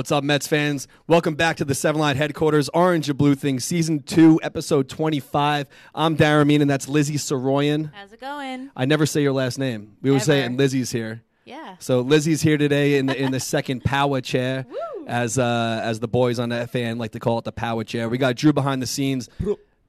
What's 0.00 0.10
up, 0.10 0.24
Mets 0.24 0.46
fans? 0.46 0.88
Welcome 1.08 1.34
back 1.34 1.58
to 1.58 1.64
the 1.66 1.74
Seven 1.74 2.00
Line 2.00 2.16
headquarters, 2.16 2.70
Orange 2.70 3.10
and 3.10 3.18
Blue 3.18 3.34
Thing, 3.34 3.60
Season 3.60 4.00
2, 4.00 4.40
Episode 4.42 4.88
25. 4.88 5.66
I'm 5.94 6.16
Darren 6.16 6.46
Meenan, 6.46 6.62
and 6.62 6.70
that's 6.70 6.88
Lizzie 6.88 7.16
Soroyan. 7.16 7.92
How's 7.92 8.10
it 8.10 8.18
going? 8.18 8.70
I 8.74 8.86
never 8.86 9.04
say 9.04 9.20
your 9.20 9.34
last 9.34 9.58
name. 9.58 9.98
We 10.00 10.08
always 10.08 10.24
say 10.24 10.40
it, 10.40 10.46
and 10.46 10.56
Lizzie's 10.56 10.90
here. 10.90 11.20
Yeah. 11.44 11.76
So 11.80 12.00
Lizzie's 12.00 12.40
here 12.40 12.56
today 12.56 12.96
in 12.96 13.04
the, 13.04 13.22
in 13.22 13.30
the 13.30 13.40
second 13.40 13.84
power 13.84 14.22
chair, 14.22 14.64
as 15.06 15.38
uh, 15.38 15.82
as 15.84 16.00
the 16.00 16.08
boys 16.08 16.38
on 16.38 16.48
the 16.48 16.66
fan 16.66 16.96
like 16.96 17.12
to 17.12 17.20
call 17.20 17.36
it, 17.36 17.44
the 17.44 17.52
power 17.52 17.84
chair. 17.84 18.08
We 18.08 18.16
got 18.16 18.36
Drew 18.36 18.54
behind 18.54 18.80
the 18.80 18.86
scenes. 18.86 19.28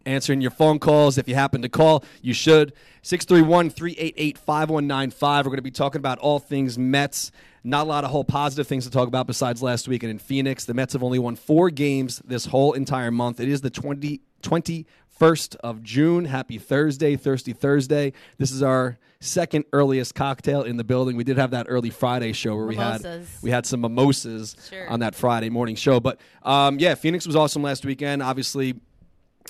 Answering 0.05 0.41
your 0.41 0.51
phone 0.51 0.79
calls. 0.79 1.19
If 1.19 1.29
you 1.29 1.35
happen 1.35 1.61
to 1.61 1.69
call, 1.69 2.03
you 2.21 2.33
should. 2.33 2.73
631 3.03 3.69
388 3.69 4.37
5195. 4.37 5.45
We're 5.45 5.49
going 5.51 5.55
to 5.57 5.61
be 5.61 5.71
talking 5.71 5.99
about 5.99 6.17
all 6.17 6.39
things 6.39 6.77
Mets. 6.77 7.31
Not 7.63 7.85
a 7.85 7.89
lot 7.89 8.03
of 8.03 8.09
whole 8.11 8.23
positive 8.23 8.67
things 8.67 8.85
to 8.85 8.91
talk 8.91 9.07
about 9.07 9.27
besides 9.27 9.61
last 9.61 9.87
weekend 9.87 10.09
in 10.11 10.17
Phoenix. 10.19 10.65
The 10.65 10.73
Mets 10.73 10.93
have 10.93 11.03
only 11.03 11.19
won 11.19 11.35
four 11.35 11.69
games 11.69 12.21
this 12.25 12.45
whole 12.47 12.73
entire 12.73 13.11
month. 13.11 13.39
It 13.39 13.47
is 13.49 13.61
the 13.61 13.69
20, 13.69 14.19
21st 14.41 15.55
of 15.57 15.83
June. 15.83 16.25
Happy 16.25 16.57
Thursday, 16.57 17.15
Thirsty 17.15 17.53
Thursday. 17.53 18.13
This 18.39 18.51
is 18.51 18.63
our 18.63 18.97
second 19.19 19.65
earliest 19.73 20.15
cocktail 20.15 20.63
in 20.63 20.77
the 20.77 20.83
building. 20.83 21.15
We 21.15 21.23
did 21.23 21.37
have 21.37 21.51
that 21.51 21.67
early 21.69 21.91
Friday 21.91 22.33
show 22.33 22.55
where 22.55 22.65
we 22.65 22.75
had 22.75 23.05
we 23.43 23.51
had 23.51 23.67
some 23.67 23.81
mimosas 23.81 24.55
Sure. 24.69 24.89
on 24.89 25.01
that 25.01 25.13
Friday 25.13 25.51
morning 25.51 25.75
show. 25.75 25.99
But 25.99 26.19
um, 26.41 26.79
yeah, 26.79 26.95
Phoenix 26.95 27.27
was 27.27 27.35
awesome 27.35 27.61
last 27.61 27.85
weekend. 27.85 28.23
Obviously, 28.23 28.73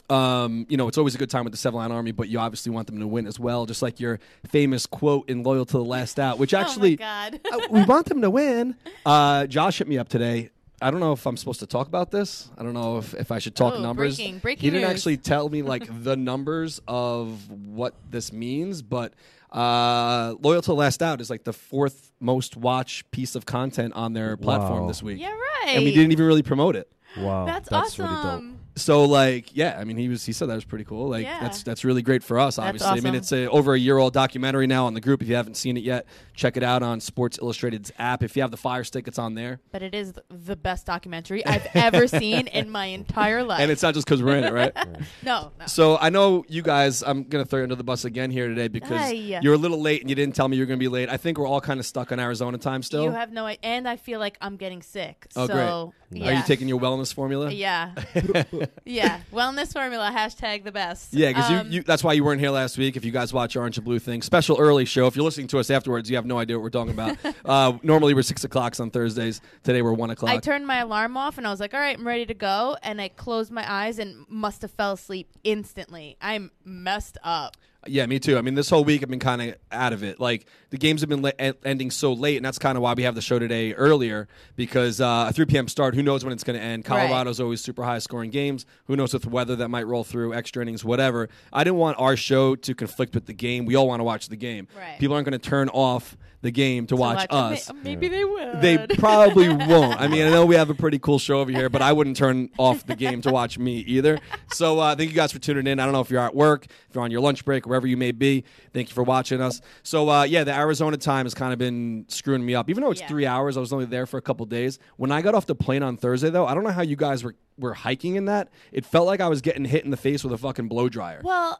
um, 0.09 0.65
you 0.69 0.77
know, 0.77 0.87
it's 0.87 0.97
always 0.97 1.15
a 1.15 1.17
good 1.17 1.29
time 1.29 1.43
with 1.43 1.51
the 1.53 1.57
Seven 1.57 1.77
Line 1.77 1.91
Army, 1.91 2.11
but 2.11 2.27
you 2.29 2.39
obviously 2.39 2.71
want 2.71 2.87
them 2.87 2.99
to 2.99 3.07
win 3.07 3.27
as 3.27 3.39
well, 3.39 3.65
just 3.65 3.81
like 3.81 3.99
your 3.99 4.19
famous 4.49 4.85
quote 4.85 5.29
in 5.29 5.43
Loyal 5.43 5.65
to 5.65 5.77
the 5.77 5.83
Last 5.83 6.19
Out, 6.19 6.37
which 6.39 6.53
actually, 6.53 6.97
oh 7.01 7.03
my 7.03 7.29
God. 7.29 7.39
uh, 7.51 7.59
we 7.69 7.83
want 7.83 8.07
them 8.07 8.21
to 8.21 8.29
win. 8.29 8.75
Uh, 9.05 9.45
Josh 9.47 9.77
hit 9.79 9.87
me 9.87 9.97
up 9.97 10.09
today. 10.09 10.49
I 10.83 10.89
don't 10.89 10.99
know 10.99 11.11
if 11.11 11.25
I'm 11.27 11.37
supposed 11.37 11.59
to 11.59 11.67
talk 11.67 11.87
about 11.87 12.09
this. 12.09 12.49
I 12.57 12.63
don't 12.63 12.73
know 12.73 12.97
if, 12.97 13.13
if 13.13 13.31
I 13.31 13.37
should 13.37 13.55
talk 13.55 13.75
Oh, 13.75 13.81
numbers. 13.81 14.17
breaking- 14.17 14.39
breaking 14.39 14.61
he 14.63 14.69
didn't 14.71 14.89
news. 14.89 14.97
actually 14.97 15.17
tell 15.17 15.47
me 15.47 15.61
like 15.61 15.87
the 16.03 16.15
numbers 16.17 16.81
of 16.87 17.49
what 17.51 17.93
this 18.09 18.33
means, 18.33 18.81
but 18.81 19.13
uh, 19.51 20.35
Loyal 20.41 20.61
to 20.61 20.67
the 20.67 20.75
Last 20.75 21.03
Out 21.03 21.21
is 21.21 21.29
like 21.29 21.43
the 21.43 21.53
fourth 21.53 22.11
most 22.19 22.57
watched 22.57 23.11
piece 23.11 23.35
of 23.35 23.45
content 23.45 23.93
on 23.93 24.13
their 24.13 24.37
platform 24.37 24.81
Wow. 24.81 24.87
this 24.87 25.03
week. 25.03 25.19
yeah, 25.19 25.29
right. 25.31 25.65
And 25.75 25.83
we 25.83 25.93
didn't 25.93 26.11
even 26.13 26.25
really 26.25 26.41
promote 26.43 26.75
it. 26.75 26.91
Wow, 27.17 27.45
That's, 27.45 27.99
really 27.99 28.09
dope. 28.09 28.17
awesome. 28.25 28.59
So 28.75 29.03
like 29.03 29.55
yeah, 29.55 29.77
I 29.77 29.83
mean 29.83 29.97
he 29.97 30.07
was 30.07 30.25
he 30.25 30.31
said 30.31 30.47
that 30.49 30.55
was 30.55 30.63
pretty 30.63 30.85
cool. 30.85 31.09
Like 31.09 31.23
Yeah. 31.25 31.39
that's 31.41 31.63
that's 31.63 31.83
really 31.83 32.01
great 32.01 32.23
for 32.23 32.39
us. 32.39 32.57
Obviously, 32.57 32.87
I 32.89 33.01
mean 33.01 33.15
it's 33.15 33.31
a 33.33 33.49
over 33.49 33.73
a 33.73 33.79
year 33.79 33.97
old 33.97 34.13
documentary 34.13 34.65
now 34.65 34.85
on 34.85 34.93
the 34.93 35.01
group. 35.01 35.21
If 35.21 35.27
you 35.27 35.35
haven't 35.35 35.55
seen 35.55 35.75
it 35.75 35.83
yet, 35.83 36.05
check 36.33 36.55
it 36.55 36.63
out 36.63 36.81
on 36.81 37.01
Sports 37.01 37.37
Illustrated's 37.41 37.91
app. 37.99 38.23
If 38.23 38.35
you 38.35 38.41
have 38.43 38.51
the 38.51 38.57
Fire 38.57 38.83
Stick, 38.85 39.07
it's 39.07 39.19
on 39.19 39.35
there. 39.35 39.59
But 39.71 39.81
it 39.83 39.93
is 39.93 40.13
th- 40.13 40.25
the 40.29 40.55
best 40.55 40.85
documentary 40.85 41.45
I've 41.45 41.67
ever 41.73 42.07
seen 42.07 42.47
in 42.47 42.69
my 42.69 42.85
entire 42.85 43.43
life. 43.43 43.59
And 43.59 43.71
it's 43.71 43.83
not 43.83 43.93
just 43.93 44.07
because 44.07 44.23
we're 44.23 44.37
in 44.37 44.45
it, 44.45 44.53
right? 44.53 44.73
no, 45.23 45.51
no. 45.59 45.65
so 45.65 45.97
I 45.97 46.09
know 46.09 46.45
you 46.47 46.61
guys. 46.61 47.03
I'm 47.03 47.23
gonna 47.23 47.45
throw 47.45 47.59
you 47.59 47.63
under 47.63 47.75
the 47.75 47.83
bus 47.83 48.05
again 48.05 48.31
here 48.31 48.47
today 48.47 48.69
because 48.69 49.11
Aye. 49.11 49.39
you're 49.41 49.53
a 49.53 49.57
little 49.57 49.81
late 49.81 49.99
and 50.01 50.09
you 50.09 50.15
didn't 50.15 50.35
tell 50.35 50.47
me 50.47 50.55
you 50.55 50.63
were 50.63 50.67
gonna 50.67 50.77
be 50.77 50.87
late. 50.87 51.09
I 51.09 51.17
think 51.17 51.37
we're 51.37 51.47
all 51.47 51.61
kind 51.61 51.79
of 51.79 51.85
stuck 51.85 52.13
on 52.13 52.19
Arizona 52.21 52.57
time 52.57 52.83
still. 52.83 53.03
You 53.03 53.11
have 53.11 53.33
no 53.33 53.45
idea. 53.45 53.59
And 53.63 53.87
I 53.87 53.97
feel 53.97 54.19
like 54.19 54.37
I'm 54.39 54.55
getting 54.55 54.81
sick. 54.81 55.27
Oh, 55.35 55.47
so, 55.47 55.93
great. 56.09 56.21
Yeah. 56.21 56.29
Are 56.29 56.33
you 56.33 56.43
taking 56.43 56.67
your 56.67 56.79
wellness 56.79 57.13
formula? 57.13 57.51
Yeah. 57.51 57.93
yeah. 58.85 59.21
Wellness 59.31 59.73
formula, 59.73 60.11
hashtag 60.13 60.63
the 60.63 60.71
best. 60.71 61.13
Yeah, 61.13 61.29
because 61.29 61.49
Um, 61.49 61.67
you, 61.67 61.73
you, 61.73 61.83
that's 61.83 62.03
why 62.03 62.13
you 62.13 62.23
weren't 62.23 62.39
here 62.39 62.49
last 62.51 62.77
week. 62.77 62.95
If 62.95 63.05
you 63.05 63.11
guys 63.11 63.33
watch 63.33 63.55
Orange 63.55 63.77
and 63.77 63.85
Blue 63.85 63.99
thing, 63.99 64.21
special 64.21 64.57
early 64.59 64.85
show. 64.85 65.07
If 65.07 65.15
you're 65.15 65.25
listening 65.25 65.47
to 65.47 65.59
us 65.59 65.69
afterwards, 65.69 66.09
you 66.09 66.15
have 66.15 66.25
no 66.25 66.37
idea 66.37 66.57
what 66.57 66.63
we're 66.63 66.69
talking 66.69 66.93
about. 66.93 67.17
uh, 67.45 67.77
normally 67.83 68.13
we're 68.13 68.21
six 68.21 68.43
o'clocks 68.43 68.79
on 68.79 68.91
Thursdays. 68.91 69.41
Today 69.63 69.81
we're 69.81 69.93
one 69.93 70.09
o'clock. 70.09 70.31
I 70.31 70.37
turned 70.37 70.65
my 70.65 70.77
alarm 70.79 71.17
off 71.17 71.37
and 71.37 71.45
I 71.47 71.51
was 71.51 71.59
like, 71.59 71.73
all 71.73 71.79
right, 71.79 71.97
I'm 71.97 72.07
ready 72.07 72.25
to 72.25 72.33
go. 72.33 72.77
And 72.83 73.01
I 73.01 73.09
closed 73.09 73.51
my 73.51 73.65
eyes 73.71 73.99
and 73.99 74.25
must 74.29 74.61
have 74.61 74.71
fell 74.71 74.93
asleep 74.93 75.29
instantly. 75.43 76.17
I'm 76.21 76.51
messed 76.63 77.17
up. 77.23 77.57
Yeah, 77.87 78.05
me 78.05 78.19
too. 78.19 78.37
I 78.37 78.41
mean, 78.41 78.53
this 78.53 78.69
whole 78.69 78.83
week 78.83 79.01
I've 79.01 79.09
been 79.09 79.19
kind 79.19 79.41
of 79.41 79.55
out 79.71 79.91
of 79.91 80.03
it. 80.03 80.19
Like 80.19 80.45
the 80.69 80.77
games 80.77 81.01
have 81.01 81.09
been 81.09 81.23
le- 81.23 81.33
ending 81.65 81.89
so 81.89 82.13
late, 82.13 82.37
and 82.37 82.45
that's 82.45 82.59
kind 82.59 82.77
of 82.77 82.83
why 82.83 82.93
we 82.93 83.03
have 83.03 83.15
the 83.15 83.21
show 83.21 83.39
today 83.39 83.73
earlier 83.73 84.27
because 84.55 85.01
uh, 85.01 85.27
a 85.29 85.33
3 85.33 85.45
p.m. 85.45 85.67
start. 85.67 85.95
Who 85.95 86.03
knows 86.03 86.23
when 86.23 86.31
it's 86.31 86.43
going 86.43 86.59
to 86.59 86.63
end? 86.63 86.87
Right. 86.87 87.07
Colorado's 87.07 87.39
always 87.39 87.61
super 87.61 87.83
high 87.83 87.99
scoring 87.99 88.29
games. 88.29 88.65
Who 88.85 88.95
knows 88.95 89.13
with 89.13 89.25
weather 89.25 89.55
that 89.55 89.69
might 89.69 89.87
roll 89.87 90.03
through, 90.03 90.33
extra 90.33 90.61
innings, 90.61 90.85
whatever. 90.85 91.29
I 91.51 91.63
didn't 91.63 91.79
want 91.79 91.99
our 91.99 92.15
show 92.15 92.55
to 92.55 92.75
conflict 92.75 93.15
with 93.15 93.25
the 93.25 93.33
game. 93.33 93.65
We 93.65 93.75
all 93.75 93.87
want 93.87 93.99
to 93.99 94.03
watch 94.03 94.29
the 94.29 94.35
game. 94.37 94.67
Right. 94.77 94.99
People 94.99 95.15
aren't 95.15 95.27
going 95.27 95.39
to 95.39 95.49
turn 95.49 95.69
off 95.69 96.17
the 96.41 96.51
game 96.51 96.87
to, 96.87 96.95
watch, 96.95 97.27
May- 97.31 97.37
us. 97.37 97.71
maybe 97.83 98.07
they 98.07 98.25
will. 98.25 98.59
They 98.59 98.77
probably 98.97 99.47
won't. 99.49 99.99
I 100.01 100.07
mean, 100.07 100.25
I 100.25 100.29
know 100.31 100.45
we 100.45 100.55
have 100.55 100.69
a 100.69 100.73
pretty 100.73 100.97
cool 100.99 101.19
show 101.19 101.39
over 101.39 101.51
here, 101.51 101.69
but 101.69 101.81
I 101.81 101.93
wouldn't 101.93 102.17
turn 102.17 102.49
off 102.57 102.85
the 102.85 102.95
game 102.95 103.21
to 103.21 103.31
watch 103.31 103.59
me 103.59 103.77
either. 103.79 104.19
So, 104.51 104.79
uh, 104.79 104.95
thank 104.95 105.09
you 105.11 105.15
guys 105.15 105.31
for 105.31 105.39
tuning 105.39 105.67
in. 105.67 105.79
I 105.79 105.83
don't 105.85 105.93
know 105.93 106.01
if 106.01 106.09
you're 106.09 106.19
at 106.21 106.35
work, 106.35 106.65
if 106.89 106.95
you're 106.95 107.03
on 107.03 107.11
your 107.11 107.21
lunch 107.21 107.45
break, 107.45 107.65
wherever 107.67 107.85
you 107.85 107.95
may 107.97 108.11
be. 108.11 108.43
Thank 108.73 108.89
you 108.89 108.93
for 108.95 109.03
watching 109.03 109.41
us. 109.41 109.61
So, 109.83 110.09
uh, 110.09 110.23
yeah, 110.23 110.43
the 110.43 110.53
Arizona 110.55 110.97
time 110.97 111.25
has 111.25 111.33
kind 111.33 111.53
of 111.53 111.59
been 111.59 112.05
screwing 112.07 112.45
me 112.45 112.55
up. 112.55 112.69
Even 112.69 112.83
though 112.83 112.91
it's 112.91 113.01
Yeah. 113.01 113.07
three 113.07 113.25
hours, 113.25 113.55
I 113.55 113.59
was 113.59 113.71
only 113.71 113.85
there 113.85 114.05
for 114.05 114.17
a 114.17 114.21
couple 114.21 114.45
days. 114.47 114.79
When 114.97 115.11
I 115.11 115.21
got 115.21 115.35
off 115.35 115.45
the 115.45 115.55
plane 115.55 115.83
on 115.83 115.95
Thursday, 115.97 116.29
though, 116.29 116.47
I 116.47 116.53
don't 116.55 116.63
know 116.63 116.71
how 116.71 116.81
you 116.81 116.95
guys 116.95 117.23
were 117.23 117.35
were 117.59 117.73
hiking 117.75 118.15
in 118.15 118.25
that. 118.25 118.49
It 118.71 118.85
felt 118.85 119.05
like 119.05 119.21
I 119.21 119.27
was 119.27 119.41
getting 119.41 119.65
hit 119.65 119.85
in 119.85 119.91
the 119.91 119.97
face 119.97 120.23
with 120.23 120.33
a 120.33 120.37
fucking 120.37 120.67
blow 120.67 120.89
dryer. 120.89 121.21
Well, 121.23 121.59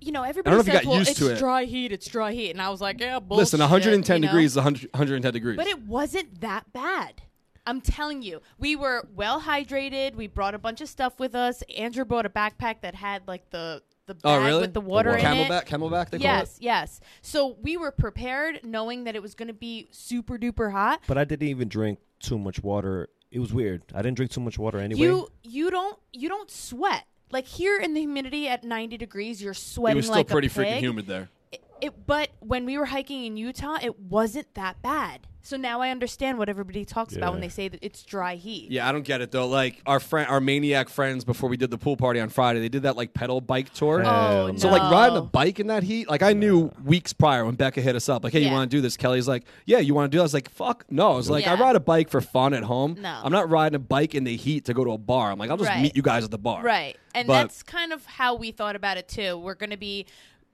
you 0.00 0.12
know, 0.12 0.22
everybody 0.22 0.54
know 0.54 0.60
if 0.60 0.66
you 0.66 0.72
got 0.72 0.84
well, 0.84 0.98
used 0.98 1.10
it's 1.10 1.20
to 1.20 1.32
it. 1.32 1.38
dry 1.38 1.64
heat, 1.64 1.92
it's 1.92 2.06
dry 2.06 2.32
heat. 2.32 2.50
And 2.50 2.60
I 2.60 2.68
was 2.68 2.80
like, 2.80 3.00
yeah, 3.00 3.18
bullshit. 3.20 3.40
Listen, 3.40 3.60
110 3.60 4.16
you 4.16 4.20
know? 4.20 4.28
degrees 4.28 4.52
is 4.52 4.56
100, 4.56 4.90
110 4.92 5.32
degrees. 5.32 5.56
But 5.56 5.66
it 5.66 5.82
wasn't 5.82 6.40
that 6.40 6.72
bad. 6.72 7.22
I'm 7.66 7.80
telling 7.80 8.22
you, 8.22 8.40
we 8.58 8.76
were 8.76 9.08
well 9.14 9.40
hydrated. 9.40 10.14
We 10.14 10.26
brought 10.26 10.54
a 10.54 10.58
bunch 10.58 10.80
of 10.80 10.88
stuff 10.88 11.18
with 11.18 11.34
us. 11.34 11.62
Andrew 11.76 12.04
brought 12.04 12.26
a 12.26 12.30
backpack 12.30 12.82
that 12.82 12.94
had 12.94 13.26
like 13.26 13.48
the 13.50 13.82
the 14.06 14.14
oh, 14.24 14.36
bag 14.36 14.44
really? 14.44 14.60
with 14.60 14.74
the 14.74 14.82
water 14.82 15.16
in 15.16 15.24
it. 15.24 15.48
CamelBak, 15.48 15.64
CamelBak, 15.64 16.10
they 16.10 16.18
call 16.18 16.24
Yes, 16.24 16.58
yes. 16.60 17.00
So 17.22 17.56
we 17.62 17.78
were 17.78 17.90
prepared, 17.90 18.60
knowing 18.62 19.04
that 19.04 19.16
it 19.16 19.22
was 19.22 19.34
going 19.34 19.48
to 19.48 19.54
be 19.54 19.88
super 19.92 20.36
duper 20.36 20.72
hot. 20.72 21.00
But 21.06 21.16
I 21.16 21.24
didn't 21.24 21.48
even 21.48 21.68
drink 21.68 22.00
too 22.20 22.38
much 22.38 22.62
water. 22.62 23.08
It 23.30 23.38
was 23.38 23.52
weird. 23.52 23.82
I 23.94 24.02
didn't 24.02 24.16
drink 24.16 24.30
too 24.30 24.40
much 24.40 24.58
water 24.58 24.78
anyway. 24.78 25.00
You 25.00 25.28
you 25.42 25.70
don't 25.70 25.98
you 26.12 26.28
don't 26.28 26.50
sweat 26.50 27.04
like 27.30 27.46
here 27.46 27.78
in 27.78 27.94
the 27.94 28.00
humidity 28.00 28.48
at 28.48 28.64
90 28.64 28.96
degrees. 28.96 29.42
You're 29.42 29.54
sweating. 29.54 29.96
It 29.96 29.98
was 29.98 30.06
still 30.06 30.16
like 30.16 30.28
pretty 30.28 30.48
freaking 30.48 30.78
humid 30.78 31.06
there. 31.06 31.30
It, 31.52 31.64
it, 31.80 32.06
but 32.06 32.30
when 32.40 32.64
we 32.64 32.78
were 32.78 32.86
hiking 32.86 33.24
in 33.24 33.36
Utah, 33.36 33.78
it 33.82 33.98
wasn't 33.98 34.54
that 34.54 34.82
bad. 34.82 35.26
So 35.46 35.58
now 35.58 35.82
I 35.82 35.90
understand 35.90 36.38
what 36.38 36.48
everybody 36.48 36.86
talks 36.86 37.14
about 37.14 37.32
when 37.32 37.42
they 37.42 37.50
say 37.50 37.68
that 37.68 37.78
it's 37.82 38.02
dry 38.02 38.36
heat. 38.36 38.70
Yeah, 38.70 38.88
I 38.88 38.92
don't 38.92 39.04
get 39.04 39.20
it 39.20 39.30
though. 39.30 39.46
Like 39.46 39.82
our 39.84 40.00
friend, 40.00 40.26
our 40.30 40.40
maniac 40.40 40.88
friends, 40.88 41.22
before 41.22 41.50
we 41.50 41.58
did 41.58 41.70
the 41.70 41.76
pool 41.76 41.98
party 41.98 42.18
on 42.18 42.30
Friday, 42.30 42.60
they 42.60 42.70
did 42.70 42.84
that 42.84 42.96
like 42.96 43.12
pedal 43.12 43.42
bike 43.42 43.70
tour. 43.74 44.00
Oh, 44.00 44.46
Hell 44.46 44.56
So 44.56 44.68
no. 44.70 44.76
like 44.78 44.90
riding 44.90 45.18
a 45.18 45.20
bike 45.20 45.60
in 45.60 45.66
that 45.66 45.82
heat, 45.82 46.08
like 46.08 46.22
I 46.22 46.32
knew 46.32 46.72
weeks 46.82 47.12
prior 47.12 47.44
when 47.44 47.56
Becca 47.56 47.82
hit 47.82 47.94
us 47.94 48.08
up, 48.08 48.24
like, 48.24 48.32
"Hey, 48.32 48.40
you 48.40 48.46
Yeah. 48.46 48.52
want 48.54 48.70
to 48.70 48.74
do 48.74 48.80
this?" 48.80 48.96
Kelly's 48.96 49.28
like, 49.28 49.44
"Yeah, 49.66 49.80
you 49.80 49.92
want 49.92 50.10
to 50.10 50.16
do?" 50.16 50.18
that? 50.18 50.22
I 50.22 50.24
was 50.24 50.32
like, 50.34 50.48
"Fuck 50.48 50.86
no!" 50.90 51.12
I 51.12 51.16
was 51.16 51.28
like, 51.28 51.46
"I 51.46 51.52
Yeah. 51.54 51.60
ride 51.60 51.76
a 51.76 51.80
bike 51.80 52.08
for 52.08 52.22
fun 52.22 52.54
at 52.54 52.62
home. 52.62 52.96
No. 52.98 53.20
I'm 53.22 53.30
not 53.30 53.50
riding 53.50 53.76
a 53.76 53.80
bike 53.80 54.14
in 54.14 54.24
the 54.24 54.36
heat 54.36 54.64
to 54.64 54.72
go 54.72 54.82
to 54.82 54.92
a 54.92 54.98
bar. 54.98 55.30
I'm 55.30 55.38
like, 55.38 55.50
I'll 55.50 55.58
just 55.58 55.68
Right. 55.68 55.82
meet 55.82 55.94
you 55.94 56.00
guys 56.02 56.24
at 56.24 56.30
the 56.30 56.38
bar." 56.38 56.62
Right. 56.62 56.96
And 57.14 57.28
But- 57.28 57.34
that's 57.42 57.62
kind 57.62 57.92
of 57.92 58.06
how 58.06 58.34
we 58.34 58.50
thought 58.50 58.76
about 58.76 58.96
it 58.96 59.08
too. 59.08 59.36
We're 59.36 59.54
going 59.54 59.70
to 59.70 59.76
be 59.76 60.06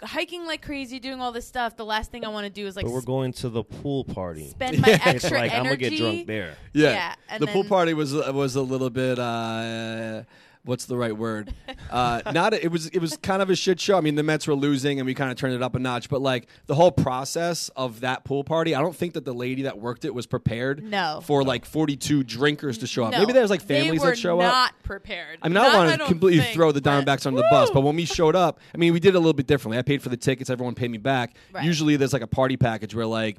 hiking 0.02 0.46
like 0.46 0.62
crazy, 0.62 0.98
doing 0.98 1.20
all 1.20 1.32
this 1.32 1.46
stuff. 1.46 1.76
The 1.76 1.84
last 1.84 2.10
thing 2.10 2.24
I 2.24 2.28
want 2.28 2.44
to 2.44 2.50
do 2.50 2.66
is 2.66 2.76
like 2.76 2.84
but 2.86 2.92
we're 2.92 3.00
going 3.02 3.32
to 3.34 3.48
the 3.48 3.62
pool 3.62 4.04
party. 4.04 4.48
spend 4.48 4.80
my 4.80 4.88
it's 4.88 5.06
extra 5.06 5.38
like 5.38 5.52
I'm 5.52 5.64
gonna 5.64 5.76
get 5.76 5.96
drunk 5.96 6.26
there. 6.26 6.56
Yeah. 6.72 6.90
Yeah, 6.90 7.14
and 7.28 7.42
the 7.42 7.46
pool 7.48 7.64
party 7.64 7.94
was 7.94 8.14
was 8.14 8.56
a 8.56 8.62
little 8.62 8.90
bit. 8.90 9.18
Uh, 9.18 10.22
what's 10.64 10.84
the 10.86 10.96
right 10.96 11.16
word? 11.16 11.54
Uh, 11.90 12.22
not 12.32 12.54
it 12.54 12.70
was 12.70 12.86
it 12.88 12.98
was 13.00 13.16
kind 13.18 13.42
of 13.42 13.50
a 13.50 13.56
shit 13.56 13.80
show. 13.80 13.96
I 13.96 14.00
mean, 14.00 14.14
the 14.14 14.22
Mets 14.22 14.46
were 14.46 14.54
losing, 14.54 14.98
and 15.00 15.06
we 15.06 15.14
kind 15.14 15.30
of 15.30 15.36
turned 15.36 15.54
it 15.54 15.62
up 15.62 15.74
a 15.74 15.78
notch. 15.78 16.08
But 16.08 16.20
like 16.20 16.46
the 16.66 16.74
whole 16.74 16.92
process 16.92 17.68
of 17.76 18.00
that 18.00 18.24
pool 18.24 18.44
party, 18.44 18.74
I 18.74 18.80
don't 18.80 18.94
think 18.94 19.14
that 19.14 19.24
the 19.24 19.34
lady 19.34 19.62
that 19.62 19.78
worked 19.78 20.04
it 20.04 20.14
was 20.14 20.26
prepared. 20.26 20.82
No. 20.82 21.20
for 21.24 21.42
like 21.44 21.64
forty 21.64 21.96
two 21.96 22.22
drinkers 22.22 22.78
to 22.78 22.86
show 22.86 23.04
up. 23.04 23.12
No, 23.12 23.18
Maybe 23.18 23.32
there's 23.32 23.50
like 23.50 23.62
families 23.62 24.02
that 24.02 24.18
show 24.18 24.40
up. 24.40 24.52
not 24.52 24.82
prepared. 24.82 25.38
I 25.42 25.48
mean, 25.48 25.56
I 25.56 25.64
don't 25.64 25.86
want 25.88 26.00
to 26.00 26.06
completely 26.06 26.40
think, 26.40 26.54
throw 26.54 26.72
the 26.72 26.80
but- 26.80 27.04
Diamondbacks 27.04 27.26
under 27.26 27.38
the 27.38 27.48
bus, 27.50 27.70
but 27.70 27.82
when 27.82 27.96
we 27.96 28.04
showed 28.04 28.36
up, 28.36 28.60
I 28.74 28.78
mean, 28.78 28.92
we 28.92 29.00
did 29.00 29.10
it 29.10 29.14
a 29.16 29.20
little 29.20 29.32
bit 29.32 29.46
differently. 29.46 29.78
I 29.78 29.82
paid 29.82 30.02
for 30.02 30.08
the 30.08 30.16
tickets; 30.16 30.50
everyone 30.50 30.74
paid 30.74 30.90
me 30.90 30.98
back. 30.98 31.36
Right. 31.52 31.64
Usually, 31.64 31.96
there's 31.96 32.12
like 32.12 32.22
a 32.22 32.26
party 32.26 32.56
package 32.56 32.94
where 32.94 33.06
like 33.06 33.38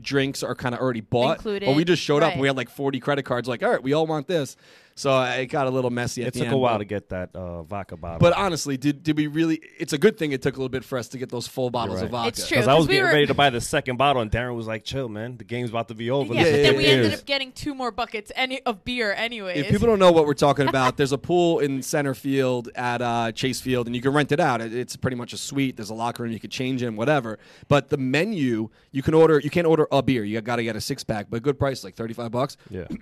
drinks 0.00 0.42
are 0.42 0.54
kind 0.54 0.74
of 0.74 0.80
already 0.80 1.00
bought, 1.00 1.38
Included, 1.38 1.66
but 1.66 1.74
we 1.76 1.84
just 1.84 2.02
showed 2.02 2.22
up 2.22 2.32
and 2.32 2.40
we 2.40 2.46
had 2.46 2.56
like 2.56 2.68
40 2.68 3.00
credit 3.00 3.22
cards. 3.24 3.48
Like, 3.48 3.62
all 3.62 3.70
right, 3.70 3.82
we 3.82 3.92
all 3.94 4.06
want 4.06 4.26
this. 4.26 4.56
So 4.98 5.10
uh, 5.12 5.26
it 5.26 5.46
got 5.48 5.66
a 5.66 5.70
little 5.70 5.90
messy 5.90 6.22
at 6.22 6.28
It 6.28 6.32
the 6.32 6.38
took 6.40 6.46
end. 6.46 6.54
a 6.54 6.58
while 6.58 6.74
but- 6.74 6.78
to 6.78 6.84
get 6.86 7.10
that 7.10 7.36
uh, 7.36 7.62
vodka 7.64 7.98
bottle. 7.98 8.18
But 8.18 8.32
honestly, 8.32 8.78
did 8.78 9.02
did 9.02 9.14
we 9.18 9.26
really? 9.26 9.60
It's 9.78 9.92
a 9.92 9.98
good 9.98 10.16
thing 10.16 10.32
it 10.32 10.40
took 10.40 10.54
a 10.56 10.58
little 10.58 10.70
bit 10.70 10.84
for 10.84 10.96
us 10.96 11.08
to 11.08 11.18
get 11.18 11.28
those 11.28 11.46
full 11.46 11.68
bottles 11.68 12.00
of 12.00 12.08
vodka. 12.10 12.28
It's 12.28 12.48
true. 12.48 12.56
because 12.56 12.66
I 12.66 12.72
was 12.74 12.86
we 12.86 12.94
getting 12.94 13.04
were- 13.08 13.12
ready 13.12 13.26
to 13.26 13.34
buy 13.34 13.50
the 13.50 13.60
second 13.60 13.98
bottle, 13.98 14.22
and 14.22 14.30
Darren 14.30 14.56
was 14.56 14.66
like, 14.66 14.84
"Chill, 14.84 15.10
man. 15.10 15.36
The 15.36 15.44
game's 15.44 15.68
about 15.68 15.88
to 15.88 15.94
be 15.94 16.10
over." 16.10 16.32
Yeah, 16.32 16.40
Listen 16.44 16.52
but 16.52 16.56
to 16.56 16.62
then 16.62 16.72
the 16.72 16.78
we 16.78 16.84
yeah, 16.86 16.90
ended 16.92 17.14
up 17.14 17.26
getting 17.26 17.52
two 17.52 17.74
more 17.74 17.90
buckets 17.90 18.32
any 18.34 18.62
of 18.62 18.84
beer 18.84 19.12
anyways. 19.12 19.58
If 19.58 19.68
people 19.70 19.86
don't 19.86 19.98
know 19.98 20.12
what 20.12 20.24
we're 20.26 20.32
talking 20.32 20.66
about, 20.66 20.96
there's 20.96 21.12
a 21.12 21.18
pool 21.18 21.58
in 21.58 21.82
center 21.82 22.14
field 22.14 22.70
at 22.74 23.02
uh, 23.02 23.32
Chase 23.32 23.60
Field, 23.60 23.86
and 23.86 23.94
you 23.94 24.00
can 24.00 24.12
rent 24.14 24.32
it 24.32 24.40
out. 24.40 24.62
It- 24.62 24.74
It's 24.74 24.96
pretty 24.96 25.16
much 25.18 25.34
a 25.34 25.36
suite. 25.36 25.76
There's 25.76 25.90
a 25.90 25.94
locker 25.94 26.22
room 26.22 26.32
you 26.32 26.40
could 26.40 26.50
change 26.50 26.82
in, 26.82 26.96
whatever. 26.96 27.38
But 27.68 27.90
the 27.90 27.98
menu, 27.98 28.70
you 28.92 29.02
can 29.02 29.12
order. 29.12 29.40
You 29.40 29.50
can't 29.50 29.66
order 29.66 29.86
a 29.92 30.02
beer. 30.02 30.24
You 30.24 30.40
got 30.40 30.56
to 30.56 30.64
get 30.64 30.74
a 30.74 30.80
six 30.80 31.04
pack, 31.04 31.26
but 31.28 31.42
good 31.42 31.58
price, 31.58 31.84
like 31.84 31.96
thirty 31.96 32.14
five 32.14 32.30
bucks. 32.30 32.56
Yeah. 32.70 32.86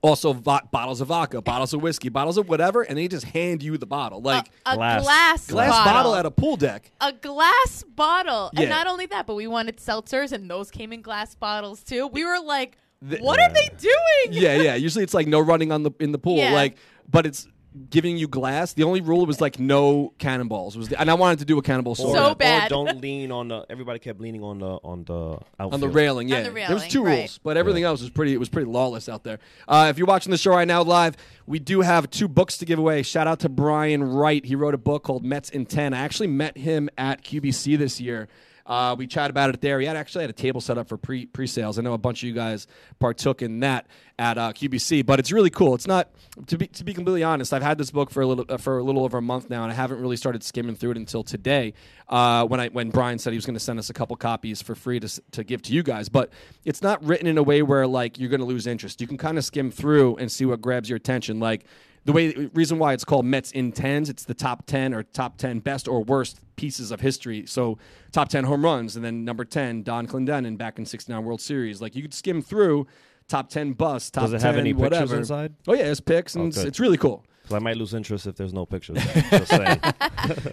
Also, 0.00 0.32
vo- 0.32 0.60
bottles 0.70 1.00
of 1.00 1.08
vodka, 1.08 1.42
bottles 1.42 1.74
of 1.74 1.82
whiskey, 1.82 2.08
bottles 2.08 2.38
of 2.38 2.48
whatever, 2.48 2.82
and 2.82 2.96
they 2.96 3.08
just 3.08 3.24
hand 3.24 3.64
you 3.64 3.76
the 3.76 3.86
bottle, 3.86 4.20
like 4.22 4.48
a 4.64 4.76
Glass. 4.76 5.02
glass, 5.02 5.46
glass 5.48 5.70
bottle. 5.70 5.92
bottle 5.92 6.14
at 6.14 6.24
a 6.24 6.30
pool 6.30 6.56
deck. 6.56 6.92
a 7.00 7.12
glass 7.12 7.84
bottle. 7.96 8.50
Yeah. 8.52 8.60
And 8.60 8.70
not 8.70 8.86
only 8.86 9.06
that, 9.06 9.26
but 9.26 9.34
we 9.34 9.48
wanted 9.48 9.78
seltzers, 9.78 10.30
and 10.30 10.48
those 10.48 10.70
came 10.70 10.92
in 10.92 11.02
glass 11.02 11.34
bottles 11.34 11.82
too. 11.82 12.06
We 12.06 12.24
were 12.24 12.38
like, 12.38 12.76
The- 13.02 13.18
what 13.18 13.40
are 13.40 13.52
they 13.52 13.68
doing? 13.76 14.40
yeah, 14.40 14.54
yeah. 14.62 14.74
Usually 14.76 15.02
it's 15.02 15.14
like 15.14 15.26
no 15.26 15.40
running 15.40 15.72
on 15.72 15.82
the 15.82 15.90
in 15.98 16.12
the 16.12 16.18
pool, 16.18 16.36
Yeah. 16.36 16.52
like, 16.52 16.76
but 17.10 17.26
it's 17.26 17.48
giving 17.90 18.16
you 18.16 18.28
glass. 18.28 18.72
The 18.74 18.84
only 18.84 19.00
rule 19.00 19.24
was 19.26 19.40
like 19.40 19.58
no 19.58 20.12
cannonballs. 20.18 20.76
Was 20.76 20.88
the, 20.88 21.00
and 21.00 21.10
I 21.10 21.14
wanted 21.14 21.38
to 21.40 21.44
do 21.44 21.58
a 21.58 21.62
cannonball 21.62 21.94
story 21.94 22.12
So 22.12 22.30
or 22.30 22.34
bad. 22.34 22.68
don't 22.68 23.00
lean 23.00 23.32
on 23.32 23.48
the. 23.48 23.64
Everybody 23.70 23.98
kept 23.98 24.20
leaning 24.20 24.42
on 24.42 24.58
the 24.58 24.66
on 24.66 25.04
the 25.04 25.38
outfield. 25.58 25.74
on 25.74 25.80
the 25.80 25.88
railing. 25.88 26.28
Yeah, 26.28 26.42
the 26.42 26.50
there 26.50 26.74
was 26.74 26.86
two 26.88 27.04
right. 27.04 27.18
rules, 27.18 27.38
but 27.38 27.56
everything 27.56 27.84
else 27.84 28.00
was 28.00 28.10
pretty. 28.10 28.32
It 28.34 28.38
was 28.38 28.48
pretty 28.48 28.70
lawless 28.70 29.08
out 29.08 29.24
there. 29.24 29.38
Uh, 29.66 29.86
if 29.90 29.98
you're 29.98 30.06
watching 30.06 30.30
the 30.30 30.38
show 30.38 30.50
right 30.52 30.68
now 30.68 30.82
live, 30.82 31.16
we 31.46 31.58
do 31.58 31.80
have 31.80 32.10
two 32.10 32.28
books 32.28 32.58
to 32.58 32.64
give 32.64 32.78
away. 32.78 33.02
Shout 33.02 33.26
out 33.26 33.40
to 33.40 33.48
Brian 33.48 34.02
Wright. 34.02 34.44
He 34.44 34.54
wrote 34.54 34.74
a 34.74 34.78
book 34.78 35.04
called 35.04 35.24
Mets 35.24 35.50
in 35.50 35.66
Ten. 35.66 35.94
I 35.94 36.00
actually 36.00 36.28
met 36.28 36.56
him 36.58 36.88
at 36.98 37.22
QBC 37.22 37.78
this 37.78 38.00
year. 38.00 38.28
Uh, 38.68 38.94
we 38.98 39.06
chatted 39.06 39.30
about 39.30 39.48
it 39.48 39.62
there. 39.62 39.78
We 39.78 39.86
had 39.86 39.96
actually 39.96 40.24
had 40.24 40.30
a 40.30 40.34
table 40.34 40.60
set 40.60 40.76
up 40.76 40.88
for 40.88 40.98
pre 40.98 41.24
pre 41.24 41.46
sales. 41.46 41.78
I 41.78 41.82
know 41.82 41.94
a 41.94 41.98
bunch 41.98 42.22
of 42.22 42.28
you 42.28 42.34
guys 42.34 42.66
partook 42.98 43.40
in 43.40 43.60
that 43.60 43.86
at 44.18 44.36
uh, 44.36 44.52
QBC, 44.52 45.06
but 45.06 45.18
it's 45.18 45.32
really 45.32 45.48
cool. 45.48 45.74
It's 45.74 45.86
not 45.86 46.10
to 46.48 46.58
be 46.58 46.66
to 46.66 46.84
be 46.84 46.92
completely 46.92 47.22
honest. 47.22 47.54
I've 47.54 47.62
had 47.62 47.78
this 47.78 47.90
book 47.90 48.10
for 48.10 48.20
a 48.20 48.26
little 48.26 48.44
uh, 48.46 48.58
for 48.58 48.78
a 48.78 48.82
little 48.82 49.04
over 49.04 49.16
a 49.16 49.22
month 49.22 49.48
now, 49.48 49.62
and 49.62 49.72
I 49.72 49.74
haven't 49.74 50.00
really 50.00 50.16
started 50.16 50.44
skimming 50.44 50.76
through 50.76 50.92
it 50.92 50.96
until 50.98 51.24
today. 51.24 51.72
Uh, 52.10 52.46
when 52.46 52.60
I 52.60 52.68
when 52.68 52.90
Brian 52.90 53.18
said 53.18 53.32
he 53.32 53.38
was 53.38 53.46
going 53.46 53.54
to 53.54 53.60
send 53.60 53.78
us 53.78 53.88
a 53.88 53.94
couple 53.94 54.14
copies 54.16 54.60
for 54.60 54.74
free 54.74 55.00
to 55.00 55.22
to 55.30 55.44
give 55.44 55.62
to 55.62 55.72
you 55.72 55.82
guys, 55.82 56.10
but 56.10 56.30
it's 56.66 56.82
not 56.82 57.02
written 57.02 57.26
in 57.26 57.38
a 57.38 57.42
way 57.42 57.62
where 57.62 57.86
like 57.86 58.18
you're 58.18 58.30
going 58.30 58.40
to 58.40 58.46
lose 58.46 58.66
interest. 58.66 59.00
You 59.00 59.06
can 59.06 59.16
kind 59.16 59.38
of 59.38 59.46
skim 59.46 59.70
through 59.70 60.16
and 60.16 60.30
see 60.30 60.44
what 60.44 60.60
grabs 60.60 60.90
your 60.90 60.96
attention, 60.96 61.40
like 61.40 61.64
the 62.04 62.12
way 62.12 62.50
reason 62.54 62.78
why 62.78 62.92
it's 62.92 63.04
called 63.04 63.26
Mets 63.26 63.50
in 63.52 63.72
tens, 63.72 64.08
it's 64.08 64.24
the 64.24 64.34
top 64.34 64.66
ten 64.66 64.94
or 64.94 65.02
top 65.02 65.36
ten 65.36 65.58
best 65.60 65.86
or 65.88 66.02
worst 66.02 66.40
pieces 66.56 66.90
of 66.90 67.00
history. 67.00 67.46
So 67.46 67.78
top 68.12 68.28
ten 68.28 68.44
home 68.44 68.64
runs, 68.64 68.96
and 68.96 69.04
then 69.04 69.24
number 69.24 69.44
ten 69.44 69.82
Donn 69.82 70.06
Clendenon 70.06 70.56
back 70.56 70.78
in 70.78 70.86
'69 70.86 71.24
World 71.24 71.40
Series. 71.40 71.80
Like 71.82 71.94
you 71.94 72.02
could 72.02 72.14
skim 72.14 72.42
through 72.42 72.86
top 73.28 73.50
ten 73.50 73.72
busts, 73.72 74.10
top 74.10 74.24
Does 74.24 74.32
it 74.32 74.40
10 74.40 74.46
have 74.46 74.56
any 74.58 74.74
pictures 74.74 75.12
inside? 75.12 75.54
Oh 75.66 75.74
yeah, 75.74 75.84
it's 75.84 76.00
pics 76.00 76.34
and 76.34 76.44
Oh, 76.44 76.48
it's, 76.48 76.58
it's 76.58 76.80
really 76.80 76.98
cool. 76.98 77.24
'Cause 77.48 77.56
I 77.56 77.58
might 77.60 77.76
lose 77.76 77.94
interest 77.94 78.26
if 78.26 78.36
there's 78.36 78.52
no 78.52 78.66
pictures. 78.66 78.98
Just. 79.30 79.50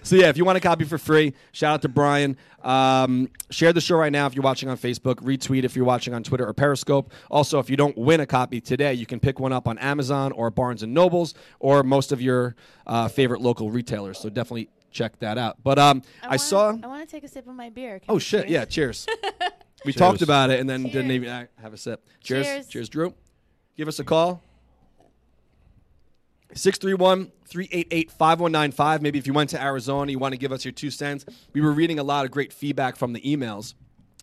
So 0.08 0.16
yeah, 0.16 0.30
if 0.30 0.38
you 0.38 0.46
want 0.46 0.58
a 0.58 0.62
copy 0.62 0.86
for 0.86 0.98
free, 0.98 1.34
shout 1.52 1.74
out 1.76 1.82
to 1.82 1.90
Brian. 1.90 2.38
Um, 2.64 3.30
share 3.50 3.74
the 3.74 3.82
show 3.82 3.98
right 3.98 4.12
now 4.12 4.26
if 4.28 4.34
you're 4.36 4.44
watching 4.44 4.70
on 4.70 4.78
Facebook. 4.78 5.16
Retweet 5.16 5.64
if 5.64 5.76
you're 5.76 5.86
watching 5.86 6.14
on 6.14 6.24
Twitter 6.24 6.48
or 6.48 6.54
Periscope. 6.54 7.12
Also, 7.30 7.60
if 7.60 7.70
you 7.70 7.76
don't 7.78 7.98
win 7.98 8.20
a 8.22 8.26
copy 8.26 8.62
today, 8.62 8.94
you 8.94 9.06
can 9.06 9.20
pick 9.20 9.40
one 9.40 9.52
up 9.54 9.68
on 9.68 9.78
Amazon 9.80 10.32
or 10.32 10.50
Barnes 10.50 10.84
and 10.84 10.94
Nobles 10.94 11.34
or 11.60 11.84
most 11.84 12.12
of 12.12 12.22
your 12.22 12.56
uh, 12.88 13.08
favorite 13.08 13.42
local 13.42 13.70
retailers. 13.70 14.18
So 14.20 14.30
definitely 14.30 14.70
check 14.92 15.20
that 15.20 15.38
out. 15.38 15.58
But 15.64 15.78
um, 15.78 16.02
I, 16.24 16.28
wanna- 16.28 16.40
saw. 16.40 16.70
I 16.82 16.88
want 16.88 17.08
to 17.08 17.12
take 17.12 17.24
a 17.24 17.28
sip 17.28 17.48
of 17.48 17.56
my 17.56 17.70
beer. 17.70 18.00
Can 18.00 18.10
Oh 18.14 18.20
shit! 18.20 18.42
cheers? 18.44 18.52
Yeah, 18.52 18.66
cheers. 18.66 19.06
We 19.84 19.92
Cheers. 19.94 20.00
talked 20.00 20.22
about 20.24 20.50
it 20.50 20.60
and 20.60 20.68
then 20.68 20.82
didn't 20.82 21.12
even 21.12 21.30
uh, 21.30 21.46
have 21.62 21.72
a 21.72 21.78
sip. 21.78 22.04
Cheers. 22.24 22.48
Cheers. 22.48 22.68
Cheers, 22.70 22.90
Drew. 22.90 23.14
Give 23.78 23.88
us 23.88 24.00
a 24.00 24.04
call. 24.04 24.42
631 26.56 27.32
388 27.48 28.12
5195. 28.12 29.02
Maybe 29.02 29.20
if 29.20 29.28
you 29.28 29.34
went 29.34 29.50
to 29.52 29.62
Arizona, 29.62 30.12
you 30.12 30.20
want 30.20 30.34
to 30.34 30.38
give 30.38 30.52
us 30.52 30.66
your 30.66 30.72
two 30.72 30.90
cents. 30.90 31.26
We 31.54 31.62
were 31.62 31.72
reading 31.72 32.00
a 32.00 32.04
lot 32.04 32.26
of 32.26 32.32
great 32.32 32.52
feedback 32.54 32.96
from 32.96 33.14
the 33.14 33.22
emails. 33.22 33.74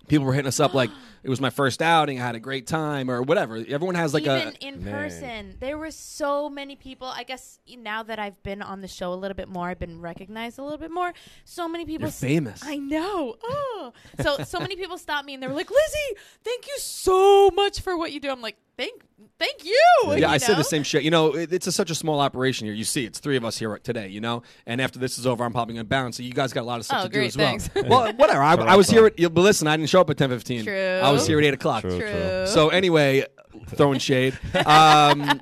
People 0.08 0.26
were 0.26 0.32
hitting 0.32 0.48
us 0.48 0.58
up 0.58 0.74
like, 0.74 0.90
it 1.22 1.28
was 1.30 1.40
my 1.40 1.50
first 1.50 1.80
outing, 1.80 2.20
I 2.20 2.26
had 2.26 2.34
a 2.34 2.40
great 2.40 2.66
time, 2.66 3.08
or 3.08 3.22
whatever. 3.22 3.56
Everyone 3.56 3.94
has 3.94 4.12
like 4.12 4.24
Even 4.24 4.48
a. 4.48 4.66
in 4.66 4.84
Man. 4.84 4.92
person, 4.92 5.56
there 5.60 5.78
were 5.78 5.92
so 5.92 6.50
many 6.50 6.74
people. 6.74 7.06
I 7.06 7.22
guess 7.22 7.60
now 7.78 8.02
that 8.02 8.18
I've 8.18 8.42
been 8.42 8.62
on 8.62 8.80
the 8.80 8.88
show 8.88 9.12
a 9.12 9.14
little 9.14 9.36
bit 9.36 9.48
more, 9.48 9.68
I've 9.68 9.78
been 9.78 10.00
recognized 10.00 10.58
a 10.58 10.62
little 10.64 10.78
bit 10.78 10.90
more. 10.90 11.12
So 11.44 11.68
many 11.68 11.84
people. 11.84 12.02
You're 12.02 12.08
s- 12.08 12.20
famous. 12.20 12.62
I 12.64 12.76
know. 12.78 13.36
Oh, 13.44 13.92
so 14.20 14.38
so 14.44 14.58
many 14.58 14.74
people 14.74 14.98
stopped 14.98 15.24
me 15.26 15.34
and 15.34 15.42
they 15.42 15.46
were 15.46 15.54
like, 15.54 15.70
"Lizzie, 15.70 16.20
thank 16.42 16.66
you 16.66 16.74
so 16.78 17.50
much 17.50 17.80
for 17.80 17.96
what 17.96 18.10
you 18.12 18.18
do." 18.18 18.30
I'm 18.30 18.42
like, 18.42 18.56
"Thank, 18.76 19.02
thank 19.38 19.64
you." 19.64 19.78
Yeah, 20.06 20.14
you 20.16 20.26
I 20.26 20.38
said 20.38 20.56
the 20.56 20.64
same 20.64 20.82
shit. 20.82 21.02
You 21.02 21.10
know, 21.10 21.34
it, 21.36 21.52
it's 21.52 21.66
a, 21.66 21.72
such 21.72 21.90
a 21.90 21.94
small 21.94 22.20
operation 22.20 22.66
here. 22.66 22.74
You 22.74 22.84
see, 22.84 23.04
it's 23.04 23.18
three 23.18 23.36
of 23.36 23.44
us 23.44 23.58
here 23.58 23.78
today. 23.78 24.08
You 24.08 24.20
know, 24.20 24.42
and 24.66 24.80
after 24.80 24.98
this 24.98 25.18
is 25.18 25.26
over, 25.26 25.44
I'm 25.44 25.52
probably 25.52 25.74
going 25.74 25.84
to 25.86 25.88
bounce. 25.88 26.16
So 26.16 26.22
you 26.22 26.32
guys 26.32 26.52
got 26.52 26.62
a 26.62 26.66
lot 26.66 26.78
of 26.78 26.84
stuff 26.84 27.00
Oh, 27.04 27.08
to 27.08 27.12
do 27.12 27.20
as 27.22 27.36
well. 27.36 27.46
thanks. 27.46 27.70
well, 27.74 28.12
whatever. 28.16 28.42
I, 28.42 28.54
I 28.54 28.76
was 28.76 28.88
here 28.90 29.06
at. 29.06 29.16
But 29.16 29.40
listen, 29.42 29.68
I 29.68 29.76
didn't 29.76 29.90
show 29.90 30.00
up 30.00 30.10
at 30.10 30.16
10:15. 30.16 30.64
True. 30.64 31.00
I 31.06 31.10
was 31.10 31.26
here 31.26 31.38
at 31.38 31.44
eight 31.44 31.54
o'clock. 31.54 31.82
True, 31.82 31.98
True. 31.98 32.46
So 32.46 32.68
anyway, 32.70 33.24
throwing 33.68 33.98
shade. 33.98 34.38
Um, 34.66 35.40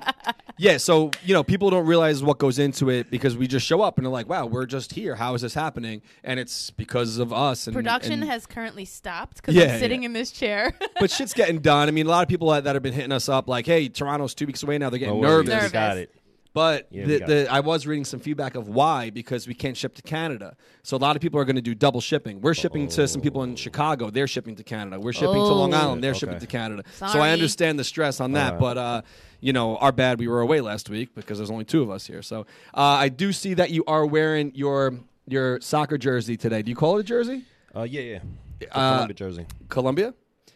yeah, 0.57 0.77
so 0.77 1.11
you 1.23 1.33
know, 1.33 1.43
people 1.43 1.69
don't 1.69 1.85
realize 1.85 2.23
what 2.23 2.37
goes 2.37 2.59
into 2.59 2.89
it 2.89 3.09
because 3.09 3.35
we 3.37 3.47
just 3.47 3.65
show 3.65 3.81
up 3.81 3.97
and 3.97 4.05
they're 4.05 4.11
like, 4.11 4.27
"Wow, 4.29 4.45
we're 4.45 4.65
just 4.65 4.93
here. 4.93 5.15
How 5.15 5.33
is 5.33 5.41
this 5.41 5.53
happening?" 5.53 6.01
And 6.23 6.39
it's 6.39 6.69
because 6.71 7.17
of 7.17 7.31
us. 7.33 7.67
And 7.67 7.75
Production 7.75 8.13
and- 8.13 8.23
has 8.25 8.45
currently 8.45 8.85
stopped 8.85 9.37
because 9.37 9.55
Yeah, 9.55 9.73
I'm 9.73 9.79
sitting 9.79 10.03
yeah. 10.03 10.07
in 10.07 10.13
this 10.13 10.31
chair. 10.31 10.73
but 10.99 11.09
shit's 11.11 11.33
getting 11.33 11.59
done. 11.59 11.87
I 11.87 11.91
mean, 11.91 12.05
a 12.05 12.09
lot 12.09 12.21
of 12.23 12.29
people 12.29 12.49
that 12.51 12.63
that 12.65 12.75
have 12.75 12.83
been 12.83 12.93
hitting 12.93 13.11
us 13.11 13.29
up 13.29 13.47
like, 13.47 13.65
"Hey, 13.65 13.89
Toronto's 13.89 14.33
two 14.35 14.45
weeks 14.45 14.63
away 14.63 14.77
now. 14.77 14.89
They're 14.89 14.99
getting 14.99 15.15
oh, 15.15 15.21
No 15.21 15.27
worries. 15.29 15.47
nervous." 15.47 15.61
Nervous. 15.63 15.71
got 15.71 15.97
it. 15.97 16.13
But 16.53 16.87
Yeah, 16.91 17.05
the, 17.05 17.17
the, 17.19 17.47
I 17.51 17.61
was 17.61 17.87
reading 17.87 18.03
some 18.03 18.19
feedback 18.19 18.55
of 18.55 18.67
why 18.67 19.09
because 19.09 19.47
we 19.47 19.53
can't 19.53 19.77
ship 19.77 19.95
to 19.95 20.01
Canada. 20.01 20.57
So 20.83 20.97
a 20.97 20.99
lot 20.99 21.15
of 21.15 21.21
people 21.21 21.39
are 21.39 21.45
going 21.45 21.55
to 21.55 21.61
do 21.61 21.73
double 21.73 22.01
shipping. 22.01 22.41
We're 22.41 22.53
shipping 22.53 22.87
to 22.89 23.07
some 23.07 23.21
people 23.21 23.43
in 23.43 23.55
Chicago. 23.55 24.09
They're 24.09 24.27
shipping 24.27 24.55
to 24.57 24.63
Canada. 24.63 24.99
We're 24.99 25.13
shipping 25.13 25.35
to 25.35 25.41
Long 25.53 25.73
Oh. 25.73 25.77
Island. 25.77 26.03
They're 26.03 26.11
Okay. 26.11 26.19
shipping 26.19 26.39
to 26.39 26.47
Canada. 26.47 26.83
So 26.95 27.19
I 27.19 27.31
understand 27.31 27.79
the 27.79 27.83
stress 27.85 28.19
on 28.19 28.33
that. 28.33 28.53
Alright. 28.55 28.59
But 28.59 28.77
uh, 28.77 29.01
you 29.39 29.53
know, 29.53 29.77
our 29.77 29.91
bad. 29.91 30.19
We 30.19 30.27
were 30.27 30.41
away 30.41 30.61
last 30.61 30.89
week 30.89 31.15
because 31.15 31.37
there's 31.39 31.49
only 31.51 31.65
two 31.65 31.81
of 31.81 31.89
us 31.89 32.05
here. 32.05 32.21
So 32.21 32.41
uh, 32.75 32.81
I 32.81 33.09
do 33.09 33.31
see 33.31 33.53
that 33.55 33.71
you 33.71 33.83
are 33.87 34.05
wearing 34.05 34.51
your 34.53 34.93
your 35.27 35.61
soccer 35.61 35.97
jersey 35.97 36.35
today. 36.37 36.61
Do 36.61 36.69
you 36.69 36.75
call 36.75 36.97
it 36.97 37.01
a 37.01 37.03
jersey? 37.03 37.43
Uh, 37.75 37.83
yeah, 37.83 38.01
yeah. 38.01 38.19
The 38.59 38.67
Uh, 38.77 38.91
Columbia 38.95 39.13
jersey. 39.15 39.45
Columbia? 39.69 40.13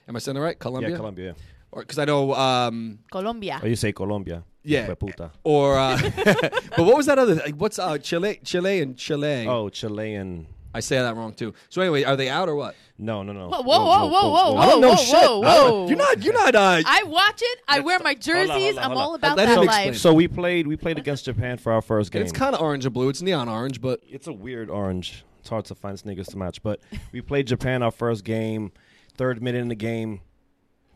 Am 0.07 0.15
I 0.15 0.19
saying 0.19 0.37
it 0.37 0.41
right? 0.41 0.59
Columbia. 0.59 0.89
Yeah, 0.91 0.97
Columbia. 0.97 1.25
Yeah. 1.27 1.43
Or 1.71 1.81
because 1.81 1.97
I 1.99 2.05
know. 2.05 2.33
Um, 2.35 2.99
Colombia. 3.11 3.59
Oh, 3.63 3.65
you 3.67 3.75
say 3.75 3.91
Colombia? 3.93 4.43
Yeah. 4.65 4.87
Hueputa. 4.87 5.31
or 5.43 5.77
uh, 5.77 5.97
but 6.25 6.79
what 6.85 6.97
was 6.97 7.05
that 7.05 7.19
other? 7.19 7.35
Like, 7.35 7.55
what's 7.55 7.79
uh, 7.79 7.97
Chile? 7.97 8.39
Chile 8.43 8.81
and 8.81 8.97
Chile. 8.97 9.47
Oh, 9.47 9.69
Chilean. 9.69 10.47
I 10.73 10.81
say 10.81 10.97
that 10.97 11.15
wrong 11.15 11.33
too. 11.33 11.53
So 11.69 11.81
anyway, 11.81 12.03
are 12.03 12.17
they 12.17 12.27
out 12.27 12.49
or 12.49 12.55
what? 12.55 12.75
No, 12.97 13.23
no, 13.23 13.31
no. 13.31 13.47
Whoa, 13.47 13.61
whoa, 13.61 13.85
whoa, 13.85 14.07
whoa, 14.09 14.29
whoa, 14.29 14.57
I 14.57 14.65
don't 14.65 14.81
know 14.81 14.89
whoa, 14.89 14.95
shit. 14.95 15.13
whoa, 15.15 15.39
whoa. 15.39 15.87
You're 15.87 15.97
not. 15.97 16.21
You're 16.21 16.33
not. 16.33 16.53
Uh, 16.53 16.81
I 16.85 17.03
watch 17.03 17.41
it. 17.41 17.59
I 17.65 17.79
wear 17.79 17.99
my 17.99 18.17
Hold 18.21 18.27
on, 18.27 18.47
hold 18.47 18.59
jerseys. 18.59 18.77
on, 18.77 18.83
I'm 18.91 18.97
all 18.97 19.15
about 19.15 19.37
Let 19.37 19.45
that 19.47 19.57
him 19.57 19.65
life. 19.65 19.97
So 19.97 20.13
we 20.13 20.27
played. 20.27 20.67
We 20.67 20.75
played 20.75 20.97
against 20.97 21.25
Japan 21.25 21.57
for 21.57 21.71
our 21.71 21.81
first 21.81 22.11
game. 22.11 22.23
it's 22.23 22.33
kind 22.33 22.53
of 22.53 22.61
orange 22.61 22.83
and 22.85 22.93
blue. 22.93 23.07
It's 23.07 23.21
neon 23.21 23.47
orange, 23.47 23.79
but 23.79 24.01
it's 24.09 24.27
a 24.27 24.33
weird 24.33 24.69
orange. 24.69 25.23
It's 25.39 25.49
hard 25.49 25.63
to 25.65 25.75
find 25.75 25.97
sneakers 25.97 26.27
to 26.27 26.37
match. 26.37 26.61
But 26.61 26.81
we 27.13 27.21
played 27.21 27.47
Japan 27.47 27.81
our 27.81 27.91
first 27.91 28.23
game. 28.25 28.71
Third 29.15 29.41
minute 29.41 29.61
in 29.61 29.69
the 29.69 29.75
game, 29.75 30.19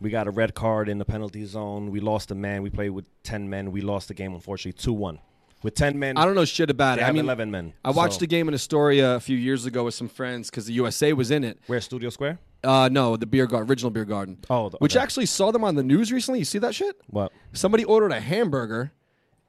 we 0.02 0.10
got 0.10 0.28
a 0.28 0.32
red 0.32 0.54
card 0.56 0.90
in 0.90 0.98
the 0.98 1.06
penalty 1.06 1.46
zone. 1.46 1.92
We 1.92 2.00
lost 2.00 2.32
a 2.32 2.36
man. 2.36 2.62
We 2.62 2.70
played 2.70 2.90
with 2.92 3.08
ten 3.24 3.50
men. 3.50 3.72
We 3.72 3.82
lost 3.82 4.08
the 4.08 4.14
game, 4.14 4.34
unfortunately, 4.34 4.82
two 4.82 4.94
one. 4.94 5.20
With 5.62 5.76
ten 5.76 6.00
men, 6.00 6.18
I 6.18 6.24
don't 6.26 6.36
know 6.36 6.46
shit 6.46 6.70
about 6.70 7.00
it. 7.00 7.04
I 7.04 7.12
mean, 7.12 7.26
eleven 7.26 7.52
men. 7.52 7.74
I 7.84 7.92
watched 7.92 8.14
So- 8.16 8.20
the 8.22 8.28
game 8.28 8.48
in 8.48 8.54
Astoria 8.54 9.16
a 9.16 9.20
few 9.20 9.36
years 9.38 9.66
ago 9.66 9.84
with 9.84 9.94
some 9.94 10.08
friends 10.08 10.50
because 10.50 10.66
the 10.68 10.74
USA 10.74 11.12
was 11.14 11.32
in 11.32 11.44
it. 11.44 11.60
Where 11.68 11.82
Studio 11.82 12.10
Square? 12.10 12.40
Uh, 12.64 12.90
no, 12.92 13.16
the 13.18 13.26
beer 13.26 13.46
garden, 13.48 13.70
original 13.70 13.90
beer 13.92 14.06
garden. 14.06 14.38
Oh, 14.50 14.70
the- 14.70 14.78
which 14.78 14.96
okay. 14.96 15.04
actually 15.04 15.26
saw 15.26 15.52
them 15.52 15.64
on 15.64 15.76
the 15.76 15.84
news 15.84 16.12
recently. 16.14 16.40
You 16.40 16.46
see 16.46 16.60
that 16.60 16.76
shit? 16.76 16.96
What? 17.08 17.32
Somebody 17.54 17.84
ordered 17.84 18.12
a 18.12 18.20
hamburger, 18.22 18.92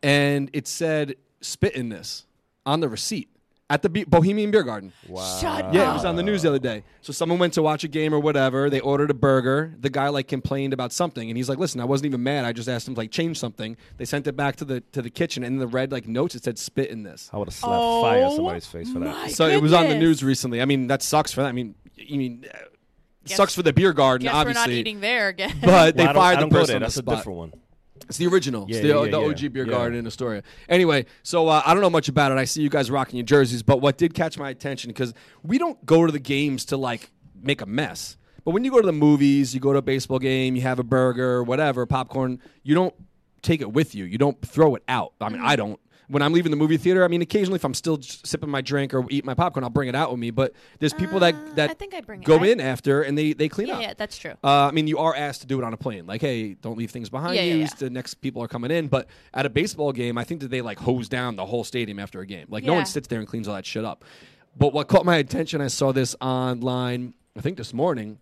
and 0.02 0.50
it 0.52 0.66
said 0.66 1.14
"spit 1.40 1.74
in 1.74 1.88
this" 1.90 2.26
on 2.66 2.80
the 2.80 2.88
receipt 2.88 3.28
at 3.70 3.80
the 3.82 3.88
Be- 3.88 4.04
Bohemian 4.04 4.50
Beer 4.50 4.62
Garden. 4.64 4.92
Wow. 5.08 5.38
Shut 5.40 5.72
Yeah, 5.72 5.84
up. 5.84 5.90
it 5.90 5.92
was 5.94 6.04
on 6.04 6.16
the 6.16 6.22
news 6.22 6.42
the 6.42 6.48
other 6.50 6.58
day. 6.58 6.82
So 7.00 7.12
someone 7.12 7.38
went 7.38 7.54
to 7.54 7.62
watch 7.62 7.84
a 7.84 7.88
game 7.88 8.12
or 8.12 8.18
whatever. 8.20 8.68
They 8.68 8.80
ordered 8.80 9.10
a 9.10 9.14
burger. 9.14 9.72
The 9.78 9.88
guy 9.88 10.08
like 10.08 10.28
complained 10.28 10.72
about 10.74 10.92
something, 10.92 11.30
and 11.30 11.36
he's 11.38 11.48
like, 11.48 11.58
"Listen, 11.58 11.80
I 11.80 11.84
wasn't 11.84 12.06
even 12.06 12.22
mad. 12.22 12.44
I 12.44 12.52
just 12.52 12.68
asked 12.68 12.86
him 12.88 12.94
to 12.94 13.00
like 13.00 13.10
change 13.12 13.38
something." 13.38 13.76
They 13.96 14.04
sent 14.04 14.26
it 14.26 14.36
back 14.36 14.56
to 14.56 14.64
the 14.66 14.80
to 14.92 15.00
the 15.00 15.08
kitchen, 15.10 15.42
and 15.44 15.54
in 15.54 15.58
the 15.60 15.66
red 15.66 15.92
like 15.92 16.06
notes 16.06 16.34
it 16.34 16.44
said 16.44 16.58
"spit 16.58 16.90
in 16.90 17.04
this." 17.04 17.30
I 17.32 17.38
would 17.38 17.48
have 17.48 17.54
slapped 17.54 17.74
Oh, 17.82 18.02
fire 18.02 18.24
at 18.24 18.32
somebody's 18.32 18.66
face 18.66 18.92
for 18.92 18.98
that. 18.98 19.06
my 19.08 19.28
So 19.28 19.46
it 19.46 19.62
was 19.62 19.72
on 19.72 19.88
the 19.88 19.96
news 19.96 20.22
recently. 20.22 20.60
I 20.60 20.64
mean, 20.64 20.88
that 20.88 21.02
sucks 21.02 21.32
for 21.32 21.42
that. 21.42 21.48
I 21.48 21.52
mean, 21.52 21.76
you 21.94 22.18
mean 22.18 22.44
uh, 22.52 22.58
sucks 23.26 23.54
for 23.54 23.62
the 23.62 23.72
beer 23.72 23.92
garden, 23.92 24.24
Guess 24.26 24.34
obviously. 24.34 24.60
we're 24.60 24.66
not 24.66 24.70
eating 24.80 25.00
there 25.00 25.28
again. 25.28 25.58
But 25.62 25.96
they 25.96 26.02
Well, 26.04 26.10
I 26.10 26.14
fired 26.14 26.38
I 26.38 26.42
the 26.42 26.48
go 26.48 26.58
person 26.58 26.72
there. 26.72 26.78
the 26.80 26.84
That's 26.86 26.96
a 26.96 27.02
different 27.02 27.38
one. 27.38 27.52
It's 28.08 28.18
the 28.18 28.26
original. 28.26 28.66
Yeah, 28.68 28.76
it's 28.76 28.82
the, 28.82 28.88
yeah, 28.88 29.10
the 29.10 29.20
yeah, 29.20 29.46
OG 29.46 29.52
beer 29.52 29.64
garden 29.64 29.98
in 29.98 30.06
Astoria. 30.06 30.42
Anyway, 30.68 31.06
so 31.22 31.48
uh, 31.48 31.62
I 31.64 31.72
don't 31.74 31.82
know 31.82 31.90
much 31.90 32.08
about 32.08 32.32
it. 32.32 32.38
I 32.38 32.44
see 32.44 32.62
you 32.62 32.70
guys 32.70 32.90
rocking 32.90 33.16
your 33.16 33.26
jerseys, 33.26 33.62
but 33.62 33.80
what 33.80 33.98
did 33.98 34.14
catch 34.14 34.38
my 34.38 34.50
attention 34.50 34.90
because 34.90 35.14
we 35.42 35.58
don't 35.58 35.84
go 35.86 36.06
to 36.06 36.12
the 36.12 36.18
games 36.18 36.64
to 36.66 36.76
like 36.76 37.10
make 37.42 37.60
a 37.60 37.66
mess. 37.66 38.16
But 38.44 38.52
when 38.52 38.64
you 38.64 38.70
go 38.70 38.80
to 38.80 38.86
the 38.86 38.92
movies, 38.92 39.54
you 39.54 39.60
go 39.60 39.72
to 39.72 39.78
a 39.78 39.82
baseball 39.82 40.18
game, 40.18 40.56
you 40.56 40.62
have 40.62 40.78
a 40.78 40.82
burger, 40.82 41.42
whatever, 41.42 41.86
popcorn, 41.86 42.40
you 42.62 42.74
don't 42.74 42.94
take 43.42 43.60
it 43.60 43.72
with 43.72 43.94
you. 43.94 44.04
You 44.04 44.18
don't 44.18 44.40
throw 44.42 44.74
it 44.74 44.82
out. 44.88 45.12
I 45.20 45.28
mean, 45.28 45.40
I 45.40 45.56
don't. 45.56 45.78
When 46.10 46.22
I'm 46.22 46.32
leaving 46.32 46.50
the 46.50 46.56
movie 46.56 46.76
theater, 46.76 47.04
I 47.04 47.08
mean, 47.08 47.22
occasionally 47.22 47.56
if 47.56 47.64
I'm 47.64 47.74
still 47.74 47.98
sipping 48.02 48.50
my 48.50 48.60
drink 48.60 48.92
or 48.92 49.04
eating 49.10 49.26
my 49.26 49.34
popcorn, 49.34 49.62
I'll 49.64 49.70
bring 49.70 49.88
it 49.88 49.94
out 49.94 50.10
with 50.10 50.18
me. 50.18 50.30
But 50.30 50.52
there's 50.80 50.92
people 50.92 51.16
Uh, 51.18 51.30
that 51.30 51.56
that 51.56 51.70
I 51.70 51.74
think 51.74 51.94
I 51.94 52.00
bring 52.00 52.20
it. 52.22 52.26
go 52.26 52.38
I- 52.40 52.46
in 52.48 52.60
after 52.60 53.02
and 53.02 53.16
they 53.16 53.32
they 53.32 53.48
clean 53.48 53.68
Yeah, 53.68 53.74
up. 53.76 53.82
yeah, 53.82 53.94
that's 53.96 54.18
true. 54.18 54.32
Uh, 54.42 54.66
I 54.66 54.70
mean, 54.72 54.86
you 54.88 54.98
are 54.98 55.14
asked 55.14 55.42
to 55.42 55.46
do 55.46 55.58
it 55.60 55.64
on 55.64 55.72
a 55.72 55.76
plane. 55.76 56.06
Like, 56.06 56.20
hey, 56.20 56.54
don't 56.54 56.76
leave 56.76 56.90
things 56.90 57.08
behind 57.10 57.36
Yeah, 57.36 57.42
you. 57.42 57.56
yeah. 57.58 57.68
The 57.78 57.90
next 57.90 58.14
people 58.14 58.42
are 58.42 58.48
coming 58.48 58.70
in. 58.70 58.88
But 58.88 59.06
at 59.32 59.46
a 59.46 59.50
baseball 59.50 59.92
game, 59.92 60.18
I 60.18 60.24
think 60.24 60.40
that 60.40 60.48
they 60.50 60.60
like 60.62 60.78
hose 60.80 61.08
down 61.08 61.36
the 61.36 61.46
whole 61.46 61.64
stadium 61.64 61.98
after 61.98 62.20
a 62.20 62.26
game. 62.26 62.46
Like, 62.50 62.64
no 62.64 62.74
one 62.74 62.86
sits 62.86 63.06
there 63.08 63.20
and 63.20 63.28
cleans 63.28 63.46
all 63.48 63.54
that 63.54 63.64
shit 63.66 63.84
up. 63.84 64.04
But 64.58 64.72
what 64.72 64.88
caught 64.88 65.04
my 65.06 65.16
attention, 65.16 65.60
I 65.60 65.68
saw 65.68 65.92
this 65.92 66.16
online, 66.20 67.14
I 67.36 67.40
think 67.40 67.56
this 67.56 67.72
morning. 67.72 68.18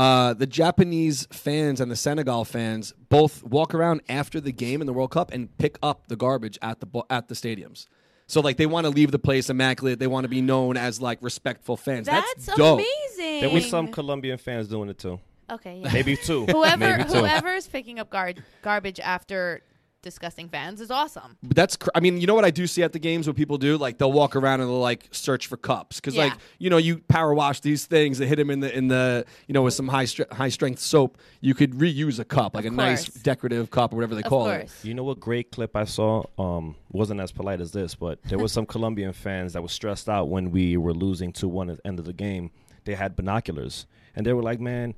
Uh, 0.00 0.32
the 0.32 0.46
Japanese 0.46 1.26
fans 1.30 1.78
and 1.78 1.90
the 1.90 1.96
Senegal 1.96 2.46
fans 2.46 2.94
both 3.10 3.42
walk 3.44 3.74
around 3.74 4.00
after 4.08 4.40
the 4.40 4.50
game 4.50 4.80
in 4.80 4.86
the 4.86 4.94
World 4.94 5.10
Cup 5.10 5.30
and 5.30 5.54
pick 5.58 5.76
up 5.82 6.08
the 6.08 6.16
garbage 6.16 6.58
at 6.62 6.80
the 6.80 6.86
bo- 6.86 7.04
at 7.10 7.28
the 7.28 7.34
stadiums. 7.34 7.84
So 8.26 8.40
like 8.40 8.56
they 8.56 8.64
want 8.64 8.86
to 8.86 8.90
leave 8.90 9.10
the 9.10 9.18
place 9.18 9.50
immaculate. 9.50 9.98
They 9.98 10.06
want 10.06 10.24
to 10.24 10.30
be 10.30 10.40
known 10.40 10.78
as 10.78 11.02
like 11.02 11.18
respectful 11.20 11.76
fans. 11.76 12.06
That's, 12.06 12.46
dope. 12.46 12.80
amazing. 12.80 13.40
There 13.42 13.50
was 13.50 13.68
some 13.68 13.88
Colombian 13.88 14.38
fans 14.38 14.68
doing 14.68 14.88
it 14.88 14.96
too. 14.96 15.20
Okay, 15.50 15.80
yeah. 15.84 15.92
Maybe 15.92 16.16
two. 16.16 16.46
whoever 16.50 16.78
Maybe 16.96 17.04
two. 17.04 17.18
whoever's 17.18 17.66
picking 17.66 17.98
up 17.98 18.08
gar- 18.08 18.32
garbage 18.62 19.00
after 19.00 19.60
disgusting 20.02 20.48
fans 20.48 20.80
is 20.80 20.90
awesome. 20.90 21.36
But 21.42 21.56
that's, 21.56 21.76
cr- 21.76 21.90
I 21.94 22.00
mean, 22.00 22.20
you 22.20 22.26
know 22.26 22.34
what 22.34 22.44
I 22.44 22.50
do 22.50 22.66
see 22.66 22.82
at 22.82 22.92
the 22.92 22.98
games? 22.98 23.26
What 23.26 23.36
people 23.36 23.58
do, 23.58 23.76
like 23.76 23.98
they'll 23.98 24.12
walk 24.12 24.34
around 24.36 24.60
and 24.60 24.68
they'll 24.70 24.80
like 24.80 25.08
search 25.10 25.46
for 25.46 25.56
cups 25.56 25.96
because, 25.96 26.14
Yeah. 26.14 26.24
like, 26.24 26.32
you 26.58 26.70
know, 26.70 26.76
you 26.78 26.98
power 27.08 27.34
wash 27.34 27.60
these 27.60 27.86
things, 27.86 28.18
they 28.18 28.26
hit 28.26 28.36
them 28.36 28.50
in 28.50 28.60
the 28.60 28.76
in 28.76 28.88
the, 28.88 29.24
you 29.46 29.52
know, 29.52 29.62
with 29.62 29.74
some 29.74 29.88
high 29.88 30.04
stre- 30.04 30.32
high 30.32 30.48
strength 30.48 30.80
soap. 30.80 31.18
You 31.40 31.54
could 31.54 31.72
reuse 31.74 32.18
a 32.18 32.24
cup, 32.24 32.54
like 32.54 32.64
Of 32.64 32.72
a 32.72 32.76
nice 32.76 33.08
course. 33.08 33.22
decorative 33.22 33.70
cup 33.70 33.92
or 33.92 33.96
whatever 33.96 34.14
they 34.14 34.22
Of 34.22 34.28
call 34.30 34.48
it. 34.50 34.58
course. 34.60 34.84
You 34.84 34.94
know 34.94 35.04
what 35.04 35.20
great 35.20 35.50
clip 35.52 35.76
I 35.76 35.84
saw? 35.84 36.22
Um, 36.38 36.76
wasn't 36.90 37.20
as 37.20 37.32
polite 37.32 37.60
as 37.60 37.72
this, 37.72 37.94
but 37.94 38.22
there 38.24 38.38
was 38.38 38.52
some 38.52 38.66
Colombian 38.74 39.12
fans 39.12 39.52
that 39.52 39.62
were 39.62 39.68
stressed 39.68 40.08
out 40.08 40.28
when 40.28 40.50
we 40.50 40.76
were 40.76 40.94
losing 40.94 41.32
two 41.32 41.48
one 41.48 41.70
at 41.70 41.76
the 41.78 41.86
end 41.86 41.98
of 41.98 42.04
the 42.04 42.12
game. 42.12 42.50
They 42.84 42.94
had 42.94 43.14
binoculars 43.16 43.86
and 44.16 44.24
they 44.26 44.32
were 44.32 44.42
like, 44.42 44.58
"Man, 44.60 44.94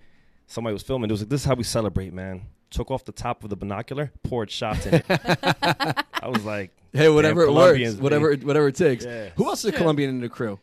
somebody 0.46 0.72
was 0.72 0.82
filming. 0.82 1.10
It 1.10 1.12
was 1.12 1.22
like, 1.22 1.28
this 1.30 1.40
is 1.42 1.46
how 1.46 1.54
we 1.54 1.64
celebrate, 1.64 2.12
man." 2.12 2.42
Took 2.72 2.90
off 2.90 3.04
the 3.04 3.12
top 3.12 3.44
of 3.44 3.50
the 3.50 3.56
binocular, 3.56 4.10
poured 4.24 4.50
shots 4.50 4.86
in 4.86 4.94
it. 4.94 5.04
I 5.10 6.28
was 6.28 6.44
like, 6.44 6.70
Hey, 6.92 7.08
whatever 7.08 7.42
it 7.42 7.46
works, 7.52 7.54
Colombians, 7.54 7.96
whatever 7.96 8.32
it, 8.32 8.44
whatever 8.44 8.68
it 8.68 8.74
takes. 8.74 9.04
Yeah. 9.04 9.28
Who 9.36 9.46
else 9.46 9.60
is 9.60 9.66
a 9.66 9.70
Sure. 9.70 9.78
Colombian 9.78 10.10
in 10.10 10.20
the 10.20 10.28
crew? 10.28 10.58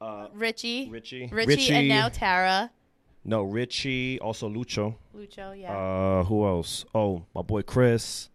uh 0.00 0.28
Richie, 0.34 0.88
Richie, 0.90 1.28
Richie, 1.32 1.72
and 1.72 1.88
now 1.88 2.08
Tara, 2.10 2.70
no 3.24 3.42
Richie, 3.42 4.18
also 4.20 4.48
Lucho. 4.48 4.96
Lucho. 5.16 5.58
Yeah. 5.58 5.74
Uh, 5.74 6.24
who 6.24 6.44
else? 6.46 6.84
Oh, 6.94 7.24
my 7.34 7.40
boy 7.42 7.62
Chris. 7.62 8.28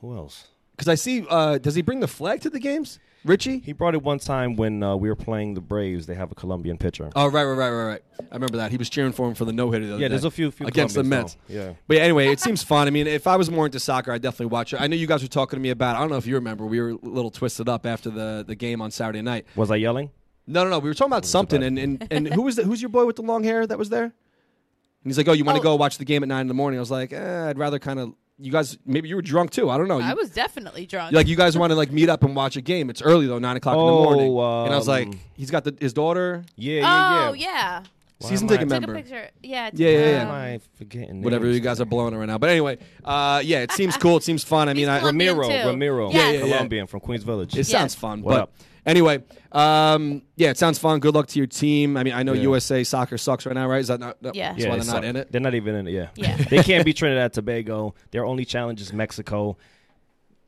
Who 0.00 0.16
else? 0.16 0.48
Because 0.72 0.88
I 0.88 0.96
see, 0.96 1.24
uh, 1.30 1.58
does 1.58 1.74
he 1.76 1.82
bring 1.82 2.00
the 2.00 2.08
flag 2.08 2.40
to 2.40 2.50
the 2.50 2.58
games? 2.58 2.98
Richie? 3.24 3.58
He 3.60 3.72
brought 3.72 3.94
it 3.94 4.02
one 4.02 4.18
time 4.18 4.56
when 4.56 4.82
uh, 4.82 4.96
we 4.96 5.08
were 5.08 5.14
playing 5.14 5.54
the 5.54 5.60
Braves. 5.60 6.06
They 6.06 6.14
have 6.14 6.32
a 6.32 6.34
Colombian 6.34 6.76
pitcher. 6.76 7.10
Oh, 7.14 7.26
right, 7.28 7.44
right, 7.44 7.54
right, 7.54 7.70
right, 7.70 7.84
right. 7.86 8.02
I 8.30 8.34
remember 8.34 8.56
that. 8.58 8.70
He 8.72 8.76
was 8.76 8.90
cheering 8.90 9.12
for 9.12 9.28
him 9.28 9.34
for 9.34 9.44
the 9.44 9.52
no 9.52 9.70
hitter. 9.70 9.96
yeah, 9.98 10.08
there's 10.08 10.24
a 10.24 10.30
few, 10.30 10.50
few 10.50 10.66
against 10.66 10.94
the 10.96 11.04
Mets. 11.04 11.36
though. 11.48 11.54
Yeah. 11.54 11.72
But 11.86 11.98
yeah, 11.98 12.02
anyway, 12.02 12.28
it 12.28 12.40
seems 12.40 12.62
fun. 12.62 12.86
I 12.88 12.90
mean, 12.90 13.06
if 13.06 13.26
I 13.26 13.36
was 13.36 13.50
more 13.50 13.66
into 13.66 13.78
soccer, 13.78 14.12
I'd 14.12 14.22
definitely 14.22 14.46
watch 14.46 14.72
it. 14.72 14.80
I 14.80 14.86
know 14.88 14.96
you 14.96 15.06
guys 15.06 15.22
were 15.22 15.28
talking 15.28 15.56
to 15.56 15.60
me 15.62 15.70
about. 15.70 15.96
I 15.96 16.00
don't 16.00 16.10
know 16.10 16.16
if 16.16 16.26
you 16.26 16.34
remember. 16.34 16.66
We 16.66 16.80
were 16.80 16.90
a 16.90 16.94
little 17.02 17.30
twisted 17.30 17.68
up 17.68 17.86
after 17.86 18.10
the, 18.10 18.44
the 18.46 18.54
game 18.56 18.80
on 18.82 18.90
Saturday 18.90 19.22
night. 19.22 19.46
Was 19.56 19.70
I 19.70 19.76
yelling? 19.76 20.10
No, 20.46 20.64
no, 20.64 20.70
no. 20.70 20.78
We 20.80 20.90
were 20.90 20.94
talking 20.94 21.12
about 21.12 21.24
something, 21.24 21.58
about? 21.62 21.66
and, 21.68 21.78
and, 21.78 22.08
and 22.10 22.28
who 22.34 22.42
was 22.42 22.56
the, 22.56 22.64
who's 22.64 22.82
your 22.82 22.88
boy 22.88 23.06
with 23.06 23.16
the 23.16 23.22
long 23.22 23.44
hair 23.44 23.64
that 23.66 23.78
was 23.78 23.88
there? 23.90 24.04
And 24.04 24.12
he's 25.10 25.16
like, 25.18 25.28
"Oh, 25.28 25.32
you 25.32 25.44
want 25.44 25.56
to 25.56 25.60
Oh. 25.60 25.74
go 25.74 25.76
watch 25.76 25.98
the 25.98 26.04
game 26.04 26.22
at 26.22 26.28
nine 26.28 26.42
in 26.42 26.48
the 26.48 26.54
morning?" 26.54 26.78
I 26.78 26.80
was 26.80 26.90
like, 26.90 27.12
eh, 27.12 27.48
"I'd 27.48 27.58
rather 27.58 27.78
kind 27.78 27.98
of." 28.00 28.14
You 28.42 28.50
guys, 28.52 28.76
maybe 28.84 29.08
you 29.08 29.16
were 29.16 29.22
drunk 29.22 29.50
too. 29.52 29.70
I 29.70 29.78
don't 29.78 29.88
know. 29.88 29.98
You, 29.98 30.04
I 30.04 30.14
was 30.14 30.30
definitely 30.30 30.86
drunk. 30.86 31.12
like 31.14 31.28
you 31.28 31.36
guys 31.36 31.56
want 31.56 31.70
to 31.70 31.76
like 31.76 31.92
meet 31.92 32.08
up 32.08 32.24
and 32.24 32.34
watch 32.34 32.56
a 32.56 32.60
game. 32.60 32.90
It's 32.90 33.00
early 33.02 33.26
though, 33.26 33.38
nine 33.38 33.56
o'clock 33.56 33.74
in 33.74 33.78
the 33.78 33.84
Oh, 33.92 34.04
morning. 34.04 34.66
and 34.66 34.74
I 34.74 34.76
was 34.76 34.88
like, 34.88 35.06
um, 35.08 35.20
he's 35.34 35.50
got 35.50 35.64
the, 35.64 35.76
his 35.80 35.92
daughter, 35.92 36.44
Yeah, 36.56 36.80
yeah, 36.80 37.28
oh 37.28 37.32
yeah. 37.34 37.46
yeah. 37.46 37.82
Why 38.18 38.28
season 38.28 38.48
am 38.48 38.52
I- 38.52 38.56
ticket 38.56 38.68
Took 38.68 38.80
member. 38.80 38.92
a 38.94 38.96
picture. 39.02 39.30
Yeah. 39.42 39.70
Yeah, 39.72 39.88
yeah, 39.88 39.98
yeah. 39.98 40.28
Why 40.28 40.46
am 40.48 40.54
um, 40.54 40.60
I 40.60 40.60
forgetting? 40.78 41.22
whatever 41.22 41.44
names? 41.46 41.56
you 41.56 41.60
guys 41.62 41.80
are 41.80 41.84
blowing 41.84 42.14
around. 42.14 42.38
But 42.40 42.50
anyway, 42.50 42.78
uh, 43.04 43.42
yeah, 43.44 43.60
it 43.62 43.72
seems 43.72 43.96
cool. 43.96 44.16
It 44.16 44.22
seems 44.22 44.44
fun. 44.44 44.68
I 44.68 44.74
mean, 44.78 44.88
I, 44.88 45.00
Colombian 45.00 45.36
Ramiro, 45.36 45.62
too. 45.62 45.68
Ramiro, 45.68 46.10
Yes. 46.12 46.16
Yeah, 46.16 46.30
yeah, 46.30 46.44
yeah. 46.46 46.52
Colombian 46.54 46.86
from 46.86 47.00
Queens 47.00 47.24
Village. 47.24 47.54
It 47.54 47.58
Yes. 47.58 47.68
sounds 47.68 47.94
fun. 47.96 48.22
What 48.22 48.32
but 48.32 48.40
up? 48.42 48.52
Anyway, 48.86 49.22
um, 49.52 50.22
yeah, 50.36 50.50
it 50.50 50.58
sounds 50.58 50.78
fun. 50.78 51.00
Good 51.00 51.14
luck 51.14 51.26
to 51.28 51.38
your 51.38 51.46
team. 51.46 51.96
I 51.96 52.02
mean, 52.02 52.14
I 52.14 52.22
know 52.22 52.32
Yeah. 52.32 52.42
USA 52.42 52.84
soccer 52.84 53.18
sucks 53.18 53.46
right 53.46 53.54
now, 53.54 53.68
right? 53.68 53.80
Is 53.80 53.88
that 53.88 54.00
not? 54.00 54.20
No, 54.22 54.32
Yeah. 54.34 54.50
That's 54.52 54.64
yeah, 54.64 54.68
why 54.70 54.76
it's 54.76 54.86
they're 54.86 54.94
not 54.94 55.04
up. 55.04 55.10
in 55.10 55.16
it. 55.16 55.32
They're 55.32 55.40
not 55.40 55.54
even 55.54 55.74
in 55.74 55.86
it. 55.88 55.92
Yeah, 55.92 56.08
Yeah. 56.16 56.36
they 56.36 56.62
can't 56.62 56.84
be 56.84 56.92
Trinidad 56.92 57.32
Tobago. 57.32 57.94
Their 58.10 58.24
only 58.24 58.44
challenge 58.44 58.80
is 58.80 58.92
Mexico. 58.92 59.56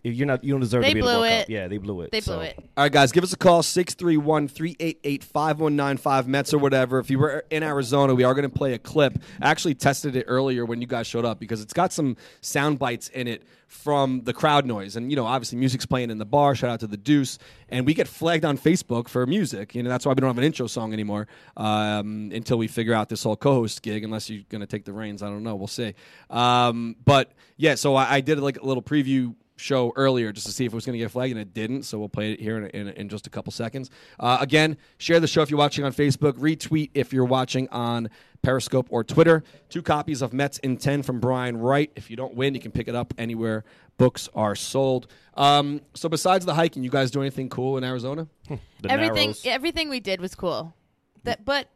If 0.04 0.14
You're 0.14 0.26
not. 0.26 0.44
You 0.44 0.52
don't 0.52 0.60
deserve 0.60 0.82
They 0.82 0.90
to 0.90 0.94
be 0.94 1.00
in 1.00 1.06
the 1.06 1.12
blew 1.12 1.20
World 1.22 1.32
it. 1.32 1.38
Cup. 1.40 1.48
Yeah, 1.48 1.66
they 1.66 1.78
blew 1.78 2.02
it. 2.02 2.12
They 2.12 2.20
so. 2.20 2.34
blew 2.36 2.44
it. 2.44 2.56
All 2.58 2.84
right, 2.84 2.92
guys, 2.92 3.10
give 3.10 3.24
us 3.24 3.32
a 3.32 3.38
call 3.38 3.62
631 3.62 4.48
388 4.48 5.24
5195 5.24 6.28
Mets 6.28 6.52
or 6.52 6.58
whatever. 6.58 6.98
If 6.98 7.08
you 7.10 7.18
were 7.18 7.44
in 7.50 7.62
Arizona, 7.62 8.14
we 8.14 8.22
are 8.22 8.34
going 8.34 8.48
to 8.48 8.54
play 8.54 8.74
a 8.74 8.78
clip. 8.78 9.18
I 9.40 9.50
actually 9.50 9.76
tested 9.76 10.14
it 10.14 10.26
earlier 10.28 10.66
when 10.66 10.82
you 10.82 10.86
guys 10.86 11.06
showed 11.06 11.24
up 11.24 11.40
because 11.40 11.62
it's 11.62 11.72
got 11.72 11.90
some 11.90 12.18
sound 12.42 12.78
bites 12.78 13.08
in 13.08 13.26
it 13.26 13.44
from 13.66 14.22
the 14.24 14.34
crowd 14.34 14.66
noise. 14.66 14.94
And, 14.94 15.10
you 15.10 15.16
know, 15.16 15.24
obviously 15.24 15.58
music's 15.58 15.86
playing 15.86 16.10
in 16.10 16.18
the 16.18 16.26
bar. 16.26 16.54
Shout 16.54 16.70
out 16.70 16.80
to 16.80 16.86
the 16.86 16.98
Deuce. 16.98 17.38
And 17.70 17.86
we 17.86 17.94
get 17.94 18.06
flagged 18.06 18.44
on 18.44 18.58
Facebook 18.58 19.08
for 19.08 19.26
music. 19.26 19.74
You 19.74 19.82
know, 19.82 19.88
that's 19.88 20.04
why 20.04 20.12
we 20.12 20.16
don't 20.16 20.28
have 20.28 20.38
an 20.38 20.44
intro 20.44 20.66
song 20.66 20.92
anymore 20.92 21.26
um, 21.56 22.30
until 22.32 22.58
we 22.58 22.68
figure 22.68 22.94
out 22.94 23.08
this 23.08 23.22
whole 23.22 23.36
co 23.36 23.54
host 23.54 23.80
gig, 23.82 24.04
unless 24.04 24.28
you're 24.28 24.44
going 24.50 24.60
to 24.60 24.66
take 24.66 24.84
the 24.84 24.92
reins. 24.92 25.22
I 25.22 25.28
don't 25.28 25.42
know. 25.42 25.56
We'll 25.56 25.66
see. 25.66 25.94
Um, 26.28 26.94
but, 27.04 27.32
yeah, 27.56 27.74
so 27.74 27.94
I, 27.96 28.16
I 28.16 28.20
did 28.20 28.38
like 28.38 28.60
a 28.60 28.66
little 28.66 28.82
preview 28.82 29.34
show 29.56 29.92
earlier 29.96 30.32
just 30.32 30.46
to 30.46 30.52
see 30.52 30.64
if 30.64 30.72
it 30.72 30.74
was 30.74 30.84
going 30.84 30.94
to 30.94 30.98
get 30.98 31.10
flagged, 31.10 31.32
and 31.32 31.40
it 31.40 31.54
didn't. 31.54 31.84
So 31.84 31.98
we'll 31.98 32.08
play 32.08 32.32
it 32.32 32.40
here 32.40 32.58
in, 32.58 32.66
in, 32.70 32.88
in 32.88 33.08
just 33.08 33.26
a 33.26 33.30
couple 33.30 33.52
seconds. 33.52 33.90
Uh, 34.18 34.38
again, 34.40 34.76
share 34.98 35.20
the 35.20 35.26
show 35.26 35.42
if 35.42 35.50
you're 35.50 35.58
watching 35.58 35.84
on 35.84 35.92
Facebook. 35.92 36.32
Retweet 36.34 36.90
if 36.94 37.12
you're 37.12 37.24
watching 37.24 37.68
on 37.68 38.10
Periscope 38.42 38.86
or 38.90 39.04
Twitter. 39.04 39.42
Two 39.68 39.82
copies 39.82 40.22
of 40.22 40.32
Mets 40.32 40.58
in 40.58 40.76
10 40.76 41.02
from 41.02 41.20
Brian 41.20 41.56
Wright. 41.56 41.90
If 41.96 42.10
you 42.10 42.16
don't 42.16 42.34
win, 42.34 42.54
you 42.54 42.60
can 42.60 42.72
pick 42.72 42.88
it 42.88 42.94
up 42.94 43.14
anywhere 43.16 43.64
books 43.96 44.28
are 44.34 44.54
sold. 44.54 45.06
Um, 45.34 45.80
so 45.94 46.08
besides 46.08 46.44
the 46.44 46.54
hiking, 46.54 46.82
you 46.82 46.90
guys 46.90 47.10
do 47.10 47.20
anything 47.20 47.48
cool 47.48 47.76
in 47.78 47.84
Arizona? 47.84 48.26
The 48.82 48.90
everything 48.90 49.28
Narrows. 49.30 49.46
everything 49.46 49.88
we 49.88 49.98
did 49.98 50.20
was 50.20 50.34
cool. 50.34 50.74
That 51.22 51.42
but 51.42 51.68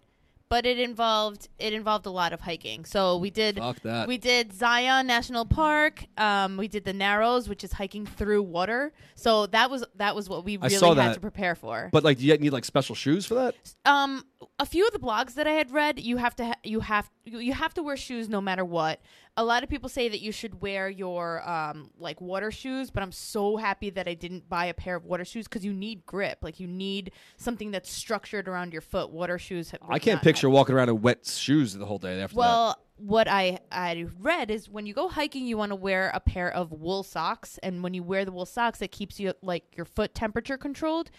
but 0.48 0.66
it 0.66 0.78
involved 0.78 1.48
it 1.58 1.72
involved 1.72 2.06
a 2.06 2.10
lot 2.10 2.32
of 2.32 2.40
hiking. 2.40 2.84
So 2.84 3.16
we 3.18 3.30
did 3.30 3.60
we 4.06 4.18
did 4.18 4.52
Zion 4.52 5.06
National 5.06 5.44
Park. 5.44 6.04
Um, 6.16 6.56
we 6.56 6.68
did 6.68 6.84
the 6.84 6.92
Narrows, 6.92 7.48
which 7.48 7.64
is 7.64 7.72
hiking 7.72 8.06
through 8.06 8.42
water. 8.42 8.92
So 9.14 9.46
that 9.46 9.70
was 9.70 9.84
that 9.96 10.14
was 10.14 10.28
what 10.28 10.44
we 10.44 10.56
really 10.56 10.74
had 10.74 10.96
that. 10.96 11.14
to 11.14 11.20
prepare 11.20 11.54
for. 11.54 11.90
But 11.92 12.04
like, 12.04 12.18
do 12.18 12.24
you 12.26 12.36
need 12.38 12.52
like 12.52 12.64
special 12.64 12.94
shoes 12.94 13.26
for 13.26 13.34
that? 13.34 13.54
um, 13.84 14.24
a 14.58 14.66
few 14.66 14.86
of 14.86 14.92
the 14.92 14.98
blogs 14.98 15.34
that 15.34 15.46
I 15.46 15.52
had 15.52 15.70
read, 15.70 15.98
you 15.98 16.16
have 16.16 16.34
to 16.36 16.46
ha- 16.46 16.58
you 16.62 16.80
have 16.80 17.10
you 17.24 17.52
have 17.52 17.74
to 17.74 17.82
wear 17.82 17.96
shoes 17.96 18.28
no 18.28 18.40
matter 18.40 18.64
what. 18.64 19.00
A 19.36 19.44
lot 19.44 19.62
of 19.62 19.68
people 19.68 19.88
say 19.88 20.08
that 20.08 20.20
you 20.20 20.32
should 20.32 20.60
wear 20.60 20.88
your 20.88 21.48
um 21.48 21.90
like 21.98 22.20
water 22.20 22.50
shoes, 22.50 22.90
but 22.90 23.02
I'm 23.02 23.12
so 23.12 23.56
happy 23.56 23.90
that 23.90 24.06
I 24.06 24.14
didn't 24.14 24.48
buy 24.48 24.66
a 24.66 24.74
pair 24.74 24.96
of 24.96 25.04
water 25.04 25.24
shoes 25.24 25.48
because 25.48 25.64
you 25.64 25.72
need 25.72 26.06
grip. 26.06 26.38
Like 26.42 26.60
you 26.60 26.66
need 26.66 27.12
something 27.36 27.70
that's 27.70 27.90
structured 27.90 28.48
around 28.48 28.72
your 28.72 28.82
foot. 28.82 29.10
Water 29.10 29.38
shoes. 29.38 29.72
I 29.88 29.98
can't 29.98 30.22
picture 30.22 30.48
walking 30.48 30.74
around 30.74 30.88
in 30.88 31.00
wet 31.02 31.26
shoes 31.26 31.74
the 31.74 31.86
whole 31.86 31.98
day 31.98 32.20
after 32.20 32.34
that. 32.34 32.40
Well, 32.40 32.78
what 32.96 33.28
I 33.28 33.58
I 33.72 34.06
read 34.20 34.50
is 34.50 34.68
when 34.68 34.86
you 34.86 34.94
go 34.94 35.08
hiking, 35.08 35.46
you 35.46 35.56
want 35.56 35.70
to 35.70 35.76
wear 35.76 36.10
a 36.14 36.20
pair 36.20 36.52
of 36.52 36.72
wool 36.72 37.02
socks, 37.02 37.58
and 37.62 37.82
when 37.82 37.94
you 37.94 38.02
wear 38.02 38.24
the 38.24 38.32
wool 38.32 38.46
socks, 38.46 38.82
it 38.82 38.92
keeps 38.92 39.18
you 39.18 39.34
like 39.42 39.64
your 39.76 39.86
foot 39.86 40.14
temperature 40.14 40.56
controlled. 40.56 41.10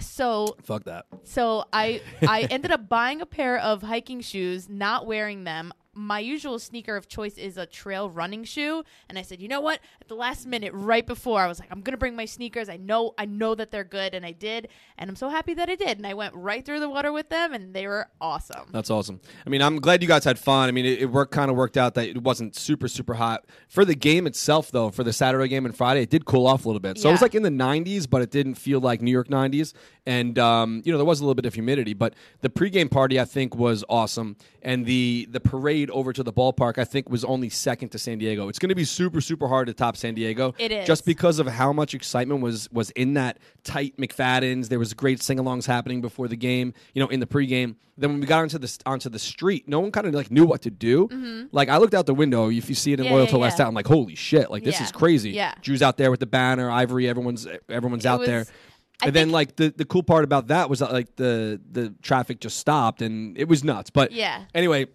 So 0.00 0.56
Fuck 0.62 0.84
that. 0.84 1.06
so 1.24 1.64
I 1.72 2.00
I 2.26 2.42
ended 2.50 2.70
up 2.72 2.88
buying 2.88 3.20
a 3.20 3.26
pair 3.26 3.58
of 3.58 3.82
hiking 3.82 4.20
shoes, 4.20 4.68
not 4.68 5.06
wearing 5.06 5.44
them. 5.44 5.72
My 5.92 6.20
usual 6.20 6.60
sneaker 6.60 6.96
of 6.96 7.08
choice 7.08 7.36
is 7.36 7.56
a 7.56 7.66
trail 7.66 8.08
running 8.08 8.44
shoe, 8.44 8.84
and 9.08 9.18
I 9.18 9.22
said, 9.22 9.40
you 9.40 9.48
know 9.48 9.60
what? 9.60 9.80
At 10.00 10.06
the 10.06 10.14
last 10.14 10.46
minute, 10.46 10.72
right 10.72 11.04
before, 11.04 11.40
I 11.40 11.48
was 11.48 11.58
like, 11.58 11.68
I'm 11.72 11.80
gonna 11.80 11.96
bring 11.96 12.14
my 12.14 12.26
sneakers. 12.26 12.68
I 12.68 12.76
know 12.76 13.12
I 13.18 13.26
know 13.26 13.56
that 13.56 13.72
they're 13.72 13.82
good, 13.82 14.14
and 14.14 14.24
I 14.24 14.30
did, 14.30 14.68
and 14.98 15.10
I'm 15.10 15.16
so 15.16 15.28
happy 15.28 15.52
that 15.54 15.68
I 15.68 15.74
did. 15.74 15.98
And 15.98 16.06
I 16.06 16.14
went 16.14 16.32
right 16.34 16.64
through 16.64 16.78
the 16.78 16.88
water 16.88 17.10
with 17.10 17.28
them, 17.28 17.52
and 17.52 17.74
they 17.74 17.88
were 17.88 18.06
awesome. 18.20 18.68
That's 18.70 18.88
awesome. 18.90 19.20
I 19.44 19.50
mean, 19.50 19.62
I'm 19.62 19.80
glad 19.80 20.00
you 20.00 20.06
guys 20.06 20.22
had 20.22 20.38
fun. 20.38 20.68
I 20.68 20.72
mean, 20.72 20.86
it, 20.86 21.00
it 21.00 21.06
worked 21.06 21.32
kind 21.32 21.50
of 21.50 21.56
worked 21.56 21.76
out 21.76 21.94
that 21.94 22.08
it 22.08 22.22
wasn't 22.22 22.54
super 22.54 22.86
super 22.86 23.14
hot 23.14 23.46
for 23.68 23.84
the 23.84 23.96
game 23.96 24.28
itself, 24.28 24.70
though. 24.70 24.90
For 24.90 25.02
the 25.02 25.12
Saturday 25.12 25.48
game 25.48 25.66
and 25.66 25.76
Friday, 25.76 26.02
it 26.02 26.10
did 26.10 26.24
cool 26.24 26.46
off 26.46 26.64
a 26.66 26.68
little 26.68 26.80
bit. 26.80 26.98
So 26.98 27.08
it 27.08 27.12
was 27.12 27.22
like 27.22 27.34
in 27.34 27.42
the 27.42 27.50
90s, 27.50 28.08
but 28.08 28.22
it 28.22 28.30
didn't 28.30 28.54
feel 28.54 28.78
like 28.80 29.02
New 29.02 29.10
York 29.10 29.28
90s. 29.28 29.72
And 30.06 30.38
um, 30.38 30.82
you 30.84 30.92
know, 30.92 30.98
there 30.98 31.04
was 31.04 31.20
a 31.20 31.24
little 31.24 31.34
bit 31.34 31.46
of 31.46 31.54
humidity, 31.54 31.94
but 31.94 32.14
the 32.42 32.48
pregame 32.48 32.90
party 32.90 33.18
I 33.18 33.24
think 33.24 33.56
was 33.56 33.84
awesome, 33.88 34.36
and 34.62 34.86
the 34.86 35.26
the 35.30 35.40
parade 35.40 35.79
over 35.88 36.12
to 36.12 36.22
the 36.22 36.32
ballpark, 36.32 36.76
I 36.76 36.84
think, 36.84 37.08
was 37.08 37.24
only 37.24 37.48
second 37.48 37.90
to 37.90 37.98
San 37.98 38.18
Diego. 38.18 38.48
It's 38.48 38.58
going 38.58 38.68
to 38.68 38.74
be 38.74 38.84
super, 38.84 39.20
super 39.22 39.48
hard 39.48 39.68
to 39.68 39.72
top 39.72 39.96
San 39.96 40.14
Diego. 40.14 40.54
It 40.58 40.72
is. 40.72 40.86
just 40.86 41.06
because 41.06 41.38
of 41.38 41.46
how 41.46 41.72
much 41.72 41.94
excitement 41.94 42.42
was 42.42 42.68
was 42.70 42.90
in 42.90 43.14
that 43.14 43.38
tight 43.64 43.96
McFadden's. 43.96 44.68
There 44.68 44.78
was 44.78 44.92
great 44.92 45.22
sing-alongs 45.22 45.66
happening 45.66 46.00
before 46.02 46.28
the 46.28 46.36
game. 46.36 46.74
You 46.92 47.02
know, 47.02 47.08
in 47.08 47.20
the 47.20 47.26
pregame. 47.26 47.76
Then 47.96 48.10
when 48.12 48.20
we 48.20 48.26
got 48.26 48.40
onto 48.40 48.58
the 48.58 48.78
onto 48.86 49.08
the 49.08 49.18
street, 49.18 49.68
no 49.68 49.78
one 49.80 49.92
kind 49.92 50.06
of 50.06 50.14
like 50.14 50.30
knew 50.30 50.44
what 50.46 50.62
to 50.62 50.70
do. 50.70 51.48
Like 51.52 51.68
I 51.68 51.76
looked 51.76 51.94
out 51.94 52.06
the 52.06 52.14
window. 52.14 52.50
If 52.50 52.68
you 52.68 52.74
see 52.74 52.92
it 52.92 52.98
in 53.00 53.04
Mm-hmm. 53.06 53.12
Yeah, 53.12 53.14
Loyal 53.16 53.24
yeah, 53.26 53.30
to 53.32 53.38
West 53.38 53.58
yeah. 53.58 53.64
Out, 53.64 53.68
I'm 53.68 53.74
like, 53.74 53.86
holy 53.86 54.14
shit! 54.14 54.50
Like 54.50 54.64
this 54.64 54.80
is 54.80 54.90
crazy. 54.90 55.30
Yeah. 55.30 55.54
Drew's 55.62 55.82
out 55.82 55.96
there 55.96 56.10
with 56.10 56.20
the 56.20 56.26
banner. 56.26 56.70
Ivory, 56.70 57.08
everyone's 57.08 57.46
everyone's 57.68 58.04
It 58.04 58.08
out 58.08 58.20
was- 58.20 58.28
there. 58.28 58.46
I 59.02 59.06
and 59.06 59.16
then 59.16 59.30
like 59.30 59.56
the, 59.56 59.72
the 59.74 59.86
cool 59.86 60.02
part 60.02 60.24
about 60.24 60.48
that 60.48 60.68
was 60.68 60.80
that 60.80 60.92
like 60.92 61.16
the 61.16 61.58
the 61.72 61.94
traffic 62.02 62.38
just 62.38 62.58
stopped 62.58 63.00
and 63.00 63.36
it 63.38 63.48
was 63.48 63.64
nuts. 63.64 63.88
But 63.88 64.12
Yeah. 64.12 64.44
Anyway, 64.54 64.88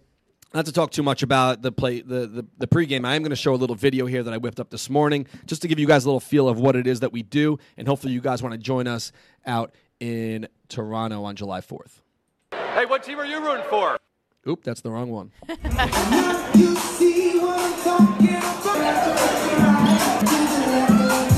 not 0.56 0.64
to 0.64 0.72
talk 0.72 0.90
too 0.90 1.02
much 1.02 1.22
about 1.22 1.60
the 1.60 1.70
play 1.70 2.00
the 2.00 2.26
the, 2.26 2.46
the 2.58 2.66
pregame. 2.66 3.04
I 3.04 3.14
am 3.14 3.22
going 3.22 3.30
to 3.30 3.36
show 3.36 3.54
a 3.54 3.56
little 3.56 3.76
video 3.76 4.06
here 4.06 4.22
that 4.22 4.32
I 4.32 4.38
whipped 4.38 4.58
up 4.58 4.70
this 4.70 4.88
morning 4.88 5.26
just 5.44 5.60
to 5.62 5.68
give 5.68 5.78
you 5.78 5.86
guys 5.86 6.04
a 6.04 6.08
little 6.08 6.18
feel 6.18 6.48
of 6.48 6.58
what 6.58 6.74
it 6.74 6.86
is 6.86 7.00
that 7.00 7.12
we 7.12 7.22
do, 7.22 7.58
and 7.76 7.86
hopefully 7.86 8.14
you 8.14 8.22
guys 8.22 8.42
want 8.42 8.54
to 8.54 8.58
join 8.58 8.86
us 8.86 9.12
out 9.44 9.74
in 10.00 10.48
Toronto 10.68 11.24
on 11.24 11.36
July 11.36 11.60
fourth. 11.60 12.02
Hey, 12.52 12.86
what 12.86 13.02
team 13.02 13.18
are 13.18 13.26
you 13.26 13.38
rooting 13.38 13.66
for? 13.68 13.98
Oop, 14.48 14.64
that's 14.64 14.80
the 14.80 14.90
wrong 14.90 15.10
one. 15.10 15.30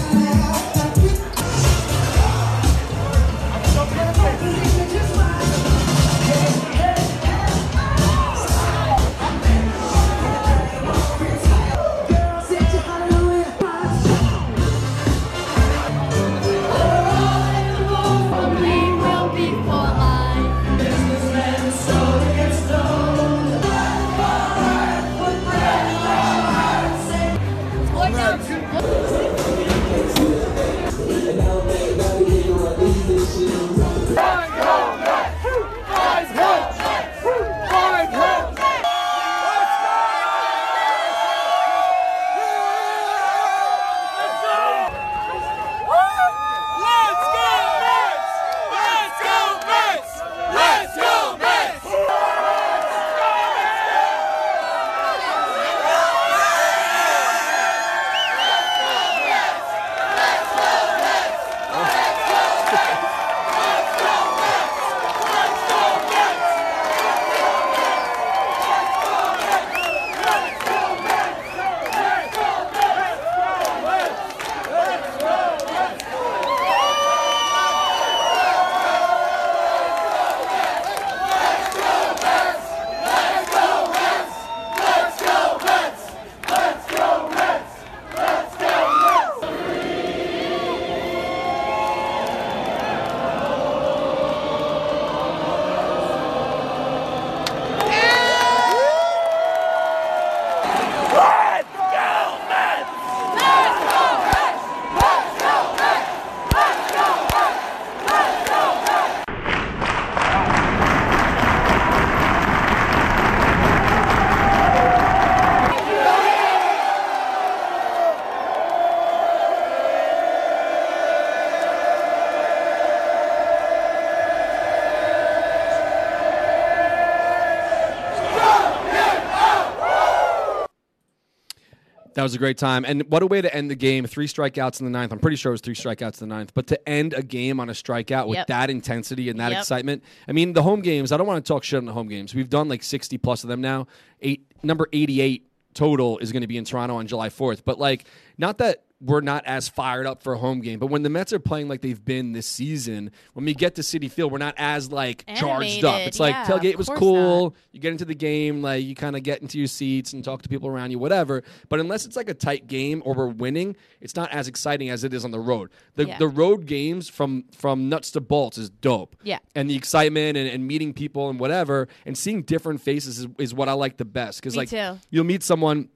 was 132.28 132.34
a 132.34 132.38
great 132.38 132.58
time. 132.58 132.84
And 132.84 133.02
what 133.10 133.22
a 133.22 133.26
way 133.26 133.40
to 133.40 133.54
end 133.54 133.70
the 133.70 133.74
game. 133.74 134.06
Three 134.06 134.26
strikeouts 134.28 134.80
in 134.80 134.84
the 134.84 134.90
ninth. 134.90 135.12
I'm 135.12 135.18
pretty 135.18 135.36
sure 135.36 135.50
it 135.50 135.54
was 135.54 135.60
three 135.60 135.74
strikeouts 135.74 136.20
in 136.22 136.28
the 136.28 136.34
ninth. 136.34 136.52
But 136.54 136.66
to 136.68 136.88
end 136.88 137.14
a 137.14 137.22
game 137.22 137.58
on 137.60 137.68
a 137.68 137.72
strikeout 137.72 138.28
with 138.28 138.36
Yep. 138.36 138.46
that 138.48 138.70
intensity 138.70 139.28
and 139.30 139.40
that 139.40 139.52
Yep. 139.52 139.60
excitement. 139.60 140.04
I 140.28 140.32
mean, 140.32 140.52
the 140.52 140.62
home 140.62 140.80
games, 140.82 141.10
I 141.12 141.16
don't 141.16 141.26
want 141.26 141.44
to 141.44 141.48
talk 141.52 141.64
shit 141.64 141.78
on 141.78 141.84
the 141.86 141.92
home 141.92 142.08
games. 142.08 142.34
We've 142.34 142.50
done 142.50 142.68
like 142.68 142.82
60 142.82 143.16
plus 143.18 143.42
of 143.44 143.48
them 143.48 143.60
now. 143.60 143.86
Eight 144.20 144.46
number 144.62 144.88
88 144.92 145.46
total 145.74 146.18
is 146.18 146.32
going 146.32 146.40
to 146.42 146.46
be 146.48 146.56
in 146.56 146.64
Toronto 146.64 146.96
on 146.96 147.06
July 147.06 147.28
4th. 147.30 147.62
But 147.64 147.78
like, 147.78 148.06
not 148.36 148.58
that 148.58 148.84
we're 149.00 149.20
not 149.20 149.46
as 149.46 149.68
fired 149.68 150.06
up 150.06 150.24
for 150.24 150.32
a 150.32 150.38
home 150.38 150.60
game, 150.60 150.80
but 150.80 150.88
when 150.88 151.02
the 151.04 151.08
Mets 151.08 151.32
are 151.32 151.38
playing 151.38 151.68
like 151.68 151.82
they've 151.82 152.04
been 152.04 152.32
this 152.32 152.48
season, 152.48 153.12
when 153.34 153.44
we 153.44 153.54
get 153.54 153.76
to 153.76 153.82
Citi 153.82 154.10
Field, 154.10 154.32
we're 154.32 154.38
not 154.38 154.54
as 154.58 154.90
like 154.90 155.24
charged 155.36 155.84
up. 155.84 156.00
It's 156.00 156.18
like 156.18 156.34
yeah, 156.34 156.44
tailgate 156.44 156.74
was 156.74 156.88
cool. 156.88 157.44
not. 157.44 157.52
You 157.70 157.78
get 157.80 157.92
into 157.92 158.04
the 158.04 158.14
game, 158.16 158.60
like 158.60 158.84
you 158.84 158.96
kind 158.96 159.14
of 159.14 159.22
get 159.22 159.40
into 159.40 159.56
your 159.56 159.68
seats 159.68 160.12
and 160.12 160.24
talk 160.24 160.42
to 160.42 160.48
people 160.48 160.68
around 160.68 160.90
you, 160.90 160.98
whatever. 160.98 161.44
But 161.68 161.78
unless 161.78 162.06
it's 162.06 162.16
like 162.16 162.28
a 162.28 162.34
tight 162.34 162.66
game 162.66 163.00
or 163.04 163.14
we're 163.14 163.28
winning, 163.28 163.76
it's 164.00 164.16
not 164.16 164.32
as 164.32 164.48
exciting 164.48 164.90
as 164.90 165.04
it 165.04 165.14
is 165.14 165.24
on 165.24 165.30
the 165.30 165.38
road. 165.40 165.70
The 165.94 166.06
Yeah. 166.08 166.18
the 166.18 166.28
road 166.28 166.66
games 166.66 167.08
from 167.08 167.44
from 167.56 167.88
nuts 167.88 168.10
to 168.12 168.20
bolts 168.20 168.58
is 168.58 168.68
dope. 168.68 169.14
Yeah. 169.22 169.38
and 169.54 169.70
the 169.70 169.76
excitement 169.76 170.36
and, 170.36 170.48
and 170.48 170.66
meeting 170.66 170.92
people 170.92 171.28
and 171.30 171.38
whatever 171.38 171.86
and 172.04 172.18
seeing 172.18 172.42
different 172.42 172.80
faces 172.80 173.20
is, 173.20 173.26
is 173.38 173.54
what 173.54 173.68
I 173.68 173.74
like 173.74 173.96
the 173.96 174.04
best 174.04 174.40
because 174.40 174.56
like 174.56 174.70
too. 174.70 174.98
you'll 175.10 175.24
meet 175.24 175.44
someone. 175.44 175.88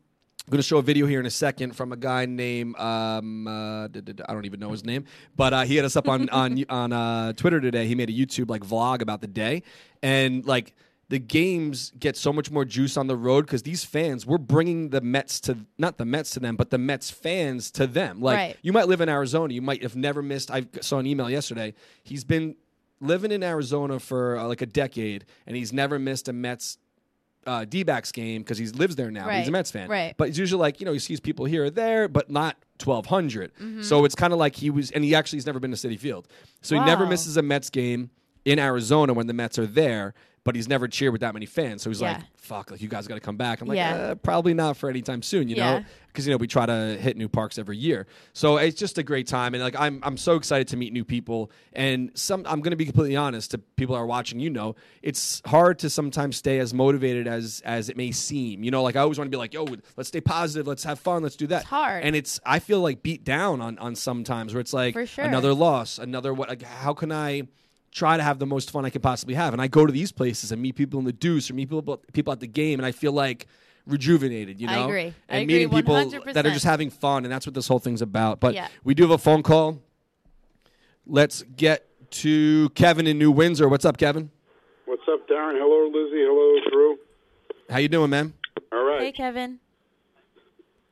I'm 0.46 0.50
going 0.50 0.59
to 0.59 0.66
show 0.66 0.78
a 0.78 0.83
video 0.83 1.07
here 1.07 1.20
in 1.20 1.26
a 1.26 1.31
second 1.31 1.76
from 1.76 1.92
a 1.92 1.96
guy 1.96 2.26
named 2.26 2.76
um, 2.76 3.46
uh, 3.46 3.85
I 3.85 3.88
don't 4.33 4.44
even 4.44 4.59
know 4.59 4.72
his 4.72 4.85
name, 4.85 5.05
but 5.37 5.52
uh, 5.52 5.62
he 5.62 5.76
had 5.76 5.85
us 5.85 5.94
up 5.94 6.09
on 6.09 6.28
on 6.31 6.64
on 6.68 6.92
uh, 6.92 7.33
Twitter 7.35 7.61
today. 7.61 7.87
He 7.87 7.94
made 7.94 8.11
a 8.11 8.12
YouTube 8.12 8.50
like 8.50 8.62
vlog 8.62 9.02
about 9.02 9.20
the 9.20 9.28
day, 9.28 9.62
and 10.02 10.44
like 10.44 10.74
the 11.11 11.20
games 11.20 11.92
get 11.96 12.16
so 12.16 12.33
much 12.33 12.50
more 12.50 12.64
juice 12.64 12.96
on 12.96 13.07
the 13.07 13.16
road 13.16 13.46
because 13.46 13.62
these 13.62 13.85
fans 13.85 14.26
we're 14.26 14.37
bringing 14.38 14.88
the 14.88 15.00
Mets 15.00 15.38
to 15.42 15.59
not 15.78 15.96
the 15.98 16.05
Mets 16.05 16.31
to 16.33 16.40
them, 16.40 16.57
but 16.57 16.70
the 16.70 16.78
Mets 16.78 17.09
fans 17.09 17.70
to 17.72 17.87
them. 17.87 18.20
Like 18.20 18.37
Right. 18.37 18.57
you 18.62 18.72
might 18.72 18.88
live 18.88 19.00
in 19.00 19.09
Arizona, 19.09 19.55
you 19.55 19.62
might 19.62 19.83
have 19.83 19.94
never 19.94 20.22
missed. 20.22 20.50
I 20.50 20.66
saw 20.81 20.98
an 20.98 21.07
email 21.07 21.31
yesterday. 21.31 21.72
He's 22.02 22.24
been 22.24 22.57
living 23.00 23.31
in 23.31 23.44
Arizona 23.44 24.00
for 24.00 24.38
uh, 24.38 24.48
like 24.48 24.62
a 24.62 24.66
decade, 24.66 25.24
and 25.46 25.57
he's 25.57 25.72
never 25.72 26.00
missed 26.00 26.28
a 26.28 26.33
Mets 26.33 26.78
uh, 27.46 27.64
D-backs 27.64 28.12
game 28.12 28.42
because 28.42 28.59
he 28.59 28.66
lives 28.66 28.96
there 28.96 29.11
now. 29.11 29.26
but 29.26 29.35
He's 29.35 29.48
a 29.48 29.52
Mets 29.52 29.70
fan, 29.70 29.88
right. 29.88 30.14
But 30.16 30.28
he's 30.28 30.38
usually 30.38 30.61
like 30.61 30.81
you 30.81 30.87
know 30.87 30.92
he 30.92 30.98
sees 30.98 31.20
people 31.20 31.44
here 31.44 31.64
or 31.64 31.70
there, 31.70 32.09
but 32.09 32.31
not 32.31 32.57
1,200. 32.85 33.55
Mm-hmm. 33.55 33.83
So 33.83 34.05
it's 34.05 34.14
kind 34.14 34.33
of 34.33 34.38
like 34.38 34.57
he 34.57 34.70
was, 34.70 34.90
and 34.90 35.05
he 35.05 35.14
actually 35.14 35.38
has 35.38 35.46
never 35.46 35.59
been 35.61 35.70
to 35.70 35.76
Citi 35.76 35.98
Field, 35.98 36.28
so 36.61 36.74
he 36.78 36.85
never 36.85 37.07
misses 37.07 37.37
a 37.37 37.42
Mets 37.42 37.70
game 37.70 38.11
in 38.44 38.59
Arizona 38.59 39.12
when 39.12 39.26
the 39.26 39.33
Mets 39.35 39.59
are 39.59 39.66
there. 39.66 40.14
But 40.44 40.57
he's 40.57 40.66
never 40.68 40.88
cheered 40.88 41.12
with 41.12 41.20
that 41.20 41.35
many 41.35 41.46
fans, 41.46 41.83
so 41.83 41.90
he's 41.90 42.02
like, 42.02 42.16
"Fuck, 42.35 42.72
like 42.72 42.83
you 42.83 42.88
guys 42.88 43.07
got 43.07 43.14
to 43.14 43.20
come 43.20 43.37
back." 43.37 43.61
I'm 43.61 43.68
like, 43.68 43.76
Yeah. 43.76 43.94
uh, 43.94 44.14
"Probably 44.16 44.55
not 44.55 44.76
for 44.76 44.90
any 44.90 45.00
time 45.00 45.22
soon," 45.22 45.48
you 45.48 45.55
know, 45.55 45.85
because 46.09 46.26
you 46.26 46.33
know 46.33 46.37
we 46.37 46.48
try 46.48 46.66
to 46.66 46.98
hit 47.00 47.16
new 47.16 47.28
parks 47.28 47.59
every 47.59 47.76
year. 47.76 48.09
So 48.33 48.57
it's 48.57 48.76
just 48.76 48.98
a 48.98 49.05
great 49.05 49.28
time, 49.28 49.55
and 49.55 49.62
like 49.62 49.78
I'm 49.78 50.00
I'm 50.02 50.16
so 50.16 50.35
excited 50.35 50.66
to 50.68 50.76
meet 50.76 50.92
new 50.92 51.05
people. 51.05 51.52
And 51.74 52.11
some 52.14 52.40
I'm 52.48 52.61
going 52.61 52.72
to 52.72 52.76
be 52.76 52.85
completely 52.87 53.14
honest 53.14 53.52
to 53.52 53.59
people 53.59 53.94
who 53.94 54.02
are 54.02 54.07
watching. 54.07 54.40
You 54.40 54.50
know, 54.50 54.74
it's 55.00 55.40
hard 55.46 55.78
to 55.78 55.88
sometimes 55.88 56.38
stay 56.38 56.59
as 56.59 56.74
motivated 56.74 57.28
as 57.28 57.62
as 57.64 57.88
it 57.88 57.96
may 57.96 58.11
seem. 58.11 58.64
You 58.64 58.72
know, 58.72 58.83
like 58.83 58.96
I 58.96 59.00
always 59.00 59.18
want 59.18 59.28
to 59.31 59.31
be 59.31 59.38
like, 59.38 59.55
"Yo, 59.55 59.64
let's 59.96 60.09
stay 60.09 60.20
positive, 60.20 60.66
let's 60.66 60.83
have 60.83 60.98
fun, 60.98 61.22
let's 61.22 61.37
do 61.37 61.46
that." 61.46 61.61
It's 61.61 61.70
hard. 61.70 62.02
and 62.02 62.16
it's 62.16 62.40
I 62.44 62.59
feel 62.59 62.81
like 62.81 63.05
beat 63.05 63.22
down 63.22 63.61
on 63.61 63.78
on 63.78 63.94
sometimes 63.94 64.55
where 64.55 64.61
it's 64.61 64.72
like 64.72 64.98
sure. 65.07 65.24
another 65.24 65.55
loss, 65.55 66.00
another 66.00 66.35
what? 66.35 66.48
Like 66.48 66.62
how 66.62 66.94
can 66.94 67.12
I? 67.12 67.42
Try 67.92 68.16
to 68.16 68.22
have 68.22 68.38
the 68.38 68.46
most 68.46 68.70
fun 68.70 68.85
I 68.85 68.90
can 68.90 69.00
possibly 69.02 69.35
have. 69.35 69.52
And 69.52 69.62
I 69.62 69.68
go 69.68 69.87
to 69.87 69.92
these 69.92 70.11
places 70.11 70.50
and 70.50 70.61
meet 70.61 70.74
people 70.76 70.98
in 70.98 71.05
the 71.05 71.12
deuce 71.12 71.50
or 71.50 71.55
meet 71.55 71.68
people 71.68 71.98
people 72.12 72.33
at 72.33 72.40
the 72.40 72.46
game, 72.48 72.81
and 72.81 72.87
I 72.87 72.90
feel 72.92 73.12
like 73.12 73.46
rejuvenated. 73.87 74.61
You 74.61 74.68
I 74.68 74.76
know, 74.76 74.85
agree. 74.87 75.00
I 75.00 75.14
And 75.28 75.42
agree 75.42 75.55
meeting 75.55 75.70
people 75.70 75.94
100%. 75.94 76.33
that 76.35 76.46
are 76.46 76.50
just 76.50 76.64
having 76.64 76.90
fun, 76.90 77.24
and 77.24 77.33
that's 77.33 77.46
what 77.46 77.55
this 77.55 77.68
whole 77.68 77.78
thing's 77.78 78.02
about. 78.02 78.40
But 78.40 78.55
Yeah. 78.55 78.68
we 78.83 78.94
do 78.94 79.02
have 79.05 79.11
a 79.12 79.18
phone 79.18 79.42
call. 79.42 79.81
Let's 81.07 81.42
get 81.57 81.88
to 82.22 82.68
Kevin 82.70 83.07
in 83.07 83.18
New 83.18 83.31
Windsor. 83.33 83.68
What's 83.68 83.85
up, 83.85 83.96
Kevin? 83.98 84.31
What's 84.87 85.02
up, 85.09 85.28
Darren? 85.28 85.55
Hello, 85.59 85.87
Lizzie. 85.88 86.22
Hello, 86.24 86.61
Drew. 86.70 86.98
How 87.70 87.78
you 87.78 87.88
doing, 87.88 88.11
man? 88.11 88.35
All 88.70 88.85
right. 88.85 89.00
Hey, 89.00 89.12
Kevin. 89.12 89.59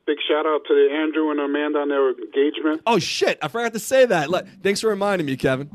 Big 0.05 0.17
shout 0.27 0.45
out 0.45 0.61
to 0.67 0.89
Andrew 0.91 1.29
and 1.31 1.39
Amanda 1.39 1.79
on 1.79 1.89
their 1.89 2.09
engagement. 2.09 2.81
Oh 2.87 2.97
shit! 2.99 3.37
I 3.41 3.47
forgot 3.47 3.71
to 3.73 3.79
say 3.79 4.05
that. 4.07 4.29
Let- 4.29 4.47
Thanks 4.63 4.81
for 4.81 4.87
reminding 4.89 5.25
me, 5.27 5.37
Kevin. 5.37 5.69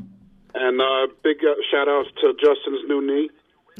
And 0.53 0.81
uh, 0.81 1.07
big 1.23 1.37
uh, 1.43 1.53
shout 1.71 1.87
outs 1.87 2.09
to 2.21 2.33
Justin's 2.33 2.87
new 2.87 3.05
knee. 3.05 3.29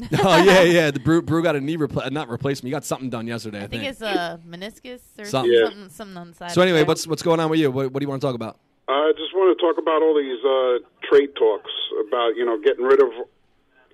oh 0.22 0.42
yeah, 0.44 0.62
yeah. 0.62 0.90
The 0.92 1.00
brew, 1.00 1.22
brew 1.22 1.42
got 1.42 1.56
a 1.56 1.60
knee 1.60 1.76
repla- 1.76 2.10
not 2.12 2.28
replacement. 2.28 2.68
You 2.68 2.72
got 2.72 2.84
something 2.84 3.10
done 3.10 3.26
yesterday. 3.26 3.60
I, 3.60 3.64
I 3.64 3.66
think 3.66 3.82
it's 3.82 4.00
a 4.00 4.38
meniscus 4.46 5.00
or 5.18 5.24
Something. 5.24 5.52
Yeah. 5.52 5.64
something, 5.64 5.88
something 5.88 6.16
on 6.16 6.28
the 6.30 6.34
side. 6.36 6.50
So 6.52 6.62
anyway, 6.62 6.84
what's 6.84 7.06
what's 7.06 7.22
going 7.22 7.40
on 7.40 7.50
with 7.50 7.58
you? 7.58 7.70
What, 7.70 7.92
what 7.92 8.00
do 8.00 8.04
you 8.04 8.08
want 8.08 8.20
to 8.22 8.26
talk 8.26 8.36
about? 8.36 8.58
I 8.86 9.12
just 9.16 9.34
want 9.34 9.58
to 9.58 9.60
talk 9.60 9.76
about 9.76 10.00
all 10.02 10.14
these 10.14 10.38
uh, 10.44 10.78
trade 11.10 11.34
talks 11.36 11.70
about 12.06 12.36
you 12.36 12.44
know 12.46 12.60
getting 12.62 12.84
rid 12.84 13.02
of 13.02 13.10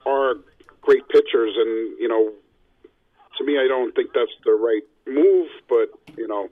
our 0.07 0.35
great 0.83 1.09
pitchers, 1.09 1.55
and 1.57 1.99
you 1.99 2.09
know, 2.09 2.33
to 3.39 3.45
me, 3.45 3.59
I 3.59 3.67
don't 3.67 3.95
think 3.95 4.11
that's 4.15 4.31
the 4.45 4.53
right 4.53 4.83
move. 5.07 5.49
But 5.69 5.89
you 6.19 6.29
know, 6.29 6.51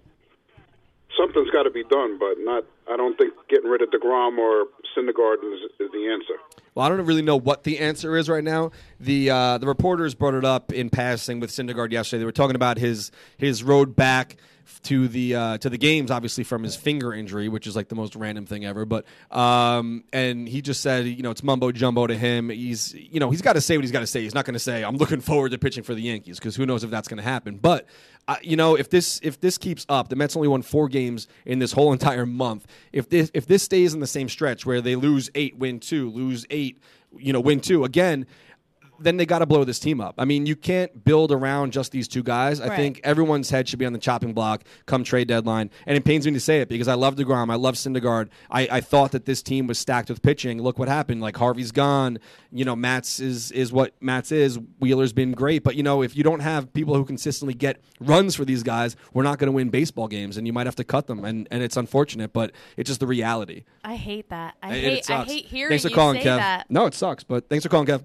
something's 1.17 1.51
got 1.51 1.65
to 1.65 1.71
be 1.71 1.85
done. 1.85 2.19
But 2.19 2.37
not, 2.39 2.65
I 2.91 2.97
don't 2.97 3.17
think 3.17 3.33
getting 3.49 3.71
rid 3.71 3.83
of 3.83 3.91
Degrom 3.91 4.39
or 4.39 4.67
Syndergaard 4.97 5.37
is, 5.45 5.61
is 5.79 5.91
the 5.93 6.09
answer. 6.09 6.35
Well, 6.75 6.87
I 6.87 6.89
don't 6.89 7.05
really 7.05 7.23
know 7.23 7.37
what 7.37 7.65
the 7.65 7.79
answer 7.79 8.17
is 8.17 8.29
right 8.29 8.43
now. 8.43 8.71
The 8.99 9.31
uh, 9.31 9.59
the 9.59 9.67
reporters 9.67 10.15
brought 10.15 10.35
it 10.35 10.45
up 10.45 10.73
in 10.73 10.91
passing 10.91 11.41
with 11.41 11.51
Syndergaard 11.51 11.93
yesterday. 11.93 12.21
They 12.21 12.25
were 12.25 12.33
talking 12.33 12.57
about 12.57 12.79
his 12.79 13.11
his 13.37 13.63
road 13.63 13.95
back 13.95 14.37
to 14.83 15.09
the 15.09 15.35
uh, 15.35 15.59
to 15.59 15.71
the 15.71 15.79
games, 15.79 16.11
obviously 16.11 16.45
from 16.45 16.63
his 16.63 16.77
finger 16.77 17.13
injury, 17.13 17.49
which 17.49 17.67
is 17.67 17.77
like 17.77 17.89
the 17.89 17.95
most 17.95 18.17
random 18.17 18.47
thing 18.47 18.65
ever. 18.65 18.85
But 18.85 19.05
um, 19.31 20.05
and 20.13 20.49
he 20.49 20.63
just 20.63 20.81
said, 20.81 21.07
you 21.07 21.23
know, 21.23 21.31
it's 21.31 21.43
mumbo 21.43 21.73
jumbo 21.73 22.07
to 22.07 22.17
him. 22.17 22.49
He's 22.49 22.95
you 22.95 23.21
know 23.21 23.31
he's 23.31 23.43
got 23.43 23.55
to 23.55 23.61
say 23.61 23.77
what 23.77 23.85
he's 23.85 23.93
got 23.93 24.01
to 24.01 24.07
say. 24.07 24.23
He's 24.23 24.35
not 24.35 24.45
going 24.45 24.55
to 24.55 24.61
say 24.61 24.85
I'm 24.85 24.97
looking 24.97 25.21
forward 25.21 25.51
to 25.51 25.59
pitching 25.59 25.83
for 25.83 25.95
the 25.95 26.03
Yankees 26.03 26.39
because 26.39 26.57
who 26.57 26.67
knows 26.67 26.85
if 26.85 26.91
that's 26.91 27.09
going 27.09 27.19
to 27.19 27.25
happen. 27.25 27.57
But 27.57 27.87
uh, 28.29 28.37
you 28.43 28.57
know, 28.57 28.77
if 28.77 28.89
this 28.89 29.21
if 29.23 29.41
this 29.41 29.59
keeps 29.59 29.85
up, 29.89 30.09
the 30.09 30.17
Mets 30.17 30.37
only 30.37 30.49
won 30.49 30.63
four 30.63 30.89
games 30.89 31.29
in 31.45 31.59
this 31.59 31.73
whole 31.73 31.93
entire 31.93 32.27
month. 32.27 32.67
If 32.93 33.09
this 33.09 33.31
if 33.35 33.47
this 33.47 33.63
stays 33.63 33.95
in 33.95 34.01
the 34.01 34.07
same 34.07 34.29
stretch 34.29 34.65
where 34.65 34.81
they 34.81 34.97
lose 34.97 35.31
eight, 35.35 35.57
win 35.57 35.81
two, 35.81 36.11
lose 36.11 36.47
eight, 36.51 36.79
you 37.17 37.33
know, 37.33 37.41
win 37.41 37.61
two 37.61 37.85
again, 37.85 38.27
then 39.05 39.17
they 39.17 39.27
got 39.27 39.41
to 39.41 39.47
blow 39.47 39.65
this 39.65 39.79
team 39.79 40.01
up. 40.01 40.15
I 40.19 40.25
mean, 40.25 40.47
you 40.47 40.57
can't 40.57 41.05
build 41.05 41.33
around 41.33 41.73
just 41.73 41.93
these 41.93 42.09
two 42.09 42.23
guys. 42.23 42.61
I 42.61 42.69
Right. 42.69 42.77
think 42.77 43.01
everyone's 43.05 43.51
head 43.51 43.69
should 43.69 43.79
be 43.79 43.87
on 43.87 43.93
the 43.93 43.99
chopping 43.99 44.33
block 44.33 44.63
come 44.87 45.05
trade 45.05 45.29
deadline. 45.29 45.71
And 45.87 45.97
it 45.97 46.05
pains 46.05 46.27
me 46.27 46.33
to 46.33 46.41
say 46.41 46.61
it 46.61 46.69
because 46.69 46.89
I 46.89 46.95
love 46.95 47.17
DeGrom. 47.17 47.51
I 47.51 47.57
love 47.57 47.75
Syndergaard. 47.75 48.29
I, 48.51 48.69
I 48.71 48.81
thought 48.81 49.13
that 49.13 49.25
this 49.27 49.43
team 49.43 49.67
was 49.67 49.79
stacked 49.79 50.09
with 50.09 50.23
pitching. 50.23 50.63
Look 50.63 50.79
what 50.79 50.89
happened. 50.89 51.21
Like 51.21 51.37
Harvey's 51.37 51.73
gone. 51.73 52.19
You 52.51 52.65
know, 52.65 52.77
Matz 52.77 53.21
is, 53.21 53.51
is 53.53 53.73
what 53.73 53.95
Matz 54.01 54.33
is. 54.33 54.59
Wheeler's 54.79 55.13
been 55.13 55.33
great. 55.33 55.63
But, 55.65 55.75
you 55.77 55.83
know, 55.83 56.03
if 56.03 56.17
you 56.17 56.23
don't 56.23 56.41
have 56.41 56.73
people 56.73 56.95
who 56.95 57.05
consistently 57.05 57.55
get 57.55 57.81
runs 58.01 58.35
for 58.35 58.45
these 58.45 58.63
guys, 58.63 58.97
we're 59.13 59.23
not 59.23 59.39
going 59.39 59.49
to 59.49 59.53
win 59.53 59.71
baseball 59.71 60.09
games 60.09 60.37
and 60.37 60.47
you 60.47 60.53
might 60.53 60.67
have 60.67 60.77
to 60.77 60.85
cut 60.85 61.07
them. 61.07 61.25
And, 61.25 61.49
and 61.51 61.63
it's 61.63 61.77
unfortunate, 61.77 62.33
but 62.33 62.53
it's 62.77 62.89
just 62.89 63.01
the 63.01 63.07
reality. 63.07 63.65
I 63.85 63.95
hate 63.97 64.29
that. 64.31 64.55
I 64.63 64.75
It- 64.75 64.85
it 64.85 64.85
hate. 65.07 65.11
I 65.11 65.25
hate 65.25 65.47
hearing 65.47 65.71
Thanks 65.71 65.83
for 65.85 65.89
you 65.91 65.95
calling, 65.95 66.21
say 66.21 66.29
Kev. 66.29 66.37
that. 66.39 66.71
No, 66.71 66.87
it 66.87 66.95
sucks, 66.95 67.25
but 67.25 67.49
thanks 67.49 67.65
for 67.65 67.69
calling, 67.69 67.87
Kev. 67.87 68.05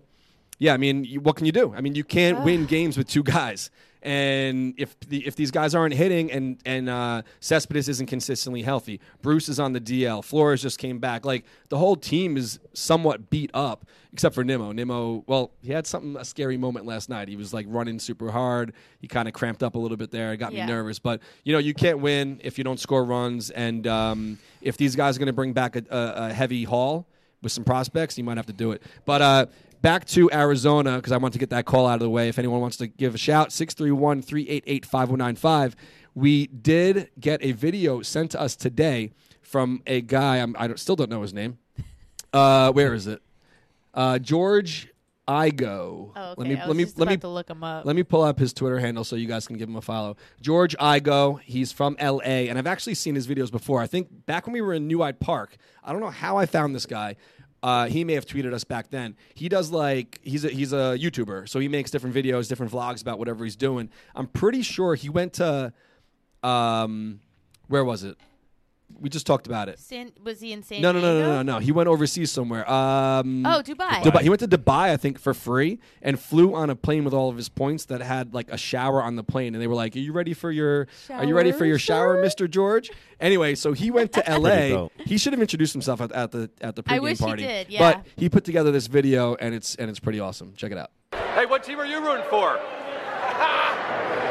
Yeah, 0.60 0.74
I 0.74 0.78
mean, 0.78 1.04
you, 1.04 1.20
what 1.20 1.36
can 1.36 1.46
you 1.46 1.52
do? 1.52 1.74
I 1.76 1.82
mean, 1.82 1.93
you 1.96 2.04
can't 2.04 2.43
win 2.43 2.65
games 2.65 2.98
with 2.98 3.08
two 3.08 3.22
guys, 3.24 3.70
and 4.02 4.74
if 4.78 5.00
the, 5.02 5.26
if 5.28 5.36
these 5.36 5.52
guys 5.52 5.76
aren't 5.76 5.93
hitting, 5.93 6.32
and 6.32 6.58
and 6.65 6.89
uh, 6.89 7.22
Cespedes 7.41 7.88
isn't 7.89 8.08
consistently 8.08 8.63
healthy, 8.63 9.00
Bruce 9.22 9.50
is 9.50 9.60
on 9.60 9.74
the 9.74 9.80
DL, 9.82 10.24
Flores 10.24 10.62
just 10.62 10.80
came 10.80 10.98
back. 11.00 11.26
Like 11.26 11.46
the 11.70 11.78
whole 11.78 11.96
team 11.96 12.38
is 12.38 12.60
somewhat 12.74 13.30
beat 13.30 13.52
up, 13.54 13.86
except 14.13 14.34
for 14.34 14.43
Nimmo. 14.43 14.72
Nimmo, 14.72 15.24
well, 15.28 15.52
he 15.62 15.72
had 15.74 15.86
something 15.86 16.15
a 16.17 16.26
scary 16.26 16.58
moment 16.58 16.86
last 16.88 17.08
night. 17.08 17.28
He 17.28 17.36
was 17.36 17.54
like 17.54 17.65
running 17.70 18.00
super 18.00 18.32
hard. 18.32 18.74
He 19.00 19.08
kind 19.08 19.28
of 19.28 19.34
cramped 19.36 19.62
up 19.62 19.76
a 19.76 19.80
little 19.80 19.98
bit 19.98 20.10
there. 20.10 20.34
It 20.34 20.38
got 20.38 20.54
Yeah. 20.54 20.65
me 20.65 20.72
nervous, 20.72 20.98
but 21.00 21.22
you 21.43 21.54
know, 21.54 21.60
you 21.60 21.74
can't 21.76 22.00
win 22.00 22.39
if 22.43 22.58
you 22.58 22.63
don't 22.63 22.80
score 22.80 23.04
runs, 23.06 23.52
and 23.52 23.86
um, 23.86 24.39
if 24.62 24.78
these 24.78 24.96
guys 24.96 25.17
are 25.17 25.20
going 25.20 25.28
to 25.28 25.34
bring 25.34 25.54
back 25.54 25.76
a, 25.76 25.84
a, 25.89 26.28
a 26.30 26.34
heavy 26.34 26.63
haul 26.63 27.06
with 27.43 27.52
some 27.52 27.63
prospects, 27.63 28.17
you 28.17 28.24
might 28.24 28.38
have 28.38 28.48
to 28.48 28.54
do 28.54 28.72
it. 28.72 28.82
But 29.06 29.22
uh, 29.22 29.46
back 29.88 30.04
to 30.04 30.30
Arizona, 30.34 30.97
because 30.97 31.13
I 31.13 31.17
want 31.17 31.32
to 31.32 31.39
get 31.39 31.50
that 31.52 31.63
call 31.63 31.88
out 31.88 31.93
of 31.93 32.02
the 32.02 32.10
way. 32.10 32.28
If 32.28 32.38
anyone 32.38 32.60
wants 32.60 32.76
to 32.78 32.88
give 32.88 33.15
a 33.15 33.17
shout, 33.17 33.54
631 33.54 34.21
388 34.21 34.86
5095. 34.86 35.78
We 36.13 36.47
did 36.47 37.10
get 37.17 37.41
a 37.41 37.54
video 37.54 38.02
sent 38.02 38.32
to 38.32 38.41
us 38.41 38.58
today 38.58 39.12
from 39.41 39.82
a 39.88 40.02
guy, 40.02 40.39
I'm, 40.39 40.58
I 40.60 40.67
don't, 40.67 40.78
still 40.78 40.97
don't 40.97 41.10
know 41.10 41.21
his 41.21 41.34
name. 41.34 41.58
Uh, 42.34 42.73
where 42.73 42.93
is 42.93 43.08
it? 43.08 43.21
Uh, 43.93 44.19
George 44.19 44.89
Igo. 45.26 46.12
Oh, 46.13 46.32
okay. 46.32 46.36
Let 46.36 46.47
me, 46.50 46.56
let 46.56 46.76
me, 46.76 46.86
let 46.97 47.08
me, 47.08 47.17
to 47.17 47.28
look 47.30 47.50
him 47.50 47.63
up. 47.63 47.86
let 47.86 47.95
me 47.95 48.04
pull 48.04 48.23
up 48.23 48.39
his 48.39 48.52
Twitter 48.52 48.80
handle 48.80 49.06
so 49.06 49.15
you 49.15 49.28
guys 49.28 49.47
can 49.47 49.58
give 49.58 49.69
him 49.69 49.78
a 49.78 49.82
follow. 49.82 50.17
George 50.41 50.76
Igo. 50.78 51.39
He's 51.41 51.71
from 51.71 51.95
LA, 52.02 52.50
and 52.50 52.58
I've 52.58 52.67
actually 52.67 52.95
seen 52.95 53.15
his 53.15 53.26
videos 53.26 53.50
before. 53.50 53.82
I 53.82 53.88
think 53.88 54.26
back 54.26 54.47
when 54.47 54.54
we 54.54 54.60
were 54.60 54.73
in 54.73 54.86
New 54.86 55.02
Hyde 55.02 55.21
Park. 55.21 55.56
I 55.82 55.93
don't 55.93 56.02
know 56.02 56.10
how 56.10 56.36
I 56.36 56.45
found 56.45 56.76
this 56.76 56.86
guy. 56.86 57.15
Uh, 57.67 57.86
he 57.88 58.06
may 58.06 58.13
have 58.13 58.25
tweeted 58.25 58.53
us 58.53 58.63
back 58.63 58.89
then. 58.91 59.13
He 59.36 59.49
does 59.49 59.71
like 59.71 60.21
he's 60.23 60.45
a 60.45 60.47
he's 60.47 60.71
a 60.71 60.95
YouTuber, 60.97 61.49
so 61.49 61.60
he 61.60 61.67
makes 61.67 61.91
different 61.91 62.15
videos, 62.15 62.47
different 62.47 62.71
vlogs 62.71 63.01
about 63.01 63.19
whatever 63.19 63.43
he's 63.43 63.58
doing. 63.58 63.89
I'm 64.15 64.27
pretty 64.27 64.62
sure 64.62 64.95
he 64.95 65.10
went 65.10 65.34
to, 65.34 65.73
um, 66.43 67.19
where 67.67 67.84
was 67.84 68.06
it? 68.06 68.17
We 68.99 69.10
just 69.10 69.27
talked 69.27 69.45
about 69.47 69.69
it. 69.69 69.79
San, 69.79 70.12
was 70.23 70.39
he 70.39 70.51
in 70.53 70.63
San 70.63 70.81
No, 70.81 70.91
no, 70.91 70.99
no, 70.99 71.07
no, 71.13 71.19
Diego? 71.19 71.43
no, 71.43 71.53
no. 71.53 71.60
He 71.60 71.71
went 71.71 71.88
overseas 71.88 72.31
somewhere. 72.31 72.69
Um, 72.69 73.45
Oh, 73.45 73.62
Dubai. 73.63 74.01
Dubai. 74.01 74.21
He 74.21 74.29
went 74.29 74.39
to 74.39 74.47
Dubai, 74.47 74.89
I 74.89 74.97
think, 74.97 75.19
for 75.19 75.33
free, 75.33 75.79
and 76.01 76.19
flew 76.19 76.55
on 76.55 76.69
a 76.69 76.75
plane 76.75 77.03
with 77.03 77.13
all 77.13 77.29
of 77.29 77.38
his 77.38 77.49
points 77.49 77.86
that 77.86 78.01
had 78.01 78.33
like 78.33 78.49
a 78.51 78.57
shower 78.57 79.01
on 79.03 79.15
the 79.15 79.23
plane. 79.23 79.53
And 79.53 79.62
they 79.62 79.67
were 79.67 79.75
like, 79.75 79.95
"Are 79.95 79.99
you 79.99 80.13
ready 80.13 80.33
for 80.33 80.51
your? 80.51 80.88
Are 81.12 81.23
you 81.25 81.36
ready 81.36 81.51
for 81.51 81.65
your 81.65 81.77
shower, 81.79 82.15
Shower? 82.15 82.21
Mister 82.21 82.47
George?" 82.47 82.89
Anyway, 83.19 83.55
so 83.55 83.73
he 83.73 83.89
went 83.91 84.13
to 84.13 84.27
L.A. 84.29 84.69
dope. 84.69 84.91
He 85.05 85.17
should 85.17 85.33
have 85.33 85.41
introduced 85.41 85.73
himself 85.73 86.01
at, 86.01 86.12
at 86.12 86.31
the 86.31 86.49
at 86.62 86.75
the 86.75 86.83
pregame 86.83 86.93
I 86.95 86.99
wish 86.99 87.19
he 87.19 87.25
party. 87.25 87.43
did, 87.43 87.69
yeah. 87.69 87.79
But 87.93 88.05
he 88.15 88.29
put 88.29 88.43
together 88.43 88.71
this 88.71 88.88
video, 88.88 89.36
and 89.36 89.53
it's 89.55 89.75
and 89.75 89.89
it's 89.89 89.99
pretty 89.99 90.19
awesome. 90.19 90.53
Check 90.55 90.71
it 90.71 90.77
out. 90.77 90.91
Hey, 91.36 91.45
what 91.45 91.63
team 91.63 91.79
are 91.79 91.86
you 91.86 91.99
rooting 91.99 92.25
for? 92.29 92.60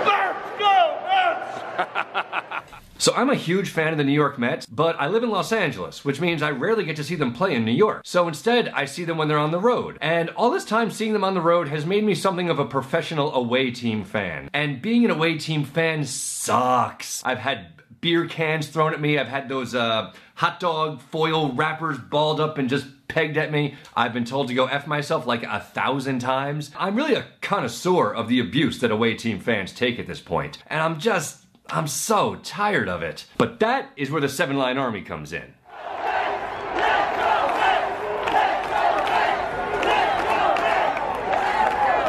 Let's 0.07 0.59
go, 0.59 0.99
Mets! 1.07 2.47
So 2.99 3.13
I'm 3.15 3.31
a 3.31 3.35
huge 3.35 3.71
fan 3.71 3.93
of 3.93 3.99
the 3.99 4.05
New 4.05 4.13
York 4.13 4.39
Mets, 4.39 4.67
but 4.67 4.97
I 4.99 5.09
live 5.09 5.23
in 5.23 5.31
Los 5.31 5.53
Angeles, 5.53 6.05
which 6.05 6.21
means 6.21 6.43
I 6.43 6.51
rarely 6.51 6.85
get 6.85 6.97
to 6.97 7.05
see 7.05 7.15
them 7.15 7.33
play 7.33 7.55
in 7.55 7.65
New 7.65 7.73
York. 7.73 8.03
So 8.05 8.27
instead, 8.27 8.69
I 8.71 8.87
see 8.87 9.05
them 9.05 9.19
when 9.19 9.29
they're 9.29 9.39
on 9.39 9.51
the 9.51 9.61
road. 9.61 9.99
And 10.01 10.31
all 10.31 10.51
this 10.51 10.65
time 10.65 10.91
seeing 10.91 11.13
them 11.13 11.25
on 11.25 11.35
the 11.35 11.41
road 11.41 11.69
has 11.69 11.85
made 11.85 12.05
me 12.05 12.15
something 12.15 12.49
of 12.49 12.59
a 12.59 12.65
professional 12.65 13.35
away 13.35 13.71
team 13.71 14.05
fan. 14.05 14.49
And 14.53 14.81
being 14.81 15.05
an 15.05 15.11
away 15.11 15.37
team 15.39 15.65
fan 15.65 16.05
sucks. 16.05 17.23
I've 17.25 17.39
had 17.39 17.69
beer 18.01 18.27
cans 18.27 18.69
thrown 18.69 18.95
at 18.95 19.01
me. 19.01 19.19
I've 19.19 19.29
had 19.29 19.49
those 19.49 19.75
uh, 19.75 20.13
hot 20.35 20.61
dog 20.61 21.01
foil 21.01 21.53
wrappers 21.53 21.99
balled 21.99 22.41
up 22.41 22.59
and 22.59 22.69
just 22.69 22.87
pegged 23.09 23.37
at 23.37 23.51
me. 23.51 23.75
I've 23.95 24.13
been 24.13 24.25
told 24.25 24.49
to 24.49 24.55
go 24.55 24.67
F 24.67 24.87
myself 24.87 25.27
like 25.27 25.43
a 25.43 25.61
thousand 25.61 26.19
times. 26.19 26.71
I'm 26.79 26.97
really 26.97 27.15
a 27.15 27.27
connoisseur 27.41 28.13
of 28.13 28.29
the 28.29 28.41
abuse 28.41 28.79
that 28.81 28.91
away 28.91 29.15
team 29.15 29.39
fans 29.41 29.73
take 29.73 29.99
at 29.99 30.07
this 30.07 30.21
point. 30.21 30.59
And 30.67 30.81
I'm 30.81 30.99
just, 30.99 31.46
I'm 31.69 31.89
so 31.89 32.37
tired 32.37 32.89
of 32.89 33.03
it. 33.03 33.27
But 33.39 33.59
that 33.61 33.91
is 33.97 34.11
where 34.11 34.21
the 34.21 34.29
Seven 34.29 34.57
Line 34.57 34.79
Army 34.79 35.03
comes 35.03 35.33
in. 35.33 35.55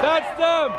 That's 0.01 0.37
them! 0.37 0.71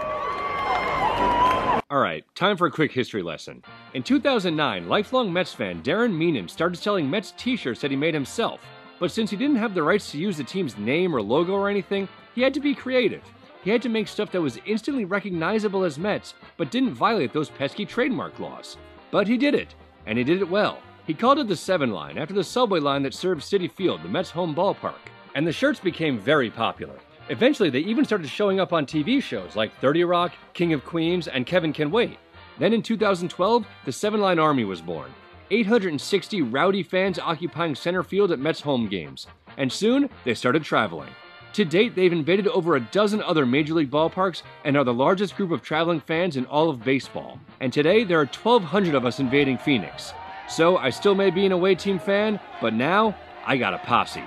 All 1.90 1.98
right, 2.00 2.24
time 2.34 2.56
for 2.56 2.66
a 2.66 2.70
quick 2.70 2.92
history 2.92 3.22
lesson. 3.22 3.64
In 3.94 4.02
2009, 4.02 4.88
lifelong 4.88 5.32
Mets 5.32 5.54
fan 5.54 5.82
Darren 5.82 6.12
Meenan 6.12 6.48
started 6.48 6.76
selling 6.76 7.10
Mets 7.10 7.32
t 7.36 7.56
shirts 7.56 7.80
that 7.80 7.90
he 7.90 7.96
made 7.96 8.14
himself. 8.14 8.60
But 9.00 9.10
since 9.10 9.30
he 9.30 9.36
didn't 9.36 9.56
have 9.56 9.74
the 9.74 9.82
rights 9.82 10.12
to 10.12 10.18
use 10.18 10.36
the 10.36 10.44
team's 10.44 10.76
name 10.76 11.14
or 11.14 11.22
logo 11.22 11.52
or 11.52 11.68
anything, 11.68 12.08
he 12.34 12.42
had 12.42 12.54
to 12.54 12.60
be 12.60 12.74
creative. 12.74 13.22
He 13.62 13.70
had 13.70 13.82
to 13.82 13.88
make 13.88 14.08
stuff 14.08 14.30
that 14.32 14.40
was 14.40 14.58
instantly 14.66 15.04
recognizable 15.04 15.84
as 15.84 15.98
Mets, 15.98 16.34
but 16.56 16.70
didn't 16.70 16.94
violate 16.94 17.32
those 17.32 17.50
pesky 17.50 17.84
trademark 17.84 18.38
laws. 18.38 18.76
But 19.10 19.26
he 19.26 19.36
did 19.36 19.54
it, 19.54 19.74
and 20.06 20.16
he 20.16 20.24
did 20.24 20.40
it 20.40 20.48
well. 20.48 20.78
He 21.06 21.14
called 21.14 21.38
it 21.38 21.48
the 21.48 21.56
Seven 21.56 21.90
Line 21.90 22.18
after 22.18 22.34
the 22.34 22.44
subway 22.44 22.80
line 22.80 23.02
that 23.02 23.14
served 23.14 23.42
Citi 23.42 23.70
Field, 23.70 24.02
the 24.02 24.08
Mets' 24.08 24.30
home 24.30 24.54
ballpark. 24.54 24.98
And 25.34 25.46
the 25.46 25.52
shirts 25.52 25.80
became 25.80 26.18
very 26.18 26.50
popular. 26.50 26.94
Eventually, 27.30 27.70
they 27.70 27.80
even 27.80 28.04
started 28.04 28.28
showing 28.28 28.60
up 28.60 28.72
on 28.72 28.86
TV 28.86 29.22
shows 29.22 29.56
like 29.56 29.74
30 29.80 30.04
Rock, 30.04 30.32
King 30.54 30.72
of 30.72 30.84
Queens, 30.84 31.28
and 31.28 31.46
Kevin 31.46 31.72
Can 31.72 31.90
Wait. 31.90 32.18
Then 32.58 32.72
in 32.72 32.82
2012, 32.82 33.66
the 33.84 33.92
Seven 33.92 34.20
Line 34.20 34.38
Army 34.38 34.64
was 34.64 34.80
born. 34.80 35.12
860 35.50 36.42
rowdy 36.42 36.82
fans 36.82 37.18
occupying 37.18 37.74
center 37.74 38.02
field 38.02 38.32
at 38.32 38.38
Mets 38.38 38.60
home 38.60 38.88
games. 38.88 39.26
And 39.56 39.72
soon, 39.72 40.10
they 40.24 40.34
started 40.34 40.62
traveling. 40.62 41.10
To 41.54 41.64
date, 41.64 41.94
they've 41.94 42.12
invaded 42.12 42.46
over 42.48 42.76
a 42.76 42.80
dozen 42.80 43.22
other 43.22 43.46
Major 43.46 43.74
League 43.74 43.90
ballparks 43.90 44.42
and 44.64 44.76
are 44.76 44.84
the 44.84 44.94
largest 44.94 45.36
group 45.36 45.50
of 45.50 45.62
traveling 45.62 46.00
fans 46.00 46.36
in 46.36 46.46
all 46.46 46.70
of 46.70 46.84
baseball. 46.84 47.40
And 47.60 47.72
today, 47.72 48.04
there 48.04 48.20
are 48.20 48.26
1,200 48.26 48.94
of 48.94 49.04
us 49.04 49.18
invading 49.18 49.58
Phoenix. 49.58 50.12
So 50.48 50.76
I 50.76 50.90
still 50.90 51.14
may 51.14 51.30
be 51.30 51.46
an 51.46 51.52
away 51.52 51.74
team 51.74 51.98
fan, 51.98 52.38
but 52.60 52.74
now 52.74 53.16
I 53.44 53.56
got 53.56 53.74
a 53.74 53.78
posse. 53.78 54.22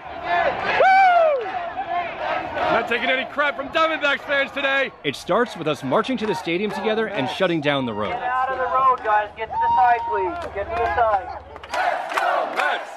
Not 2.71 2.87
taking 2.87 3.09
any 3.09 3.25
crap 3.31 3.55
from 3.55 3.69
Diamondbacks 3.69 4.21
fans 4.21 4.51
today. 4.51 4.91
It 5.03 5.15
starts 5.15 5.57
with 5.57 5.67
us 5.67 5.83
marching 5.83 6.17
to 6.17 6.25
the 6.25 6.33
stadium 6.33 6.71
together 6.71 7.07
and 7.07 7.29
shutting 7.29 7.61
down 7.61 7.85
the 7.85 7.93
road. 7.93 8.11
Get 8.11 8.23
out 8.23 8.49
of 8.49 8.57
the 8.57 8.63
road, 8.63 8.99
guys. 9.03 9.29
Get 9.35 9.47
to 9.47 9.51
the 9.51 9.75
side, 9.75 9.99
please. 10.09 10.55
Get 10.55 10.69
to 10.69 10.75
the 10.75 10.95
side. 10.95 11.37
Let's 11.73 12.19
go 12.19 12.55
Mets! 12.55 12.89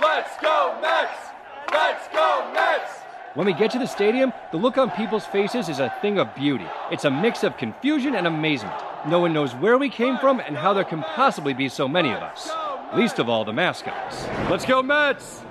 Let's 0.00 0.36
go 0.40 0.78
Mets! 0.80 1.30
Let's 1.72 2.08
go 2.08 2.50
Mets! 2.54 3.07
When 3.34 3.46
we 3.46 3.52
get 3.52 3.70
to 3.72 3.78
the 3.78 3.86
stadium, 3.86 4.32
the 4.52 4.56
look 4.56 4.78
on 4.78 4.90
people's 4.90 5.26
faces 5.26 5.68
is 5.68 5.80
a 5.80 5.94
thing 6.00 6.18
of 6.18 6.34
beauty. 6.34 6.66
It's 6.90 7.04
a 7.04 7.10
mix 7.10 7.44
of 7.44 7.58
confusion 7.58 8.14
and 8.14 8.26
amazement. 8.26 8.74
No 9.06 9.20
one 9.20 9.34
knows 9.34 9.54
where 9.54 9.76
we 9.76 9.90
came 9.90 10.16
from 10.16 10.40
and 10.40 10.56
how 10.56 10.72
there 10.72 10.82
can 10.82 11.02
possibly 11.02 11.52
be 11.52 11.68
so 11.68 11.86
many 11.86 12.10
of 12.10 12.22
us. 12.22 12.50
Least 12.96 13.18
of 13.18 13.28
all 13.28 13.44
the 13.44 13.52
mascots. 13.52 14.26
Let's 14.50 14.64
go 14.64 14.82
Mets! 14.82 15.42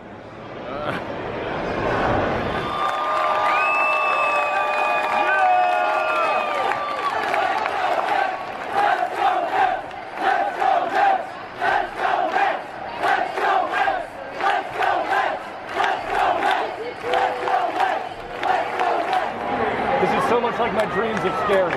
This 20.00 20.24
is 20.24 20.30
so 20.30 20.40
much 20.40 20.60
like 20.60 20.74
my 20.74 20.86
dreams 20.94 21.20
of 21.22 21.34
scary. 21.46 21.74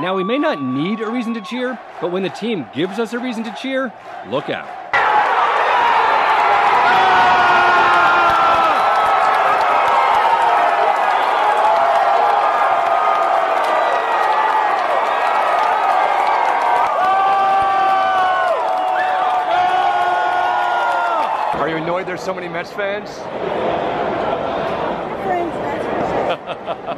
Now, 0.00 0.07
we 0.18 0.24
may 0.24 0.36
not 0.36 0.60
need 0.60 1.00
a 1.00 1.08
reason 1.08 1.32
to 1.32 1.40
cheer, 1.40 1.78
but 2.00 2.10
when 2.10 2.24
the 2.24 2.28
team 2.28 2.66
gives 2.74 2.98
us 2.98 3.12
a 3.12 3.18
reason 3.20 3.44
to 3.44 3.54
cheer, 3.54 3.92
look 4.26 4.50
out. 4.50 4.66
Are 21.60 21.68
you 21.68 21.76
annoyed 21.76 22.08
there's 22.08 22.20
so 22.20 22.34
many 22.34 22.48
Mets 22.48 22.72
fans? 22.72 23.08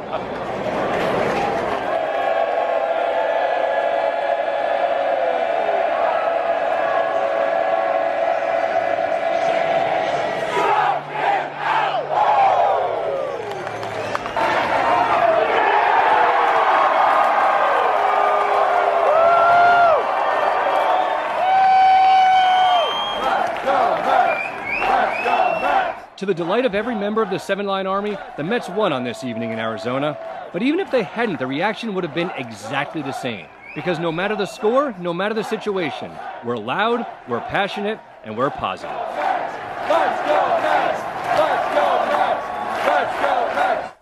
To 26.21 26.27
the 26.27 26.35
delight 26.35 26.67
of 26.67 26.75
every 26.75 26.93
member 26.93 27.23
of 27.23 27.31
the 27.31 27.39
Seven 27.39 27.65
Line 27.65 27.87
Army, 27.87 28.15
the 28.37 28.43
Mets 28.43 28.69
won 28.69 28.93
on 28.93 29.03
this 29.03 29.23
evening 29.23 29.49
in 29.49 29.57
Arizona. 29.57 30.15
But 30.53 30.61
even 30.61 30.79
if 30.79 30.91
they 30.91 31.01
hadn't, 31.01 31.39
the 31.39 31.47
reaction 31.47 31.95
would 31.95 32.03
have 32.03 32.13
been 32.13 32.29
exactly 32.37 33.01
the 33.01 33.11
same. 33.11 33.47
Because 33.73 33.97
no 33.97 34.11
matter 34.11 34.35
the 34.35 34.45
score, 34.45 34.93
no 34.99 35.15
matter 35.15 35.33
the 35.33 35.41
situation, 35.41 36.11
we're 36.45 36.57
loud, 36.57 37.07
we're 37.27 37.39
passionate, 37.39 37.99
and 38.23 38.37
we're 38.37 38.51
positive. 38.51 38.91
Let's 38.91 40.21
go 40.29 40.37
Mets! 40.61 41.01
Let's 41.41 41.73
go 41.73 42.05
Mets! 42.13 42.45
Let's 42.85 43.15
go 43.19 43.55
Mets! 43.55 43.95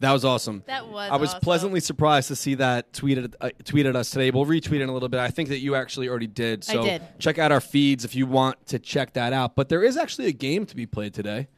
That 0.00 0.12
was 0.12 0.24
awesome. 0.24 0.62
That 0.66 0.88
was 0.88 1.10
I 1.10 1.16
was 1.16 1.30
awesome. 1.30 1.40
pleasantly 1.40 1.80
surprised 1.80 2.28
to 2.28 2.36
see 2.36 2.54
that 2.54 2.92
tweeted 2.92 3.34
uh, 3.40 3.50
tweeted 3.64 3.96
us 3.96 4.10
today. 4.10 4.30
We'll 4.30 4.46
retweet 4.46 4.76
it 4.76 4.82
in 4.82 4.88
a 4.88 4.92
little 4.92 5.08
bit. 5.08 5.18
I 5.20 5.28
think 5.30 5.48
that 5.48 5.58
you 5.58 5.74
actually 5.74 6.08
already 6.08 6.26
did. 6.28 6.64
I 6.68 6.72
So 6.72 6.82
did. 6.84 7.02
check 7.18 7.38
out 7.38 7.50
our 7.50 7.60
feeds 7.60 8.04
if 8.04 8.14
you 8.14 8.26
want 8.26 8.64
to 8.68 8.78
check 8.78 9.14
that 9.14 9.32
out. 9.32 9.56
But 9.56 9.68
there 9.68 9.82
is 9.82 9.96
actually 9.96 10.26
a 10.28 10.32
game 10.32 10.66
to 10.66 10.76
be 10.76 10.86
played 10.86 11.14
today, 11.14 11.48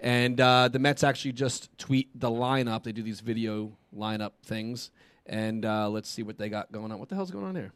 and 0.00 0.40
uh, 0.40 0.68
the 0.68 0.78
Mets 0.80 1.04
actually 1.04 1.32
just 1.32 1.76
tweet 1.78 2.08
the 2.18 2.30
lineup. 2.30 2.82
They 2.82 2.92
do 2.92 3.02
these 3.02 3.20
video 3.20 3.76
lineup 3.96 4.32
things, 4.44 4.90
and 5.26 5.64
uh, 5.64 5.88
let's 5.88 6.08
see 6.08 6.22
what 6.24 6.36
they 6.36 6.48
got 6.48 6.72
going 6.72 6.90
on. 6.90 6.98
What 6.98 7.08
the 7.08 7.14
hell's 7.14 7.30
going 7.30 7.44
on 7.46 7.54
here? 7.54 7.72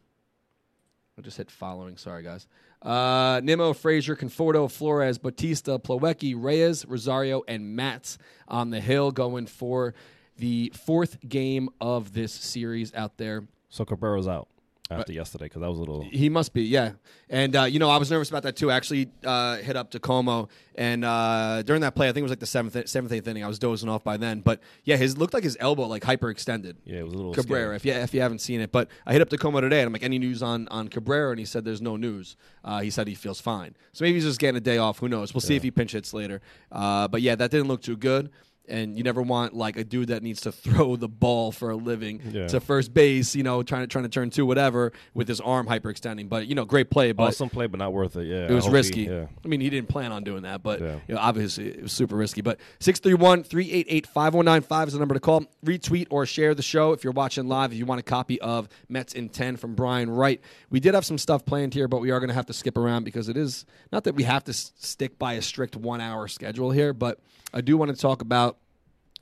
I 1.19 1.21
just 1.21 1.37
hit 1.37 1.51
following. 1.51 1.97
Sorry, 1.97 2.23
guys. 2.23 2.47
Uh, 2.81 3.41
Nimmo, 3.43 3.73
Frazier, 3.73 4.15
Conforto, 4.15 4.71
Flores, 4.71 5.19
Bautista, 5.19 5.79
Plawecki, 5.79 6.35
Reyes, 6.37 6.87
Rosario, 6.87 7.43
and 7.49 7.75
Matz 7.75 8.19
on 8.47 8.71
the 8.71 8.81
hill 8.81 9.11
going 9.11 9.47
for 9.47 9.95
the 10.37 10.73
fourth 10.77 11.19
game 11.29 11.71
of 11.81 12.13
this 12.13 12.33
series 12.33 12.95
out 12.95 13.17
there. 13.17 13.49
So 13.69 13.85
Cabrera's 13.85 14.29
out 14.29 14.49
after 14.91 15.13
yesterday 15.13 15.45
because 15.47 15.61
that 15.61 15.69
was 15.69 15.79
a 15.79 15.81
little. 15.81 16.03
He 16.03 16.29
must 16.29 16.55
be, 16.55 16.63
yeah. 16.63 16.93
And 17.29 17.55
uh, 17.55 17.65
you 17.65 17.79
know, 17.79 17.91
I 17.91 17.99
was 17.99 18.11
nervous 18.11 18.31
about 18.31 18.43
that 18.45 18.57
too. 18.57 18.71
I 18.71 18.77
actually 18.77 19.11
uh, 19.25 19.57
hit 19.57 19.77
up 19.77 19.91
Tacomo, 19.91 20.49
and 20.75 21.05
uh, 21.05 21.63
during 21.63 21.83
that 21.83 21.95
play, 21.95 22.09
I 22.09 22.13
think 22.13 22.21
it 22.21 22.23
was 22.23 22.33
like 22.33 22.39
the 22.39 22.47
seventh, 22.47 22.89
seventh, 22.89 23.13
eighth 23.13 23.29
inning. 23.29 23.45
I 23.45 23.49
was 23.49 23.59
dozing 23.59 23.89
off 23.89 24.03
by 24.03 24.17
then, 24.17 24.41
but 24.41 24.61
yeah, 24.85 24.97
his 24.97 25.19
looked 25.19 25.35
like 25.35 25.45
his 25.45 25.57
elbow 25.61 25.87
like 25.87 26.03
hyperextended. 26.03 26.77
Yeah, 26.85 27.01
it 27.01 27.05
was 27.05 27.13
a 27.13 27.17
little. 27.17 27.35
Cabrera, 27.35 27.77
if 27.77 27.85
you 27.85 27.93
if 27.93 28.15
you 28.15 28.21
haven't 28.23 28.41
seen 28.41 28.61
it, 28.61 28.73
but 28.73 28.89
I 29.07 29.13
hit 29.13 29.21
up 29.21 29.29
Tacoma 29.29 29.61
today, 29.61 29.81
and 29.81 29.87
I'm 29.87 29.93
like, 29.93 30.03
any 30.03 30.19
news 30.19 30.43
on 30.43 30.69
on 30.69 30.89
Cabrera? 30.89 31.31
And 31.31 31.39
he 31.39 31.45
said 31.45 31.65
there's 31.65 31.83
no 31.83 31.97
news. 31.97 32.37
Uh, 32.65 32.81
he 32.81 32.91
said 32.91 33.07
he 33.09 33.15
feels 33.15 33.41
fine, 33.41 33.77
so 33.93 34.05
maybe 34.05 34.15
he's 34.15 34.25
just 34.25 34.41
getting 34.41 34.57
a 34.57 34.61
day 34.61 34.79
off. 34.79 34.99
Who 35.01 35.09
knows? 35.09 35.35
We'll 35.35 35.41
see 35.43 35.57
if 35.57 35.63
he 35.63 35.71
pinch 35.71 35.93
hits 35.93 36.15
later. 36.15 36.41
Uh, 36.73 37.09
but 37.09 37.21
yeah, 37.21 37.35
that 37.35 37.51
didn't 37.51 37.69
look 37.69 37.83
too 37.83 37.97
good. 37.97 38.31
And 38.69 38.97
you 38.97 39.03
never 39.03 39.23
want 39.23 39.55
like 39.55 39.77
a 39.77 39.85
dude 39.85 40.09
that 40.09 40.23
needs 40.23 40.43
to 40.43 40.53
throw 40.65 40.97
the 40.97 41.09
ball 41.09 41.53
for 41.53 41.71
a 41.71 41.77
living 41.77 42.21
Yeah. 42.33 42.49
to 42.49 42.61
first 42.61 42.93
base, 42.93 43.35
you 43.35 43.43
know, 43.43 43.63
trying 43.63 43.83
to 43.83 43.87
trying 43.87 44.05
to 44.05 44.11
turn 44.11 44.31
two, 44.31 44.45
whatever, 44.45 44.93
with 45.15 45.27
his 45.27 45.41
arm 45.41 45.67
hyperextending. 45.67 46.29
But 46.29 46.47
you 46.47 46.55
know, 46.55 46.65
great 46.65 46.91
play, 46.91 47.13
but 47.13 47.25
Awesome 47.29 47.49
play, 47.49 47.67
but 47.67 47.79
not 47.79 47.93
worth 47.93 48.17
it. 48.17 48.25
Yeah, 48.27 48.47
it 48.47 48.51
was 48.53 48.65
hope 48.65 48.73
he- 48.73 48.77
risky. 48.77 49.01
yeah. 49.03 49.27
I 49.45 49.49
mean, 49.49 49.61
he 49.61 49.71
didn't 49.71 49.89
plan 49.89 50.13
on 50.13 50.23
doing 50.23 50.43
that, 50.43 50.63
but 50.63 50.81
Yeah. 50.81 50.97
you 51.09 51.15
know, 51.15 51.21
obviously 51.21 51.69
it 51.69 51.83
was 51.83 51.93
super 51.93 52.15
risky. 52.17 52.43
But 52.43 52.59
631 52.81 53.43
388 53.45 54.07
5095 54.07 54.89
is 54.89 54.93
the 54.93 54.99
number 55.01 55.15
to 55.15 55.21
call. 55.21 55.45
Retweet 55.65 56.07
or 56.11 56.27
share 56.27 56.55
the 56.55 56.63
show 56.63 56.93
if 56.93 57.03
you're 57.05 57.13
watching 57.15 57.49
live. 57.49 57.73
If 57.73 57.79
you 57.79 57.87
want 57.87 58.01
a 58.01 58.05
copy 58.05 58.41
of 58.41 58.69
Mets 58.89 59.15
in 59.15 59.29
10 59.31 59.57
from 59.57 59.75
Brian 59.75 60.11
Wright. 60.11 60.41
We 60.71 60.81
did 60.81 60.95
have 60.95 61.07
some 61.07 61.17
stuff 61.19 61.45
planned 61.47 61.73
here, 61.73 61.89
but 61.89 62.01
we 62.01 62.11
are 62.11 62.21
going 62.21 62.29
to 62.29 62.35
have 62.35 62.47
to 62.47 62.53
skip 62.53 62.77
around 62.77 63.05
because 63.05 63.29
it 63.31 63.37
is 63.39 63.65
not 63.93 64.05
that 64.05 64.15
we 64.15 64.25
have 64.25 64.45
to 64.45 64.51
s- 64.51 64.73
stick 64.77 65.19
by 65.19 65.33
a 65.35 65.43
strict 65.43 65.75
one 65.77 66.01
hour 66.03 66.29
schedule 66.29 66.71
here, 66.71 66.93
but 66.93 67.19
I 67.55 67.63
do 67.63 67.79
want 67.79 67.91
to 67.95 67.97
talk 67.97 68.21
about 68.21 68.58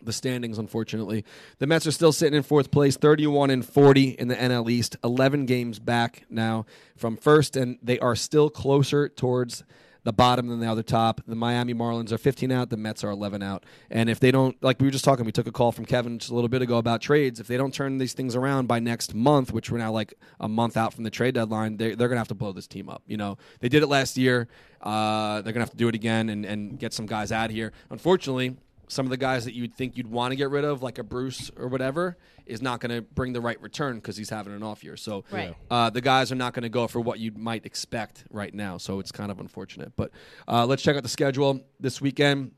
the 0.02 0.12
standings, 0.12 0.58
unfortunately. 0.58 1.24
The 1.58 1.66
Mets 1.66 1.86
are 1.86 1.92
still 1.92 2.12
sitting 2.12 2.36
in 2.36 2.42
fourth 2.42 2.70
place, 2.70 2.96
31 2.96 3.50
and 3.50 3.64
40 3.64 4.10
in 4.10 4.28
the 4.28 4.36
NL 4.36 4.70
East, 4.70 4.96
11 5.02 5.46
games 5.46 5.78
back 5.78 6.24
now 6.30 6.66
from 6.96 7.16
first, 7.16 7.56
and 7.56 7.78
they 7.82 7.98
are 7.98 8.16
still 8.16 8.50
closer 8.50 9.08
towards 9.08 9.64
the 10.06 10.12
bottom 10.12 10.46
than 10.46 10.60
the 10.60 10.70
other 10.70 10.84
top. 10.84 11.20
The 11.26 11.34
Miami 11.34 11.74
Marlins 11.74 12.12
are 12.12 12.18
15 12.18 12.52
out, 12.52 12.70
the 12.70 12.76
Mets 12.76 13.02
are 13.02 13.10
11 13.10 13.42
out. 13.42 13.64
And 13.90 14.08
if 14.08 14.20
they 14.20 14.30
don't, 14.30 14.56
like 14.62 14.80
we 14.80 14.86
were 14.86 14.92
just 14.92 15.04
talking, 15.04 15.24
we 15.26 15.32
took 15.32 15.48
a 15.48 15.52
call 15.52 15.72
from 15.72 15.84
Kevin 15.84 16.20
just 16.20 16.30
a 16.30 16.34
little 16.34 16.48
bit 16.48 16.62
ago 16.62 16.78
about 16.78 17.00
trades. 17.00 17.40
If 17.40 17.48
they 17.48 17.56
don't 17.56 17.74
turn 17.74 17.98
these 17.98 18.12
things 18.12 18.36
around 18.36 18.68
by 18.68 18.78
next 18.78 19.16
month, 19.16 19.52
which 19.52 19.68
we're 19.68 19.78
now 19.78 19.90
like 19.90 20.14
a 20.38 20.48
month 20.48 20.76
out 20.76 20.94
from 20.94 21.02
the 21.02 21.10
trade 21.10 21.34
deadline, 21.34 21.76
they, 21.76 21.96
they're 21.96 22.06
going 22.06 22.14
to 22.14 22.18
have 22.18 22.28
to 22.28 22.36
blow 22.36 22.52
this 22.52 22.68
team 22.68 22.88
up. 22.88 23.02
You 23.08 23.16
know, 23.16 23.36
they 23.58 23.68
did 23.68 23.82
it 23.82 23.88
last 23.88 24.16
year. 24.16 24.46
Uh, 24.80 25.42
they're 25.42 25.52
going 25.52 25.54
to 25.54 25.60
have 25.60 25.70
to 25.70 25.76
do 25.76 25.88
it 25.88 25.96
again 25.96 26.28
and, 26.28 26.44
and 26.44 26.78
get 26.78 26.92
some 26.92 27.06
guys 27.06 27.32
out 27.32 27.50
here. 27.50 27.72
Unfortunately, 27.90 28.56
some 28.88 29.06
of 29.06 29.10
the 29.10 29.16
guys 29.16 29.44
that 29.44 29.54
you'd 29.54 29.74
think 29.74 29.96
you'd 29.96 30.06
want 30.10 30.32
to 30.32 30.36
get 30.36 30.50
rid 30.50 30.64
of, 30.64 30.82
like 30.82 30.98
a 30.98 31.02
Bruce 31.02 31.50
or 31.56 31.68
whatever, 31.68 32.16
is 32.46 32.62
not 32.62 32.80
going 32.80 32.90
to 32.94 33.02
bring 33.02 33.32
the 33.32 33.40
right 33.40 33.60
return 33.60 33.96
because 33.96 34.16
he's 34.16 34.30
having 34.30 34.52
an 34.54 34.62
off 34.62 34.84
year. 34.84 34.96
So 34.96 35.24
Right. 35.30 35.54
uh, 35.70 35.90
the 35.90 36.00
guys 36.00 36.30
are 36.30 36.36
not 36.36 36.54
going 36.54 36.62
to 36.62 36.68
go 36.68 36.86
for 36.86 37.00
what 37.00 37.18
you 37.18 37.32
might 37.32 37.66
expect 37.66 38.24
right 38.30 38.54
now. 38.54 38.78
So 38.78 39.00
it's 39.00 39.10
kind 39.12 39.30
of 39.32 39.40
unfortunate. 39.40 39.92
But 39.96 40.12
uh, 40.46 40.66
let's 40.66 40.82
check 40.82 40.96
out 40.96 41.02
the 41.02 41.08
schedule 41.08 41.60
this 41.80 42.00
weekend. 42.00 42.52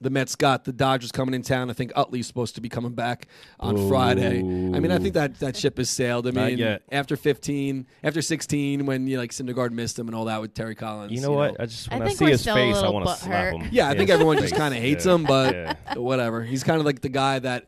The 0.00 0.10
Mets 0.10 0.36
got 0.36 0.64
the 0.64 0.72
Dodgers 0.72 1.10
coming 1.10 1.34
in 1.34 1.42
town. 1.42 1.70
I 1.70 1.72
think 1.72 1.92
Utley's 1.96 2.26
supposed 2.26 2.54
to 2.54 2.60
be 2.60 2.68
coming 2.68 2.92
back 2.92 3.26
on 3.58 3.88
Friday. 3.88 4.38
I 4.38 4.42
mean, 4.42 4.92
I 4.92 4.98
think 4.98 5.14
that 5.14 5.40
that 5.40 5.56
ship 5.56 5.76
has 5.78 5.90
sailed. 5.90 6.26
I 6.28 6.30
mean, 6.30 6.78
after 6.92 7.16
15, 7.16 7.86
after 8.04 8.22
16, 8.22 8.86
when 8.86 9.06
you 9.08 9.18
like 9.18 9.32
Syndergaard 9.32 9.72
missed 9.72 9.98
him 9.98 10.06
and 10.06 10.14
all 10.14 10.26
that 10.26 10.40
with 10.40 10.54
Terry 10.54 10.74
Collins. 10.76 11.12
You 11.12 11.20
know 11.20 11.32
what? 11.32 11.60
I 11.60 11.66
just 11.66 11.90
I 11.92 11.96
when 11.96 12.02
I, 12.02 12.06
think 12.08 12.18
see 12.18 12.26
his 12.26 12.44
face, 12.44 12.76
I 12.76 12.88
want 12.90 13.06
to 13.06 13.14
slap 13.16 13.54
butthurt. 13.54 13.62
him. 13.62 13.68
Yeah, 13.72 13.88
I 13.88 13.96
think 13.96 14.02
his 14.08 14.14
everyone 14.14 14.38
just 14.38 14.54
kind 14.54 14.72
of 14.72 14.80
hates 14.80 15.04
Yeah. 15.04 15.14
him, 15.14 15.24
but 15.24 15.54
Yeah. 15.54 15.74
whatever. 15.96 16.44
He's 16.44 16.62
kind 16.62 16.78
of 16.78 16.86
like 16.86 17.00
the 17.00 17.08
guy 17.08 17.40
that 17.40 17.66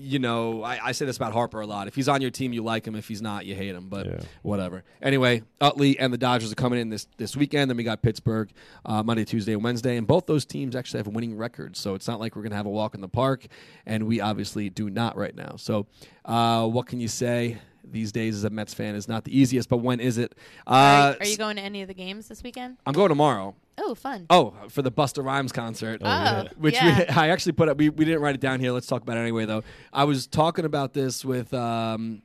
you 0.00 0.18
know, 0.18 0.62
I, 0.62 0.78
I 0.86 0.92
say 0.92 1.04
this 1.06 1.16
about 1.16 1.32
Harper 1.32 1.60
a 1.60 1.66
lot. 1.66 1.88
If 1.88 1.94
he's 1.94 2.08
on 2.08 2.20
your 2.22 2.30
team, 2.30 2.52
you 2.52 2.62
like 2.62 2.86
him. 2.86 2.94
If 2.94 3.08
he's 3.08 3.20
not, 3.20 3.44
you 3.46 3.54
hate 3.54 3.74
him. 3.74 3.88
But 3.88 4.06
Yeah. 4.06 4.20
whatever. 4.42 4.84
Anyway, 5.02 5.42
Utley 5.60 5.98
and 5.98 6.12
the 6.12 6.18
Dodgers 6.18 6.52
are 6.52 6.54
coming 6.54 6.78
in 6.80 6.88
this 6.88 7.08
this 7.16 7.36
weekend. 7.36 7.70
Then 7.70 7.76
we 7.76 7.82
got 7.84 8.00
Pittsburgh 8.02 8.50
uh, 8.86 9.02
Monday, 9.02 9.24
Tuesday, 9.24 9.52
and 9.52 9.62
Wednesday, 9.64 9.96
and 9.96 10.06
both 10.06 10.26
those 10.26 10.44
teams 10.44 10.76
actually 10.76 10.98
have 10.98 11.08
winning 11.08 11.36
records. 11.36 11.78
So 11.80 11.94
it's 11.94 12.06
not 12.06 12.20
like 12.20 12.36
we're 12.36 12.42
gonna 12.42 12.56
have 12.56 12.66
a 12.66 12.70
walk 12.70 12.94
in 12.94 13.00
the 13.00 13.08
park, 13.08 13.46
and 13.86 14.06
we 14.06 14.20
obviously 14.20 14.70
do 14.70 14.88
not 14.90 15.16
right 15.16 15.34
now. 15.34 15.54
So 15.56 15.86
uh, 16.24 16.66
what 16.66 16.86
can 16.86 17.00
you 17.00 17.08
say? 17.08 17.58
These 17.84 18.12
days, 18.12 18.36
as 18.36 18.44
a 18.44 18.50
Mets 18.50 18.74
fan, 18.74 18.94
is 18.94 19.08
not 19.08 19.24
the 19.24 19.38
easiest. 19.38 19.68
But 19.68 19.78
when 19.78 20.00
is 20.00 20.18
it? 20.18 20.34
Uh, 20.66 21.14
are, 21.14 21.16
are 21.20 21.26
you 21.26 21.36
going 21.36 21.56
to 21.56 21.62
any 21.62 21.82
of 21.82 21.88
the 21.88 21.94
games 21.94 22.28
this 22.28 22.42
weekend? 22.42 22.76
I'm 22.86 22.92
going 22.92 23.08
tomorrow. 23.08 23.54
Oh, 23.78 23.94
fun. 23.94 24.26
Oh, 24.28 24.54
for 24.68 24.82
the 24.82 24.90
Busta 24.90 25.24
Rhymes 25.24 25.52
concert. 25.52 26.00
Oh, 26.04 26.44
Which 26.56 26.74
yeah. 26.74 26.98
we, 26.98 27.06
I 27.08 27.28
actually 27.28 27.52
put 27.52 27.68
up. 27.68 27.78
We, 27.78 27.88
we 27.88 28.04
didn't 28.04 28.20
write 28.20 28.34
it 28.34 28.40
down 28.40 28.60
here. 28.60 28.72
Let's 28.72 28.86
talk 28.86 29.02
about 29.02 29.16
it 29.16 29.20
anyway, 29.20 29.46
though. 29.46 29.62
I 29.92 30.04
was 30.04 30.26
talking 30.26 30.64
about 30.64 30.92
this 30.94 31.24
with 31.24 31.54
um, 31.54 32.22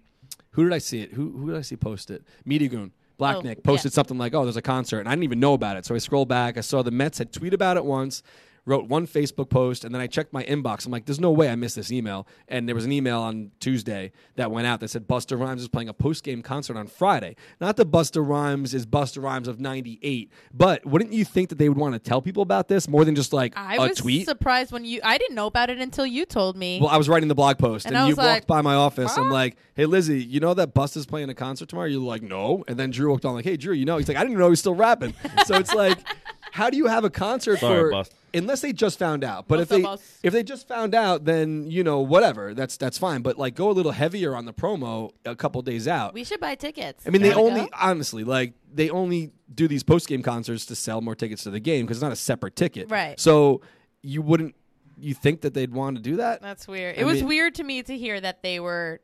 who 0.51 0.63
did 0.63 0.73
I 0.73 0.79
see 0.79 1.01
it? 1.01 1.13
Who 1.13 1.31
who 1.37 1.47
did 1.47 1.57
I 1.57 1.61
see 1.61 1.75
post 1.77 2.11
it? 2.11 2.23
Media 2.45 2.67
Goon. 2.67 2.91
Black 3.17 3.37
Oh, 3.37 3.41
Nick 3.41 3.63
posted 3.63 3.91
yeah. 3.91 3.95
something 3.95 4.17
like, 4.17 4.33
"Oh, 4.33 4.43
there's 4.43 4.57
a 4.57 4.61
concert," 4.61 4.99
and 4.99 5.07
I 5.07 5.11
didn't 5.11 5.23
even 5.25 5.39
know 5.39 5.53
about 5.53 5.77
it. 5.77 5.85
So 5.85 5.93
I 5.93 5.99
scrolled 5.99 6.27
back. 6.27 6.57
I 6.57 6.61
saw 6.61 6.81
the 6.81 6.91
Mets 6.91 7.19
had 7.19 7.31
tweeted 7.31 7.53
about 7.53 7.77
it 7.77 7.85
once, 7.85 8.23
wrote 8.65 8.87
one 8.87 9.05
Facebook 9.07 9.49
post, 9.49 9.83
and 9.83 9.93
then 9.93 10.01
I 10.01 10.07
checked 10.07 10.31
my 10.31 10.43
inbox. 10.43 10.85
I'm 10.85 10.91
like, 10.91 11.05
"There's 11.05 11.19
no 11.19 11.31
way 11.31 11.49
I 11.49 11.55
missed 11.55 11.75
this 11.75 11.91
email." 11.91 12.27
And 12.47 12.67
there 12.67 12.75
was 12.75 12.85
an 12.85 12.91
email 12.91 13.19
on 13.19 13.51
Tuesday 13.59 14.11
that 14.35 14.51
went 14.51 14.67
out 14.67 14.79
that 14.79 14.89
said 14.89 15.07
Busta 15.07 15.39
Rhymes 15.39 15.61
is 15.61 15.67
playing 15.67 15.89
a 15.89 15.93
post 15.93 16.23
game 16.23 16.41
concert 16.41 16.77
on 16.77 16.87
Friday. 16.87 17.35
Not 17.59 17.75
that 17.77 17.91
Busta 17.91 18.25
Rhymes 18.25 18.73
is 18.73 18.85
Busta 18.85 19.21
Rhymes 19.21 19.47
of 19.47 19.59
'98, 19.59 20.31
but 20.53 20.85
wouldn't 20.85 21.11
you 21.13 21.25
think 21.25 21.49
that 21.49 21.57
they 21.57 21.67
would 21.69 21.77
want 21.77 21.93
to 21.93 21.99
tell 21.99 22.21
people 22.21 22.43
about 22.43 22.67
this 22.67 22.87
more 22.87 23.03
than 23.05 23.15
just 23.15 23.33
like 23.33 23.53
I 23.57 23.75
a 23.75 23.89
was 23.89 23.97
tweet? 23.97 24.25
surprised 24.25 24.71
when 24.71 24.85
you. 24.85 25.01
I 25.03 25.17
didn't 25.17 25.35
know 25.35 25.47
about 25.47 25.69
it 25.69 25.79
until 25.79 26.05
you 26.05 26.25
told 26.25 26.55
me. 26.55 26.79
Well, 26.81 26.89
I 26.89 26.97
was 26.97 27.09
writing 27.09 27.27
the 27.29 27.35
blog 27.35 27.57
post, 27.57 27.85
And 27.85 27.95
and, 27.95 28.07
you 28.07 28.15
was 28.15 28.25
walked 28.25 28.47
by 28.47 28.61
my 28.61 28.75
office. 28.75 29.17
I'm 29.17 29.29
like, 29.29 29.57
"Hey, 29.73 29.85
Lizzie, 29.85 30.23
you 30.23 30.39
know 30.39 30.53
that 30.53 30.73
Busta's 30.73 31.05
playing 31.05 31.29
a 31.29 31.35
concert 31.35 31.69
tomorrow?" 31.69 31.87
You're 31.87 32.01
like, 32.01 32.21
"No." 32.23 32.63
And 32.67 32.77
then 32.77 32.91
Drew 32.91 33.09
walked 33.09 33.25
on, 33.25 33.33
like, 33.35 33.45
"Hey, 33.45 33.57
Drew, 33.57 33.73
you 33.73 33.85
know?" 33.85 33.97
He's 33.97 34.07
like, 34.07 34.17
"I 34.17 34.21
didn't 34.21 34.31
even 34.31 34.39
know 34.39 34.47
he 34.47 34.51
was 34.51 34.59
still 34.59 34.75
rapping." 34.75 35.13
so 35.45 35.55
it's 35.55 35.73
like, 35.73 35.97
how 36.53 36.69
do 36.69 36.77
you 36.77 36.85
have 36.85 37.03
a 37.03 37.09
concert 37.09 37.57
Sorry, 37.59 37.79
for? 37.81 37.89
Bust. 37.91 38.13
Unless 38.35 38.61
they 38.61 38.73
just 38.73 38.97
found 38.99 39.23
out, 39.23 39.47
but 39.47 39.59
if 39.59 39.67
Busta 39.67 39.69
they 39.69 39.81
Bus. 39.81 40.19
if 40.23 40.33
they 40.33 40.43
just 40.43 40.67
found 40.67 40.93
out, 40.95 41.25
then 41.25 41.69
you 41.69 41.83
know 41.83 41.99
whatever. 41.99 42.53
That's 42.53 42.77
that's 42.77 42.97
fine. 42.97 43.21
But 43.23 43.37
like, 43.39 43.55
go 43.55 43.69
a 43.69 43.73
little 43.73 43.91
heavier 43.91 44.35
on 44.35 44.45
the 44.45 44.53
promo 44.53 45.11
a 45.25 45.35
couple 45.35 45.61
days 45.63 45.87
out. 45.87 46.13
we 46.13 46.23
should 46.23 46.39
buy 46.39 46.53
tickets. 46.55 47.05
I 47.07 47.09
mean, 47.09 47.21
they 47.23 47.29
wanna 47.29 47.41
only 47.41 47.61
go? 47.61 47.69
honestly 47.79 48.23
like 48.23 48.53
they 48.73 48.89
only 48.91 49.31
do 49.53 49.67
these 49.67 49.83
post 49.83 50.07
game 50.07 50.21
concerts 50.23 50.65
to 50.67 50.75
sell 50.75 51.01
more 51.01 51.15
tickets 51.15 51.43
to 51.43 51.49
the 51.51 51.59
game 51.59 51.85
because 51.85 51.97
it's 51.97 52.03
not 52.03 52.11
a 52.11 52.15
separate 52.15 52.55
ticket. 52.55 52.89
Right. 52.89 53.19
So 53.19 53.61
you 54.01 54.21
wouldn't 54.21 54.55
you 54.99 55.13
think 55.15 55.41
that 55.41 55.53
they'd 55.55 55.73
want 55.73 55.97
to 55.97 56.01
do 56.03 56.15
that? 56.17 56.41
That's 56.41 56.67
weird. 56.67 56.97
I 56.97 57.01
It 57.01 57.05
was 57.05 57.17
mean- 57.19 57.27
weird 57.27 57.55
to 57.55 57.63
me 57.63 57.81
to 57.83 57.97
hear 57.97 58.19
that 58.21 58.41
they 58.43 58.59
were 58.59 58.99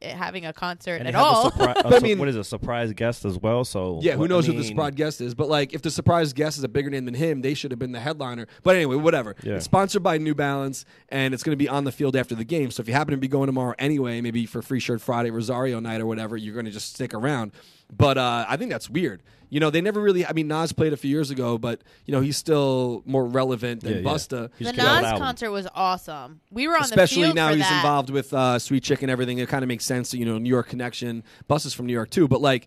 Eh, 0.00 0.14
having 0.14 0.46
a 0.46 0.52
concert 0.52 0.96
And 0.96 1.08
at 1.08 1.14
all. 1.14 1.50
surpri- 1.50 1.76
a 1.92 1.96
I 1.96 2.00
mean- 2.00 2.18
what 2.18 2.28
is 2.28 2.36
a 2.36 2.44
surprise 2.44 2.92
guest 2.94 3.24
as 3.26 3.38
well? 3.38 3.64
So 3.64 3.98
Yeah, 4.02 4.12
who 4.14 4.20
what- 4.20 4.30
I 4.30 4.34
knows 4.34 4.46
who 4.46 4.52
the 4.54 4.64
surprise 4.64 4.94
guest 4.94 5.20
is? 5.20 5.34
But 5.34 5.48
like, 5.48 5.74
if 5.74 5.82
the 5.82 5.90
surprise 5.90 6.32
guest 6.32 6.56
is 6.56 6.64
a 6.64 6.68
bigger 6.68 6.88
name 6.90 7.04
than 7.04 7.14
him, 7.14 7.42
they 7.42 7.52
should 7.54 7.70
have 7.70 7.78
been 7.78 7.92
the 7.92 8.00
headliner. 8.00 8.46
But 8.62 8.76
anyway, 8.76 8.96
whatever. 8.96 9.36
Yeah. 9.42 9.54
It's 9.56 9.66
sponsored 9.66 10.02
by 10.02 10.16
New 10.18 10.34
Balance, 10.34 10.84
and 11.10 11.34
it's 11.34 11.42
going 11.42 11.52
to 11.56 11.62
be 11.62 11.68
on 11.68 11.84
the 11.84 11.92
field 11.92 12.16
after 12.16 12.34
the 12.34 12.44
game. 12.44 12.70
So 12.70 12.80
if 12.80 12.88
you 12.88 12.94
happen 12.94 13.12
to 13.12 13.18
be 13.18 13.28
going 13.28 13.46
tomorrow 13.46 13.74
anyway, 13.78 14.20
maybe 14.22 14.46
for 14.46 14.62
Free 14.62 14.80
Shirt 14.80 15.00
Friday, 15.02 15.30
Rosario 15.30 15.80
night, 15.80 16.00
or 16.00 16.06
whatever, 16.06 16.36
you're 16.36 16.54
going 16.54 16.66
to 16.66 16.72
just 16.72 16.94
stick 16.94 17.12
around. 17.12 17.52
But 17.92 18.18
uh, 18.18 18.46
I 18.48 18.56
think 18.56 18.70
that's 18.70 18.88
weird. 18.90 19.22
You 19.50 19.60
know, 19.60 19.70
they 19.70 19.80
never 19.80 20.00
really. 20.00 20.26
I 20.26 20.32
mean, 20.32 20.48
Nas 20.48 20.72
played 20.72 20.92
a 20.92 20.96
few 20.96 21.10
years 21.10 21.30
ago, 21.30 21.58
but 21.58 21.82
you 22.06 22.12
know, 22.12 22.20
he's 22.20 22.36
still 22.36 23.02
more 23.06 23.24
relevant 23.24 23.82
than 23.82 23.92
Yeah, 23.92 23.98
yeah. 23.98 24.04
Busta. 24.04 24.50
He's 24.58 24.66
the 24.68 24.72
put 24.74 24.80
an 24.82 24.86
Nas 24.96 25.04
album. 25.04 25.20
concert 25.22 25.50
was 25.52 25.68
awesome. 25.74 26.40
We 26.50 26.66
were 26.66 26.74
on 26.74 26.82
Especially 26.82 27.22
the 27.22 27.26
field 27.28 27.36
now 27.36 27.50
for 27.50 27.56
he's 27.56 27.68
that. 27.68 27.76
involved 27.76 28.10
with 28.10 28.34
uh, 28.34 28.58
Sweet 28.58 28.82
Chicken, 28.82 29.10
everything. 29.10 29.38
It 29.38 29.48
kind 29.48 29.62
of 29.62 29.68
makes 29.68 29.84
sense. 29.84 30.12
You 30.12 30.24
know, 30.24 30.38
New 30.38 30.48
York 30.50 30.68
connection. 30.68 31.22
Bus 31.46 31.66
is 31.66 31.74
from 31.74 31.86
New 31.86 31.92
York 31.92 32.10
too, 32.10 32.26
but 32.26 32.40
like 32.40 32.66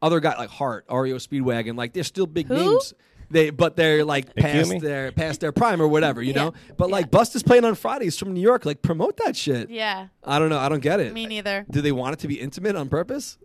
other 0.00 0.20
guy 0.20 0.36
like 0.38 0.50
Hart, 0.50 0.84
REO 0.88 1.16
Speedwagon, 1.16 1.76
like 1.76 1.92
they're 1.92 2.04
still 2.04 2.26
big 2.26 2.46
Who? 2.46 2.54
names. 2.54 2.94
They, 3.30 3.50
but 3.50 3.76
they're 3.76 4.04
like 4.06 4.34
past 4.36 4.70
Ikumi? 4.70 4.80
their 4.80 5.12
past 5.12 5.40
their 5.40 5.52
prime 5.52 5.82
or 5.82 5.88
whatever, 5.88 6.22
you 6.22 6.32
Yeah. 6.32 6.44
know. 6.44 6.54
But 6.78 6.88
like 6.90 7.10
Busta's 7.10 7.42
playing 7.42 7.64
on 7.64 7.74
Fridays 7.74 8.16
from 8.16 8.32
New 8.32 8.40
York. 8.40 8.64
Like 8.64 8.80
promote 8.80 9.16
that 9.24 9.34
shit. 9.36 9.68
Yeah, 9.70 10.06
I 10.24 10.38
don't 10.38 10.48
know. 10.50 10.58
I 10.58 10.68
don't 10.70 10.80
get 10.80 11.00
it. 11.00 11.12
me 11.12 11.26
neither. 11.26 11.66
Do 11.68 11.80
they 11.82 11.92
want 11.92 12.12
it 12.14 12.20
to 12.20 12.28
be 12.28 12.40
intimate 12.40 12.76
on 12.76 12.88
purpose? 12.88 13.36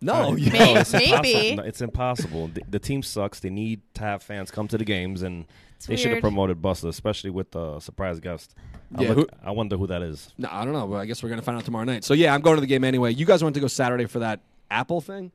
No. 0.00 0.12
Uh, 0.14 0.34
you- 0.36 0.52
May- 0.52 0.74
no, 0.74 0.80
it's 0.80 0.92
maybe. 0.92 1.10
impossible. 1.12 1.56
No, 1.56 1.62
it's 1.62 1.80
impossible. 1.80 2.48
The, 2.48 2.62
the 2.68 2.78
team 2.78 3.02
sucks. 3.02 3.40
They 3.40 3.50
need 3.50 3.80
to 3.94 4.02
have 4.02 4.22
fans 4.22 4.50
come 4.50 4.68
to 4.68 4.78
the 4.78 4.84
games, 4.84 5.22
and 5.22 5.46
they 5.86 5.96
should 5.96 6.12
have 6.12 6.20
promoted 6.20 6.60
Busta, 6.62 6.88
especially 6.88 7.30
with 7.30 7.50
the 7.50 7.80
surprise 7.80 8.20
guest. 8.20 8.54
I, 8.96 9.02
Yeah, 9.02 9.08
look- 9.12 9.30
who- 9.30 9.36
I 9.48 9.50
wonder 9.50 9.76
who 9.76 9.86
that 9.88 10.02
is. 10.02 10.32
No, 10.38 10.48
I 10.50 10.64
don't 10.64 10.72
know. 10.72 10.86
Well, 10.86 11.00
I 11.00 11.06
guess 11.06 11.22
we're 11.22 11.28
gonna 11.30 11.42
find 11.42 11.58
out 11.58 11.64
tomorrow 11.64 11.84
night. 11.84 12.04
So 12.04 12.14
yeah, 12.14 12.34
I'm 12.34 12.40
going 12.40 12.56
to 12.56 12.60
the 12.60 12.66
game 12.66 12.84
anyway. 12.84 13.12
You 13.12 13.26
guys 13.26 13.42
want 13.42 13.54
to 13.56 13.60
go 13.60 13.66
Saturday 13.66 14.06
for 14.06 14.20
that 14.20 14.40
Apple 14.70 15.00
thing? 15.00 15.32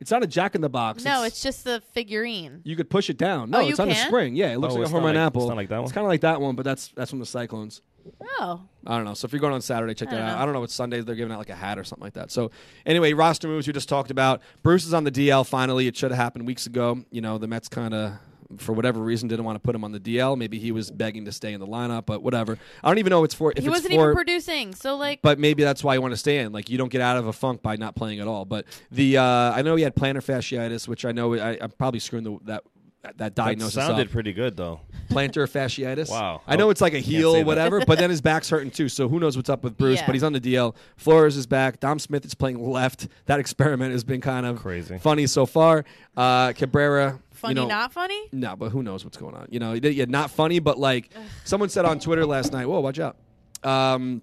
It's 0.00 0.10
not 0.12 0.22
a 0.22 0.26
Jack 0.26 0.54
in 0.54 0.60
the 0.60 0.68
Box. 0.68 1.04
No, 1.04 1.24
it's 1.24 1.42
just 1.42 1.64
the 1.64 1.82
figurine. 1.92 2.60
You 2.62 2.76
could 2.76 2.88
push 2.88 3.10
it 3.10 3.18
down. 3.18 3.50
No, 3.50 3.58
Oh, 3.58 3.60
you 3.62 3.70
it's 3.70 3.80
on 3.80 3.88
the 3.88 3.94
can? 3.94 4.06
spring. 4.06 4.36
Yeah, 4.36 4.52
it 4.52 4.58
looks 4.58 4.72
Oh, 4.72 4.76
like 4.76 4.80
a 4.80 4.84
it's 4.84 4.92
home 4.92 5.02
like- 5.02 5.16
apple. 5.16 5.42
it's 5.42 5.48
not 5.48 5.56
like 5.56 5.68
that 5.68 5.76
one? 5.78 5.84
It's 5.84 5.92
kind 5.92 6.04
of 6.04 6.08
like 6.08 6.20
that 6.20 6.40
one, 6.40 6.54
but 6.54 6.62
that's 6.64 6.88
that's 6.94 7.10
from 7.10 7.18
the 7.18 7.26
Cyclones. 7.26 7.82
Oh, 8.38 8.62
I 8.86 8.96
don't 8.96 9.04
know. 9.04 9.14
So 9.14 9.26
if 9.26 9.32
you're 9.32 9.40
going 9.40 9.52
on 9.52 9.60
Saturday, 9.60 9.94
check 9.94 10.08
I 10.08 10.12
that 10.12 10.20
out. 10.20 10.36
know. 10.36 10.42
I 10.42 10.44
don't 10.44 10.54
know 10.54 10.60
what 10.60 10.70
Sundays 10.70 11.04
they're 11.04 11.14
giving 11.14 11.32
out 11.32 11.38
like 11.38 11.50
a 11.50 11.54
hat 11.54 11.78
or 11.78 11.84
something 11.84 12.04
like 12.04 12.14
that. 12.14 12.30
So 12.30 12.50
anyway, 12.86 13.12
roster 13.12 13.48
moves 13.48 13.66
we 13.66 13.72
just 13.72 13.88
talked 13.88 14.10
about. 14.10 14.40
Bruce 14.62 14.86
is 14.86 14.94
on 14.94 15.04
the 15.04 15.12
DL 15.12 15.46
finally. 15.46 15.86
It 15.86 15.96
should 15.96 16.10
have 16.10 16.18
happened 16.18 16.46
weeks 16.46 16.66
ago. 16.66 17.04
You 17.10 17.20
know, 17.20 17.38
the 17.38 17.46
Mets 17.46 17.68
kind 17.68 17.94
of 17.94 18.14
for 18.58 18.72
whatever 18.72 19.00
reason 19.00 19.28
didn't 19.28 19.44
want 19.44 19.56
to 19.56 19.60
put 19.60 19.74
him 19.74 19.84
on 19.84 19.92
the 19.92 20.00
DL. 20.00 20.36
Maybe 20.36 20.58
he 20.58 20.72
was 20.72 20.90
begging 20.90 21.24
to 21.26 21.32
stay 21.32 21.52
in 21.52 21.60
the 21.60 21.66
lineup, 21.66 22.06
but 22.06 22.22
whatever. 22.22 22.58
I 22.82 22.88
don't 22.88 22.98
even 22.98 23.10
know 23.10 23.22
it's 23.24 23.34
for 23.34 23.52
if 23.52 23.58
he 23.58 23.66
it's 23.66 23.70
wasn't 23.70 23.94
for 23.94 24.10
even 24.10 24.14
producing. 24.14 24.74
So 24.74 24.96
like, 24.96 25.22
but 25.22 25.38
maybe 25.38 25.62
that's 25.62 25.84
why 25.84 25.94
you 25.94 26.02
want 26.02 26.12
to 26.12 26.18
stay 26.18 26.38
in. 26.38 26.52
Like 26.52 26.68
you 26.68 26.78
don't 26.78 26.90
get 26.90 27.00
out 27.00 27.16
of 27.16 27.26
a 27.26 27.32
funk 27.32 27.62
by 27.62 27.76
not 27.76 27.94
playing 27.94 28.20
at 28.20 28.26
all. 28.26 28.44
But 28.44 28.66
the 28.90 29.18
uh, 29.18 29.22
I 29.24 29.62
know 29.62 29.76
he 29.76 29.82
had 29.84 29.94
plantar 29.94 30.24
fasciitis, 30.24 30.88
which 30.88 31.04
I 31.04 31.12
know 31.12 31.34
I, 31.34 31.58
I'm 31.60 31.70
probably 31.70 32.00
screwing 32.00 32.24
the, 32.24 32.38
that 32.44 32.64
that 33.02 33.16
That 33.18 33.34
diagnosis 33.34 33.74
sounded 33.74 34.06
up. 34.08 34.12
pretty 34.12 34.32
good, 34.32 34.56
though. 34.56 34.80
plantar 35.08 35.48
fasciitis. 35.50 36.10
Wow. 36.10 36.42
I 36.46 36.56
know 36.56 36.66
Oh, 36.66 36.70
it's 36.70 36.80
like 36.82 36.92
a 36.94 36.98
heel, 36.98 37.42
whatever, 37.44 37.82
but 37.86 37.98
then 37.98 38.10
his 38.10 38.20
back's 38.30 38.50
hurting 38.50 38.70
too. 38.70 38.88
So 38.88 39.08
who 39.08 39.18
knows 39.18 39.36
what's 39.36 39.48
up 39.48 39.64
with 39.64 39.76
Bruce? 39.78 39.98
Yeah. 40.00 40.06
But 40.06 40.14
he's 40.14 40.22
on 40.22 40.32
the 40.34 40.40
DL. 40.40 40.74
Flores 40.96 41.36
is 41.36 41.46
back. 41.46 41.80
Dom 41.80 41.98
Smith 41.98 42.24
is 42.24 42.34
playing 42.34 42.62
left. 42.62 43.08
That 43.26 43.40
experiment 43.40 43.92
has 43.92 44.04
been 44.04 44.20
kind 44.20 44.44
of 44.46 44.58
Crazy. 44.60 44.98
funny 44.98 45.26
so 45.26 45.46
far. 45.46 45.84
Uh, 46.16 46.52
Cabrera, 46.52 47.18
funny, 47.32 47.52
you 47.54 47.60
know, 47.62 47.66
not 47.66 47.92
funny. 47.92 48.20
no, 48.32 48.54
but 48.56 48.68
who 48.70 48.82
knows 48.82 49.04
what's 49.04 49.16
going 49.16 49.34
on? 49.34 49.46
You 49.50 49.60
know, 49.60 49.72
yeah, 49.72 50.04
not 50.06 50.30
funny, 50.30 50.58
but 50.58 50.78
like 50.78 51.10
someone 51.44 51.70
said 51.70 51.84
on 51.86 51.98
Twitter 52.00 52.26
last 52.26 52.52
night. 52.52 52.66
Whoa, 52.66 52.80
watch 52.80 52.98
out. 52.98 53.16
Um, 53.64 54.22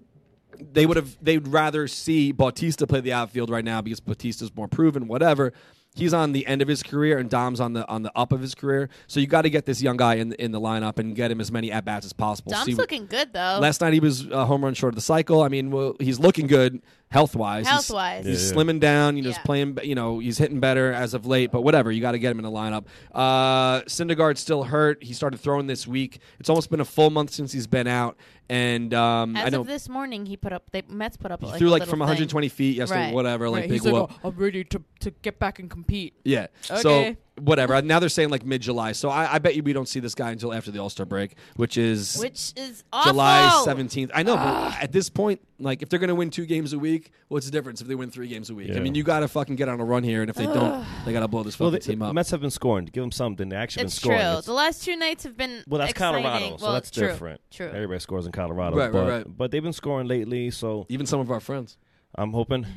they 0.72 0.86
would 0.86 0.96
have. 0.96 1.16
They'd 1.22 1.46
rather 1.48 1.86
see 1.88 2.32
Bautista 2.32 2.86
play 2.86 3.00
the 3.00 3.12
outfield 3.12 3.50
right 3.50 3.64
now 3.64 3.80
because 3.80 4.00
Bautista's 4.00 4.54
more 4.56 4.68
proven. 4.68 5.06
Whatever. 5.08 5.52
He's 5.98 6.14
on 6.14 6.32
the 6.32 6.46
end 6.46 6.62
of 6.62 6.68
his 6.68 6.82
career, 6.82 7.18
and 7.18 7.28
Dom's 7.28 7.60
on 7.60 7.72
the 7.72 7.86
on 7.88 8.02
the 8.02 8.12
up 8.16 8.32
of 8.32 8.40
his 8.40 8.54
career. 8.54 8.88
So 9.06 9.20
you 9.20 9.26
got 9.26 9.42
to 9.42 9.50
get 9.50 9.66
this 9.66 9.82
young 9.82 9.96
guy 9.96 10.14
in 10.14 10.32
in 10.34 10.52
the 10.52 10.60
lineup 10.60 10.98
and 10.98 11.14
get 11.14 11.30
him 11.30 11.40
as 11.40 11.50
many 11.52 11.72
at 11.72 11.84
bats 11.84 12.06
as 12.06 12.12
possible. 12.12 12.52
Dom's 12.52 12.66
See 12.66 12.74
looking 12.74 13.06
good 13.06 13.32
though. 13.32 13.58
Last 13.60 13.80
night 13.80 13.92
he 13.92 14.00
was 14.00 14.26
a 14.26 14.46
home 14.46 14.64
run 14.64 14.74
short 14.74 14.92
of 14.92 14.96
the 14.96 15.02
cycle. 15.02 15.42
I 15.42 15.48
mean, 15.48 15.70
well, 15.70 15.96
he's 16.00 16.18
looking 16.18 16.46
good 16.46 16.80
health 17.10 17.34
wise. 17.36 17.66
Health-wise. 17.66 18.24
he's, 18.26 18.40
he's 18.40 18.50
Yeah, 18.52 18.56
yeah. 18.58 18.62
slimming 18.64 18.80
down. 18.80 19.16
You 19.16 19.22
know, 19.22 19.28
he's 19.30 19.36
Yeah. 19.38 19.42
playing. 19.42 19.78
You 19.82 19.94
know, 19.94 20.18
he's 20.18 20.38
hitting 20.38 20.60
better 20.60 20.92
as 20.92 21.14
of 21.14 21.26
late. 21.26 21.50
But 21.50 21.62
whatever, 21.62 21.90
you 21.92 22.00
got 22.00 22.12
to 22.12 22.18
get 22.18 22.30
him 22.30 22.38
in 22.38 22.44
the 22.44 22.50
lineup. 22.50 22.84
Uh, 23.14 23.80
Syndergaard's 23.82 24.40
still 24.40 24.64
hurt. 24.64 25.02
He 25.02 25.12
started 25.12 25.38
throwing 25.40 25.66
this 25.66 25.86
week. 25.86 26.20
It's 26.38 26.48
almost 26.48 26.70
been 26.70 26.80
a 26.80 26.84
full 26.84 27.10
month 27.10 27.30
since 27.30 27.52
he's 27.52 27.66
been 27.66 27.86
out, 27.86 28.16
and 28.48 28.92
um, 28.94 29.36
I 29.36 29.48
know 29.50 29.60
of 29.62 29.66
this 29.66 29.88
morning, 29.88 30.26
he 30.26 30.36
put 30.36 30.52
up. 30.52 30.70
The 30.70 30.82
Mets 30.88 31.16
put 31.16 31.30
up 31.32 31.40
he 31.40 31.46
like 31.46 31.58
threw 31.58 31.68
a 31.68 31.70
like 31.70 31.80
little 31.80 31.90
from 31.90 31.98
thing. 32.00 32.06
120 32.08 32.48
feet 32.48 32.76
yesterday, 32.76 33.06
Right. 33.06 33.14
whatever, 33.14 33.48
like 33.50 33.62
Right. 33.62 33.68
big 33.70 33.82
He's 33.82 33.90
whoop. 33.92 34.10
like, 34.10 34.18
"Oh, 34.24 34.28
I'm 34.28 34.36
ready 34.36 34.64
to 34.64 34.82
to 35.00 35.10
get 35.22 35.38
back 35.38 35.58
and 35.58 35.70
compete. 35.70 36.14
Yeah. 36.24 36.48
So 36.62 36.76
Okay. 36.76 37.16
Whatever. 37.40 37.80
Now 37.82 37.98
they're 37.98 38.08
saying 38.08 38.30
like 38.30 38.44
mid 38.44 38.62
July. 38.62 38.92
So 38.92 39.08
I, 39.08 39.34
I 39.34 39.38
bet 39.38 39.54
you 39.56 39.62
we 39.62 39.72
don't 39.72 39.88
see 39.88 40.00
this 40.00 40.14
guy 40.14 40.30
until 40.30 40.52
after 40.52 40.70
the 40.70 40.78
All 40.78 40.90
Star 40.90 41.06
break, 41.06 41.36
which 41.56 41.76
is 41.78 42.16
Which 42.18 42.52
is 42.56 42.84
awful. 42.92 43.12
July 43.12 43.64
17th. 43.66 44.10
I 44.14 44.22
know, 44.22 44.36
but 44.36 44.82
at 44.82 44.92
this 44.92 45.08
point, 45.10 45.40
like 45.58 45.82
if 45.82 45.88
they're 45.88 45.98
going 45.98 46.08
to 46.08 46.14
win 46.14 46.30
two 46.30 46.46
games 46.46 46.72
a 46.72 46.78
week, 46.78 47.10
what's 47.28 47.46
the 47.46 47.52
difference 47.52 47.80
if 47.80 47.88
they 47.88 47.94
win 47.94 48.10
three 48.10 48.28
games 48.28 48.50
a 48.50 48.54
week? 48.54 48.70
I 48.76 48.80
mean, 48.80 48.94
you 48.94 49.02
got 49.02 49.20
to 49.20 49.28
fucking 49.28 49.56
get 49.56 49.68
on 49.68 49.80
a 49.80 49.84
run 49.84 50.02
here, 50.04 50.20
and 50.22 50.30
if 50.30 50.36
they 50.36 50.46
don't, 50.46 50.84
they 51.04 51.12
got 51.12 51.20
to 51.20 51.28
blow 51.28 51.42
this 51.42 51.54
fucking 51.54 51.64
Well, 51.64 51.70
the, 51.72 51.78
team 51.80 51.98
the 51.98 52.06
up. 52.06 52.14
Mets 52.14 52.30
have 52.30 52.40
been 52.40 52.50
scoring. 52.50 52.84
Give 52.86 53.02
them 53.02 53.10
something. 53.12 53.48
They 53.48 53.56
actually 53.56 53.84
It's 53.84 53.98
been 53.98 54.10
true. 54.10 54.18
scoring. 54.18 54.32
It's- 54.38 54.44
The 54.46 54.52
last 54.52 54.84
two 54.84 54.96
nights 54.96 55.24
have 55.24 55.36
been 55.36 55.64
well, 55.66 55.78
that's 55.80 55.90
exciting. 55.90 56.22
Colorado, 56.22 56.56
so 56.58 56.64
Well, 56.64 56.72
that's 56.74 56.90
true. 56.90 57.08
different. 57.08 57.40
True. 57.50 57.66
Everybody 57.68 57.98
scores 58.00 58.26
in 58.26 58.32
Colorado, 58.32 58.76
Right, 58.76 58.92
right, 58.92 59.08
right. 59.08 59.26
but 59.36 59.50
they've 59.50 59.62
been 59.62 59.72
scoring 59.72 60.06
lately. 60.06 60.50
So 60.50 60.86
Even 60.88 61.06
some 61.06 61.20
of 61.20 61.30
our 61.30 61.40
friends. 61.40 61.76
I'm 62.14 62.32
hoping. 62.32 62.64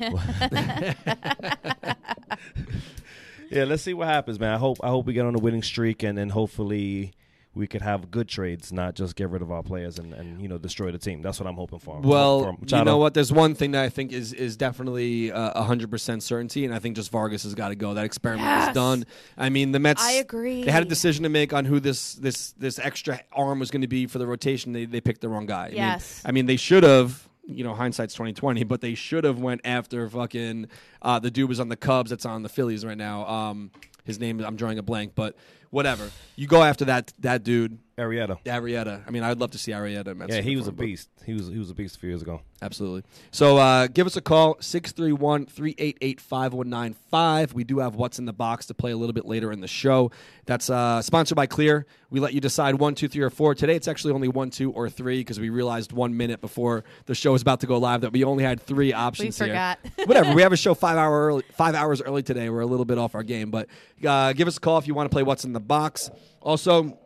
yeah, 3.52 3.64
let's 3.64 3.82
see 3.82 3.94
what 3.94 4.08
happens, 4.08 4.38
man. 4.40 4.52
I 4.54 4.58
hope 4.58 4.78
I 4.82 4.88
hope 4.88 5.06
we 5.06 5.12
get 5.12 5.26
on 5.26 5.34
a 5.34 5.38
winning 5.38 5.62
streak, 5.62 6.02
and 6.02 6.16
then 6.16 6.30
hopefully 6.30 7.12
we 7.54 7.66
could 7.66 7.82
have 7.82 8.10
good 8.10 8.28
trades, 8.28 8.72
not 8.72 8.94
just 8.94 9.14
get 9.14 9.28
rid 9.28 9.42
of 9.42 9.52
our 9.52 9.62
players 9.62 9.98
and, 9.98 10.14
and 10.14 10.40
you 10.40 10.48
know 10.48 10.56
destroy 10.56 10.90
the 10.90 10.96
team. 10.98 11.20
That's 11.20 11.38
what 11.38 11.46
I'm 11.46 11.56
hoping 11.56 11.80
for. 11.80 12.00
Well, 12.00 12.56
For 12.66 12.76
you 12.78 12.84
know 12.84 12.96
what? 12.96 13.12
There's 13.12 13.30
one 13.30 13.54
thing 13.54 13.72
that 13.72 13.84
I 13.84 13.90
think 13.90 14.10
is 14.12 14.32
is 14.32 14.56
definitely 14.56 15.30
uh, 15.30 15.52
a 15.54 15.62
hundred 15.62 15.90
percent 15.90 16.22
certainty, 16.22 16.64
and 16.64 16.74
I 16.74 16.78
think 16.78 16.96
just 16.96 17.10
Vargas 17.10 17.42
has 17.42 17.54
got 17.54 17.68
to 17.68 17.74
go. 17.74 17.92
That 17.94 18.06
experiment 18.06 18.46
Yes. 18.46 18.68
is 18.68 18.74
done. 18.74 19.04
I 19.36 19.50
mean, 19.50 19.72
the 19.72 19.78
Mets. 19.80 20.02
I 20.02 20.12
agree. 20.12 20.64
They 20.64 20.70
had 20.70 20.82
a 20.82 20.88
decision 20.88 21.24
to 21.24 21.28
make 21.28 21.52
on 21.52 21.66
who 21.66 21.78
this 21.78 22.14
this 22.14 22.52
this 22.52 22.78
extra 22.78 23.20
arm 23.32 23.58
was 23.58 23.70
going 23.70 23.82
to 23.82 23.88
be 23.88 24.06
for 24.06 24.18
the 24.18 24.26
rotation. 24.26 24.72
They 24.72 24.86
they 24.86 25.02
picked 25.02 25.20
the 25.20 25.28
wrong 25.28 25.44
guy. 25.46 25.64
I 25.66 25.68
mean- 25.68 25.76
Yes. 25.76 26.22
I 26.24 26.32
mean, 26.32 26.46
they 26.46 26.56
should 26.56 26.84
have. 26.84 27.28
You 27.44 27.64
know, 27.64 27.74
hindsight's 27.74 28.14
twenty 28.14 28.32
twenty, 28.32 28.64
but 28.64 28.80
they 28.80 28.94
should 28.94 29.24
have 29.24 29.38
went 29.40 29.60
after 29.64 30.08
fucking 30.08 30.68
uh, 31.02 31.18
the 31.18 31.30
dude 31.30 31.48
was 31.48 31.60
on 31.60 31.68
the 31.68 31.76
Cubs. 31.76 32.10
That's 32.10 32.24
on 32.26 32.42
the 32.42 32.48
Phillies 32.48 32.84
right 32.84 32.96
now. 32.98 33.26
Um, 33.26 33.70
his 34.04 34.18
name 34.18 34.40
I'm 34.40 34.56
drawing 34.56 34.78
a 34.78 34.82
blank, 34.82 35.12
but 35.14 35.36
whatever. 35.70 36.10
You 36.36 36.46
go 36.46 36.62
after 36.62 36.84
that 36.86 37.12
that 37.20 37.44
dude, 37.44 37.78
Arrieta. 38.02 38.38
Arrieta. 38.44 39.02
I 39.06 39.10
mean, 39.10 39.22
I'd 39.22 39.38
love 39.38 39.52
to 39.52 39.58
see 39.58 39.72
Arrieta. 39.72 40.08
in 40.08 40.18
Mets 40.18 40.34
Yeah, 40.34 40.40
he 40.40 40.56
was 40.56 40.66
a 40.66 40.70
uniform, 40.70 40.76
but- 40.76 40.82
beast. 40.86 41.08
He 41.24 41.34
was 41.34 41.46
he 41.48 41.58
was 41.58 41.70
a 41.70 41.74
beast 41.74 41.96
a 41.96 41.98
few 42.00 42.08
years 42.08 42.20
ago. 42.22 42.40
Absolutely. 42.60 43.02
So 43.30 43.56
uh, 43.58 43.86
give 43.86 44.06
us 44.06 44.16
a 44.16 44.20
call, 44.20 44.56
631 44.60 45.46
388 45.46 46.20
5195. 46.20 47.52
We 47.54 47.64
do 47.64 47.78
have 47.78 47.94
What's 47.94 48.18
in 48.18 48.24
the 48.24 48.32
Box 48.32 48.66
to 48.66 48.74
play 48.74 48.90
a 48.92 48.96
little 48.96 49.12
bit 49.12 49.24
later 49.26 49.52
in 49.52 49.60
the 49.60 49.68
show. 49.68 50.10
That's 50.46 50.68
uh, 50.70 51.02
sponsored 51.02 51.36
by 51.36 51.46
Clear. 51.46 51.86
We 52.10 52.20
let 52.20 52.34
you 52.34 52.40
decide 52.40 52.74
one, 52.76 52.94
two, 52.94 53.08
three, 53.08 53.22
or 53.22 53.30
four. 53.30 53.54
Today 53.54 53.74
it's 53.76 53.88
actually 53.88 54.12
only 54.14 54.28
one, 54.28 54.50
two, 54.50 54.70
or 54.72 54.90
three 54.90 55.18
because 55.20 55.38
we 55.40 55.48
realized 55.50 55.92
one 55.92 56.16
minute 56.16 56.40
before 56.40 56.84
the 57.06 57.14
show 57.14 57.32
was 57.32 57.42
about 57.42 57.60
to 57.60 57.66
go 57.66 57.78
live 57.78 58.00
that 58.02 58.12
we 58.12 58.24
only 58.24 58.44
had 58.44 58.60
three 58.60 58.92
options 58.92 59.38
here. 59.38 59.48
forgot. 59.48 59.78
Whatever. 60.06 60.34
We 60.34 60.42
have 60.42 60.52
a 60.52 60.56
show 60.56 60.74
five 60.74 60.96
hour 60.96 61.26
early, 61.28 61.44
five 61.54 61.74
hours 61.74 62.02
early 62.02 62.22
today. 62.22 62.48
We're 62.50 62.60
a 62.60 62.66
little 62.66 62.84
bit 62.84 62.98
off 62.98 63.14
our 63.14 63.22
game, 63.22 63.50
but 63.50 63.68
uh, 64.04 64.32
give 64.32 64.48
us 64.48 64.56
a 64.56 64.60
call 64.60 64.78
if 64.78 64.86
you 64.86 64.94
want 64.94 65.10
to 65.10 65.14
play 65.14 65.22
What's 65.22 65.44
in 65.44 65.52
the 65.52 65.60
Box. 65.60 66.10
Also, 66.40 66.98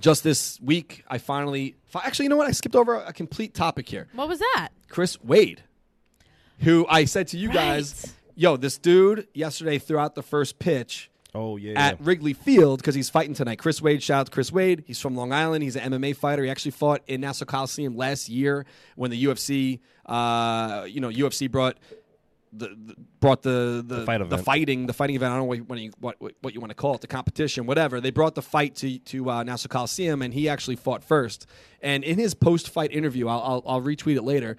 just 0.00 0.24
this 0.24 0.60
week, 0.60 1.04
I 1.08 1.18
finally. 1.18 1.76
fi- 1.86 2.02
Actually, 2.04 2.24
you 2.24 2.28
know 2.30 2.36
what? 2.36 2.48
I 2.48 2.52
skipped 2.52 2.76
over 2.76 2.96
a 2.96 3.12
complete 3.12 3.54
topic 3.54 3.88
here. 3.88 4.08
What 4.14 4.28
was 4.28 4.38
that? 4.40 4.70
Chris 4.88 5.22
Wade, 5.22 5.62
who 6.60 6.86
I 6.88 7.04
said 7.04 7.28
to 7.28 7.38
you 7.38 7.52
guys, 7.52 8.14
yo, 8.34 8.56
this 8.56 8.78
dude 8.78 9.26
yesterday 9.34 9.78
threw 9.78 9.98
out 9.98 10.14
the 10.14 10.22
first 10.22 10.58
pitch 10.58 11.10
Oh 11.34 11.56
yeah. 11.56 11.72
at 11.88 12.00
Wrigley 12.00 12.32
Field 12.32 12.78
because 12.80 12.94
he's 12.94 13.10
fighting 13.10 13.34
tonight. 13.34 13.58
Chris 13.58 13.82
Wade, 13.82 14.02
shout 14.02 14.20
out 14.20 14.26
to 14.26 14.32
Chris 14.32 14.52
Wade. 14.52 14.84
He's 14.86 15.00
from 15.00 15.16
Long 15.16 15.32
Island. 15.32 15.64
He's 15.64 15.74
an 15.76 15.92
MMA 15.92 16.16
fighter. 16.16 16.44
He 16.44 16.50
actually 16.50 16.70
fought 16.72 17.02
in 17.08 17.20
Nassau 17.22 17.44
Coliseum 17.44 17.96
last 17.96 18.28
year 18.28 18.66
when 18.94 19.10
the 19.10 19.24
UFC, 19.24 19.80
uh, 20.06 20.86
you 20.88 21.00
know, 21.00 21.08
UFC 21.08 21.50
brought. 21.50 21.76
The, 22.56 22.68
the 22.68 22.94
brought 23.20 23.42
the 23.42 23.82
the, 23.84 24.04
fight 24.04 24.28
the 24.28 24.38
fighting 24.38 24.86
the 24.86 24.92
fighting 24.92 25.16
event. 25.16 25.32
I 25.32 25.36
don't 25.36 25.48
know 25.48 25.64
what 25.66 25.78
you, 25.78 25.90
what, 25.98 26.16
what 26.40 26.54
you 26.54 26.60
want 26.60 26.70
to 26.70 26.76
call 26.76 26.94
it 26.94 27.00
the 27.00 27.06
competition 27.06 27.66
whatever. 27.66 28.00
They 28.00 28.10
brought 28.10 28.34
the 28.34 28.42
fight 28.42 28.76
to 28.76 28.98
to 28.98 29.30
uh, 29.30 29.42
Nassau 29.42 29.68
Coliseum 29.68 30.22
and 30.22 30.32
he 30.32 30.48
actually 30.48 30.76
fought 30.76 31.02
first. 31.02 31.46
And 31.80 32.04
in 32.04 32.18
his 32.18 32.34
post 32.34 32.70
fight 32.70 32.92
interview 32.92 33.28
I'll, 33.28 33.40
I'll 33.40 33.62
I'll 33.66 33.82
retweet 33.82 34.16
it 34.16 34.22
later 34.22 34.56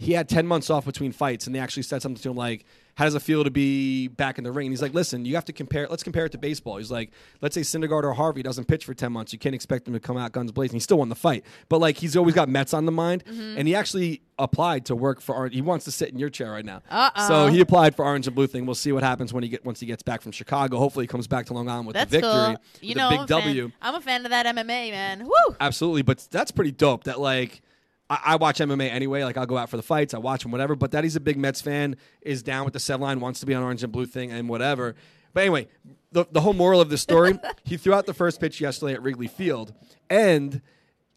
he 0.00 0.12
had 0.12 0.28
10 0.28 0.46
months 0.46 0.70
off 0.70 0.84
between 0.84 1.10
fights 1.10 1.46
and 1.46 1.54
they 1.54 1.58
actually 1.58 1.82
said 1.82 2.00
something 2.00 2.22
to 2.22 2.30
him 2.30 2.36
like 2.36 2.64
how 2.98 3.04
does 3.04 3.14
it 3.14 3.22
feel 3.22 3.44
to 3.44 3.50
be 3.50 4.08
back 4.08 4.38
in 4.38 4.44
the 4.44 4.50
ring? 4.50 4.66
And 4.66 4.72
he's 4.72 4.82
like 4.82 4.92
listen 4.92 5.24
you 5.24 5.36
have 5.36 5.44
to 5.44 5.52
compare 5.52 5.86
let's 5.88 6.02
compare 6.02 6.26
it 6.26 6.32
to 6.32 6.38
baseball. 6.38 6.78
He's 6.78 6.90
like 6.90 7.12
let's 7.40 7.54
say 7.54 7.60
Syndergaard 7.60 8.02
or 8.02 8.12
Harvey 8.12 8.42
doesn't 8.42 8.64
pitch 8.64 8.84
for 8.84 8.92
10 8.92 9.12
months. 9.12 9.32
You 9.32 9.38
can't 9.38 9.54
expect 9.54 9.86
him 9.86 9.94
to 9.94 10.00
come 10.00 10.16
out 10.16 10.32
guns 10.32 10.50
blazing. 10.50 10.74
He 10.74 10.80
still 10.80 10.98
won 10.98 11.08
the 11.08 11.14
fight. 11.14 11.44
But 11.68 11.78
like 11.78 11.96
he's 11.96 12.16
always 12.16 12.34
got 12.34 12.48
Mets 12.48 12.74
on 12.74 12.86
the 12.86 12.92
mind 12.92 13.24
mm-hmm. 13.24 13.56
and 13.56 13.68
he 13.68 13.76
actually 13.76 14.22
applied 14.36 14.86
to 14.86 14.96
work 14.96 15.20
for 15.20 15.36
Orange. 15.36 15.54
He 15.54 15.62
wants 15.62 15.84
to 15.84 15.92
sit 15.92 16.08
in 16.10 16.18
your 16.18 16.28
chair 16.28 16.50
right 16.50 16.64
now. 16.64 16.82
Uh-oh. 16.90 17.28
so 17.28 17.46
he 17.46 17.60
applied 17.60 17.94
for 17.94 18.04
Orange 18.04 18.26
and 18.26 18.34
Blue 18.34 18.48
thing. 18.48 18.66
We'll 18.66 18.74
see 18.74 18.90
what 18.90 19.04
happens 19.04 19.32
when 19.32 19.44
he 19.44 19.48
get 19.48 19.64
once 19.64 19.78
he 19.78 19.86
gets 19.86 20.02
back 20.02 20.20
from 20.20 20.32
Chicago. 20.32 20.78
Hopefully 20.78 21.04
he 21.04 21.08
comes 21.08 21.28
back 21.28 21.46
to 21.46 21.54
Long 21.54 21.68
Island 21.68 21.86
with 21.86 21.94
That's 21.94 22.10
the 22.10 22.18
victory 22.18 22.32
cool. 22.32 22.56
You 22.80 22.94
know, 22.96 23.10
big 23.10 23.20
I'm 23.20 23.26
fan- 23.28 23.40
W. 23.40 23.72
I'm 23.80 23.94
a 23.94 24.00
fan 24.00 24.24
of 24.24 24.30
that 24.30 24.46
MMA, 24.46 24.90
man. 24.90 25.24
Woo! 25.24 25.56
Absolutely, 25.60 26.02
but 26.02 26.26
that's 26.32 26.50
pretty 26.50 26.72
dope. 26.72 27.04
That 27.04 27.20
like 27.20 27.62
I, 28.10 28.20
I 28.24 28.36
watch 28.36 28.58
MMA 28.58 28.90
anyway. 28.90 29.24
Like 29.24 29.36
I'll 29.36 29.46
go 29.46 29.58
out 29.58 29.70
for 29.70 29.76
the 29.76 29.82
fights, 29.82 30.14
I 30.14 30.18
watch 30.18 30.42
them, 30.42 30.52
whatever. 30.52 30.74
But 30.74 30.92
that 30.92 31.04
he's 31.04 31.16
a 31.16 31.20
big 31.20 31.36
Mets 31.36 31.60
fan, 31.60 31.96
is 32.22 32.42
down 32.42 32.64
with 32.64 32.74
the 32.74 32.80
seven 32.80 33.02
line, 33.02 33.20
wants 33.20 33.40
to 33.40 33.46
be 33.46 33.54
on 33.54 33.62
orange 33.62 33.82
and 33.82 33.92
blue 33.92 34.06
thing, 34.06 34.32
and 34.32 34.48
whatever. 34.48 34.94
But 35.34 35.40
anyway, 35.40 35.68
the 36.12 36.26
the 36.30 36.40
whole 36.40 36.54
moral 36.54 36.80
of 36.80 36.90
the 36.90 36.98
story: 36.98 37.38
he 37.64 37.76
threw 37.76 37.94
out 37.94 38.06
the 38.06 38.14
first 38.14 38.40
pitch 38.40 38.60
yesterday 38.60 38.94
at 38.94 39.02
Wrigley 39.02 39.28
Field, 39.28 39.74
and 40.08 40.60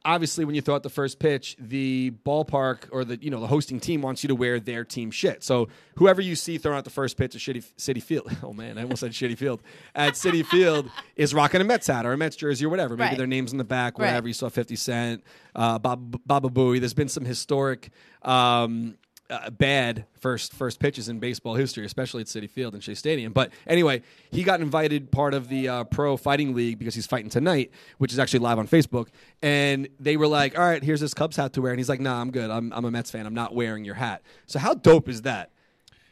obviously 0.04 0.46
when 0.46 0.56
you 0.56 0.62
throw 0.62 0.76
out 0.76 0.84
the 0.84 0.90
first 0.90 1.20
pitch, 1.20 1.56
the 1.60 2.12
ballpark 2.26 2.84
or 2.92 3.04
the 3.06 3.22
you 3.22 3.30
know 3.30 3.40
the 3.40 3.48
hosting 3.48 3.80
team 3.80 4.02
wants 4.02 4.24
you 4.24 4.28
to 4.30 4.36
wear 4.36 4.60
their 4.60 4.84
team 4.84 5.12
shit. 5.12 5.44
So 5.44 5.68
whoever 5.96 6.22
you 6.22 6.36
see 6.36 6.58
throwing 6.58 6.78
out 6.78 6.84
the 6.84 6.90
first 6.90 7.18
pitch 7.18 7.36
at 7.36 7.42
Shitty 7.42 7.64
Citi 7.78 8.02
Field, 8.02 8.32
oh 8.44 8.54
man, 8.54 8.78
I 8.78 8.84
almost 8.84 9.02
said 9.02 9.12
Shitty 9.12 9.38
Field 9.38 9.62
at 9.96 10.14
Citi 10.14 10.46
Field 10.52 10.90
is 11.16 11.34
rocking 11.34 11.62
a 11.62 11.64
Mets 11.64 11.88
hat 11.88 12.06
or 12.06 12.14
a 12.14 12.18
Mets 12.18 12.36
jersey 12.36 12.66
or 12.66 12.70
whatever. 12.70 12.96
Maybe 12.98 13.10
Right. 13.10 13.18
their 13.18 13.28
names 13.28 13.52
in 13.52 13.58
the 13.58 13.64
back, 13.64 14.00
Right. 14.00 14.24
You 14.26 14.34
saw 14.34 14.50
Fifty 14.50 14.76
Cent, 14.76 15.24
uh, 15.56 15.80
Bob, 15.80 16.20
Baba 16.26 16.50
Booey. 16.50 16.80
There's 16.80 16.94
been 16.94 17.10
some 17.10 17.26
historic. 17.26 17.90
Um, 18.24 18.98
uh, 19.32 19.50
bad 19.50 20.06
first 20.20 20.54
first 20.54 20.80
pitches 20.80 21.10
in 21.10 21.20
baseball 21.20 21.56
history, 21.56 21.86
especially 21.86 22.22
at 22.22 22.28
Citi 22.28 22.50
Field 22.50 22.74
and 22.74 22.84
Shea 22.84 22.94
Stadium. 22.94 23.34
But 23.34 23.52
anyway, 23.66 24.02
he 24.30 24.44
got 24.44 24.62
invited 24.62 25.12
part 25.12 25.34
of 25.34 25.48
the 25.48 25.68
uh, 25.68 25.84
Pro 25.86 26.18
Fighting 26.18 26.54
League 26.54 26.78
because 26.78 26.94
he's 26.94 27.08
fighting 27.08 27.30
tonight, 27.30 27.72
which 27.98 28.12
is 28.12 28.20
actually 28.20 28.40
live 28.40 28.60
on 28.60 28.68
Facebook. 28.68 29.08
And 29.42 29.88
they 30.00 30.18
were 30.18 30.28
like, 30.28 30.58
"All 30.58 30.66
right, 30.66 30.84
here's 30.84 31.00
this 31.00 31.14
Cubs 31.14 31.38
hat 31.38 31.54
to 31.54 31.62
wear," 31.62 31.72
and 31.72 31.80
he's 31.80 31.90
like, 31.90 32.02
"Nah, 32.02 32.20
I'm 32.20 32.32
good. 32.32 32.52
I'm, 32.52 32.72
I'm 32.74 32.86
a 32.86 32.92
Mets 32.92 33.10
fan. 33.10 33.26
I'm 33.26 33.34
not 33.34 33.56
wearing 33.56 33.86
your 33.86 33.96
hat." 33.96 34.22
So 34.46 34.60
how 34.60 34.74
dope 34.74 35.08
is 35.10 35.24
that? 35.24 35.52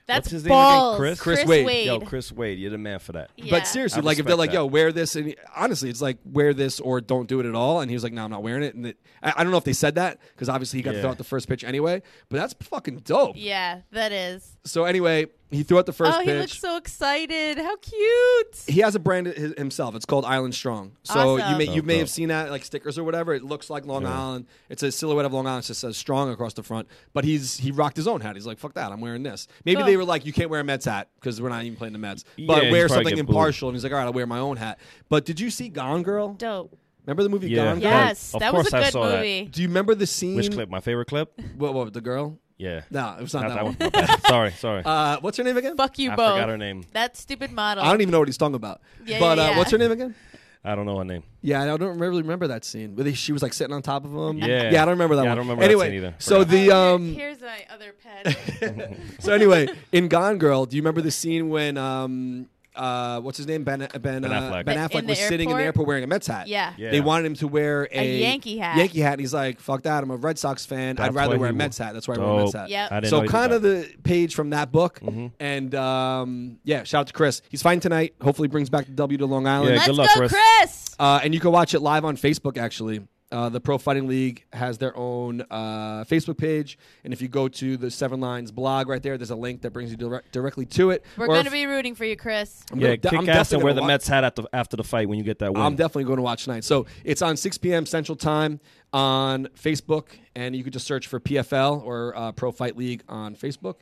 That's 0.09 0.25
What's 0.25 0.31
his 0.31 0.43
name 0.43 0.51
again? 0.51 0.61
balls. 0.65 0.97
Chris? 0.97 1.21
Chris 1.21 1.45
Wade. 1.45 1.85
Yo, 1.87 1.99
Chris 2.01 2.31
Wade, 2.31 2.59
you're 2.59 2.71
the 2.71 2.77
man 2.77 2.99
for 2.99 3.13
that. 3.13 3.31
Yeah. 3.37 3.51
But 3.51 3.67
seriously, 3.67 4.01
I 4.01 4.05
like 4.05 4.19
if 4.19 4.25
they're 4.25 4.35
respect 4.35 4.39
like, 4.39 4.49
that. 4.51 4.55
"Yo, 4.55 4.65
wear 4.65 4.91
this," 4.91 5.15
and 5.15 5.27
he- 5.27 5.37
honestly, 5.55 5.89
it's 5.89 6.01
like 6.01 6.17
wear 6.25 6.53
this 6.53 6.79
or 6.79 6.99
don't 6.99 7.27
do 7.29 7.39
it 7.39 7.45
at 7.45 7.55
all. 7.55 7.79
And 7.81 7.89
he 7.89 7.95
was 7.95 8.03
like, 8.03 8.11
"No, 8.13 8.25
I'm 8.25 8.31
not 8.31 8.43
wearing 8.43 8.63
it." 8.63 8.75
And 8.75 8.87
it, 8.87 8.97
I, 9.23 9.33
I 9.37 9.43
don't 9.43 9.51
know 9.51 9.57
if 9.57 9.63
they 9.63 9.73
said 9.73 9.95
that 9.95 10.19
because 10.33 10.49
obviously 10.49 10.79
he 10.79 10.83
got 10.83 10.91
to 10.91 10.97
Yeah. 10.97 11.01
throw 11.03 11.11
out 11.11 11.17
the 11.17 11.23
first 11.23 11.47
pitch 11.47 11.63
anyway. 11.63 12.01
But 12.29 12.37
that's 12.37 12.53
fucking 12.67 12.97
dope. 13.05 13.35
Yeah, 13.37 13.81
that 13.91 14.11
is. 14.11 14.57
So 14.65 14.83
anyway, 14.85 15.27
he 15.51 15.63
threw 15.63 15.79
out 15.79 15.85
the 15.85 15.93
first 15.93 16.11
oh, 16.15 16.19
pitch. 16.19 16.27
he 16.27 16.33
looks 16.39 16.59
so 16.59 16.77
excited. 16.77 17.57
How 17.57 17.75
cute. 17.77 18.63
he 18.67 18.81
has 18.81 18.95
a 18.95 18.99
brand 18.99 19.27
hi- 19.27 19.53
himself. 19.57 19.95
It's 19.95 20.05
called 20.05 20.25
Island 20.25 20.53
Strong. 20.53 20.91
So 21.03 21.37
you 21.37 21.57
may 21.57 21.65
you 21.65 21.77
Dope, 21.81 21.85
may 21.85 21.95
oh, 21.95 21.97
have 21.99 22.07
dope. 22.07 22.13
seen 22.13 22.29
that 22.29 22.51
like 22.51 22.63
stickers 22.63 22.97
or 22.99 23.03
whatever. 23.03 23.33
It 23.33 23.43
looks 23.43 23.69
like 23.69 23.85
Long 23.85 24.05
Island. 24.05 24.45
It's 24.69 24.83
a 24.83 24.91
silhouette 24.91 25.25
of 25.25 25.33
Long 25.33 25.47
Island. 25.47 25.63
It 25.65 25.67
just 25.67 25.79
says 25.81 25.97
Strong 25.97 26.31
across 26.31 26.53
the 26.53 26.63
front. 26.63 26.87
But 27.13 27.25
he's 27.25 27.57
he 27.57 27.71
rocked 27.71 27.97
his 27.97 28.07
own 28.07 28.21
hat. 28.21 28.35
He's 28.35 28.45
like, 28.45 28.59
fuck 28.59 28.73
that. 28.75 28.91
I'm 28.91 29.01
wearing 29.01 29.23
this. 29.23 29.47
Maybe 29.65 29.77
Cool. 29.77 29.85
they 29.85 29.97
were 29.97 30.05
like, 30.05 30.25
you 30.25 30.33
can't 30.33 30.49
wear 30.49 30.59
a 30.59 30.63
Mets 30.63 30.85
hat 30.85 31.09
because 31.19 31.41
we're 31.41 31.49
not 31.49 31.63
even 31.63 31.77
playing 31.77 31.93
the 31.93 31.99
Mets. 31.99 32.23
But 32.47 32.63
he'd 32.63 32.71
wear 32.71 32.87
probably 32.87 33.05
something 33.05 33.15
get 33.15 33.25
booed. 33.25 33.35
impartial. 33.35 33.69
And 33.69 33.75
he's 33.75 33.83
like, 33.83 33.91
all 33.93 33.97
right, 33.99 34.05
I'll 34.05 34.13
wear 34.13 34.27
my 34.27 34.39
own 34.39 34.57
hat. 34.57 34.79
But 35.09 35.25
did 35.25 35.39
you 35.39 35.49
see 35.49 35.69
Gone 35.69 36.03
Girl? 36.03 36.33
Dope. 36.33 36.77
Remember 37.05 37.23
the 37.23 37.29
movie 37.29 37.49
Yeah. 37.49 37.63
Gone 37.65 37.77
oh, 37.77 37.81
Girl? 37.81 37.89
Yes, 37.91 38.33
Of 38.35 38.41
that 38.41 38.53
was 38.53 38.69
course 38.69 38.73
a 38.73 38.77
I 38.77 38.83
good 38.83 38.91
saw 38.93 39.07
that. 39.07 39.15
movie. 39.17 39.45
Do 39.45 39.61
you 39.63 39.67
remember 39.67 39.95
the 39.95 40.05
scene? 40.05 40.35
Which 40.35 40.51
clip? 40.51 40.69
My 40.69 40.79
favorite 40.79 41.07
clip? 41.07 41.33
What, 41.57 41.73
what 41.73 41.91
the 41.91 42.01
girl? 42.01 42.37
Yeah. 42.59 42.81
No, 42.91 43.15
it 43.17 43.21
was 43.21 43.33
not, 43.33 43.43
Not 43.43 43.47
that, 43.49 43.55
that 43.55 43.63
one. 43.63 43.73
one. 43.75 43.89
My 43.93 44.05
bad. 44.07 44.21
sorry, 44.27 44.51
sorry. 44.51 44.83
Uh, 44.85 45.17
what's 45.21 45.37
her 45.37 45.43
name 45.43 45.57
again? 45.57 45.75
Fuck 45.77 45.97
you 45.97 46.11
I 46.11 46.15
both. 46.15 46.33
forgot 46.35 46.49
her 46.49 46.57
name. 46.57 46.83
That 46.93 47.15
stupid 47.17 47.51
model. 47.51 47.83
I 47.83 47.89
don't 47.89 48.01
even 48.01 48.11
know 48.11 48.19
what 48.19 48.27
he's 48.27 48.37
talking 48.37 48.55
about. 48.55 48.81
Yeah, 49.05 49.19
but 49.19 49.37
yeah, 49.37 49.45
Uh, 49.45 49.49
yeah. 49.51 49.57
what's 49.57 49.71
her 49.71 49.77
name 49.77 49.91
again? 49.91 50.13
I 50.61 50.75
don't 50.75 50.85
know 50.85 50.97
her 50.97 51.05
name. 51.05 51.23
Yeah, 51.41 51.73
I 51.73 51.77
don't 51.77 51.97
really 51.99 52.21
remember 52.21 52.47
that 52.47 52.65
scene. 52.65 52.93
Where 52.97 53.15
she 53.15 53.31
was 53.31 53.41
like 53.41 53.53
sitting 53.53 53.73
on 53.73 53.81
top 53.81 54.03
of 54.03 54.11
him. 54.11 54.39
Yeah. 54.39 54.69
yeah, 54.71 54.81
I 54.81 54.85
don't 54.85 54.89
remember 54.89 55.15
that 55.15 55.23
Yeah, 55.23 55.29
I 55.29 55.31
one. 55.31 55.37
don't 55.37 55.45
remember 55.47 55.61
that 55.61 55.65
anyway, 55.69 55.87
scene 55.87 55.95
either. 55.99 56.15
so 56.19 56.39
Forgot. 56.39 56.51
the 56.51 56.71
Oh, 56.71 56.95
um, 56.95 57.15
here's 57.15 57.39
my 57.39 57.65
other 57.73 57.93
pet. 57.93 58.97
so 59.19 59.31
anyway, 59.31 59.69
in 59.93 60.09
Gone 60.09 60.37
Girl, 60.37 60.65
do 60.65 60.75
you 60.75 60.81
remember 60.81 60.99
the 61.01 61.11
scene 61.11 61.47
when 61.47 61.77
um, 61.77 62.49
uh, 62.79 63.19
what's 63.21 63.37
his 63.37 63.45
name? 63.47 63.63
Ben 63.63 63.87
Ben, 64.01 64.23
uh, 64.25 64.29
Affleck. 64.29 64.65
Ben 64.65 64.77
In 64.77 64.83
Affleck 64.89 65.01
the 65.01 65.07
was 65.07 65.19
sitting 65.19 65.49
in 65.49 65.57
the 65.57 65.63
airport? 65.63 65.65
airport 65.65 65.87
wearing 65.87 66.03
a 66.03 66.07
Mets 66.07 66.27
hat. 66.27 66.47
Yeah. 66.47 66.73
Yeah. 66.77 66.91
They 66.91 67.01
wanted 67.01 67.25
him 67.27 67.35
to 67.35 67.47
wear 67.47 67.87
a, 67.91 67.99
A 67.99 68.19
Yankee 68.19 68.57
hat. 68.57 68.77
Yankee 68.77 68.99
hat, 69.01 69.13
and 69.13 69.19
he's 69.21 69.33
like, 69.33 69.59
"Fuck 69.59 69.83
that! 69.83 70.03
I'm 70.03 70.11
a 70.11 70.15
Red 70.15 70.39
Sox 70.39 70.65
fan. 70.65 70.91
I'd 70.91 70.97
That's 70.97 71.15
rather 71.15 71.37
wear 71.37 71.49
a 71.49 71.51
he 71.51 71.57
Mets 71.57 71.79
wa- 71.79 71.85
hat. 71.87 71.93
That's 71.93 72.07
why 72.07 72.15
I 72.15 72.17
wear 72.19 72.27
a 72.29 72.37
Mets 72.37 72.51
Dope. 72.53 72.61
hat." 72.61 72.69
Yep. 72.69 72.91
I 72.91 72.99
didn't 73.01 73.09
So 73.09 73.15
he 73.17 73.21
did 73.23 73.31
kind 73.31 73.51
of 73.51 73.61
that. 73.61 73.91
the 73.93 74.01
page 74.03 74.33
from 74.35 74.49
that 74.51 74.71
book, 74.71 74.99
Mm-hmm. 75.01 75.27
and 75.39 75.75
um, 75.75 76.59
yeah, 76.63 76.83
shout 76.83 77.01
out 77.01 77.07
to 77.07 77.13
Chris. 77.13 77.41
He's 77.49 77.61
fine 77.61 77.79
tonight. 77.79 78.15
Hopefully, 78.21 78.47
brings 78.47 78.69
back 78.69 78.85
the 78.85 78.91
W 78.93 79.17
to 79.17 79.25
Long 79.25 79.45
Island. 79.47 79.69
Yeah, 79.69 79.75
Let's 79.75 79.87
good 79.87 79.95
luck, 79.95 80.09
go, 80.13 80.19
Chris. 80.19 80.31
Chris. 80.31 80.95
Uh, 80.99 81.19
and 81.23 81.33
you 81.33 81.39
can 81.39 81.51
watch 81.51 81.73
it 81.73 81.79
live 81.81 82.03
on 82.05 82.17
Facebook, 82.17 82.57
actually. 82.57 83.01
Uh, 83.31 83.47
the 83.47 83.61
Pro 83.61 83.77
Fighting 83.77 84.07
League 84.07 84.43
has 84.53 84.79
their 84.79 84.95
own 84.97 85.41
uh, 85.51 86.03
Facebook 86.05 86.37
page. 86.39 86.79
And 87.03 87.13
if 87.13 87.21
you 87.21 87.27
go 87.27 87.47
to 87.47 87.77
the 87.77 87.91
Seven 87.91 88.19
Lines 88.19 88.51
blog 88.51 88.87
right 88.89 89.03
there, 89.03 89.19
there's 89.19 89.29
a 89.29 89.35
link 89.35 89.61
that 89.61 89.71
brings 89.71 89.91
you 89.91 89.97
direct, 89.97 90.31
directly 90.31 90.65
to 90.65 90.89
it. 90.89 91.05
We're 91.15 91.25
Or 91.25 91.27
going 91.27 91.39
if- 91.41 91.45
to 91.45 91.51
be 91.51 91.67
rooting 91.67 91.93
for 91.93 92.05
you, 92.05 92.15
Chris. 92.17 92.63
I'm 92.71 92.79
Yeah, 92.79 92.87
gonna 92.95 92.97
de- 92.97 93.09
kick 93.09 93.19
I'm 93.19 93.29
ass 93.29 93.35
definitely 93.35 93.55
and 93.57 93.63
wear 93.65 93.71
gonna 93.73 93.75
the 93.75 93.81
wa- 93.83 93.87
Mets 93.87 94.07
hat 94.07 94.23
at 94.23 94.35
the, 94.35 94.49
after 94.51 94.77
the 94.77 94.83
fight 94.83 95.07
when 95.07 95.19
you 95.19 95.23
get 95.23 95.37
that 95.39 95.53
win. 95.53 95.61
I'm 95.61 95.75
definitely 95.75 96.05
going 96.05 96.17
to 96.17 96.23
watch 96.23 96.45
tonight. 96.45 96.63
So 96.63 96.87
it's 97.03 97.21
on 97.21 97.37
6 97.37 97.57
p.m. 97.59 97.85
Central 97.85 98.15
Time 98.15 98.59
on 98.93 99.45
Facebook, 99.55 100.07
and 100.35 100.55
you 100.55 100.63
can 100.63 100.73
just 100.73 100.87
search 100.87 101.05
for 101.05 101.19
PFL 101.19 101.83
or 101.85 102.17
uh, 102.17 102.31
Pro 102.31 102.51
Fight 102.51 102.77
League 102.77 103.03
on 103.07 103.35
Facebook 103.35 103.75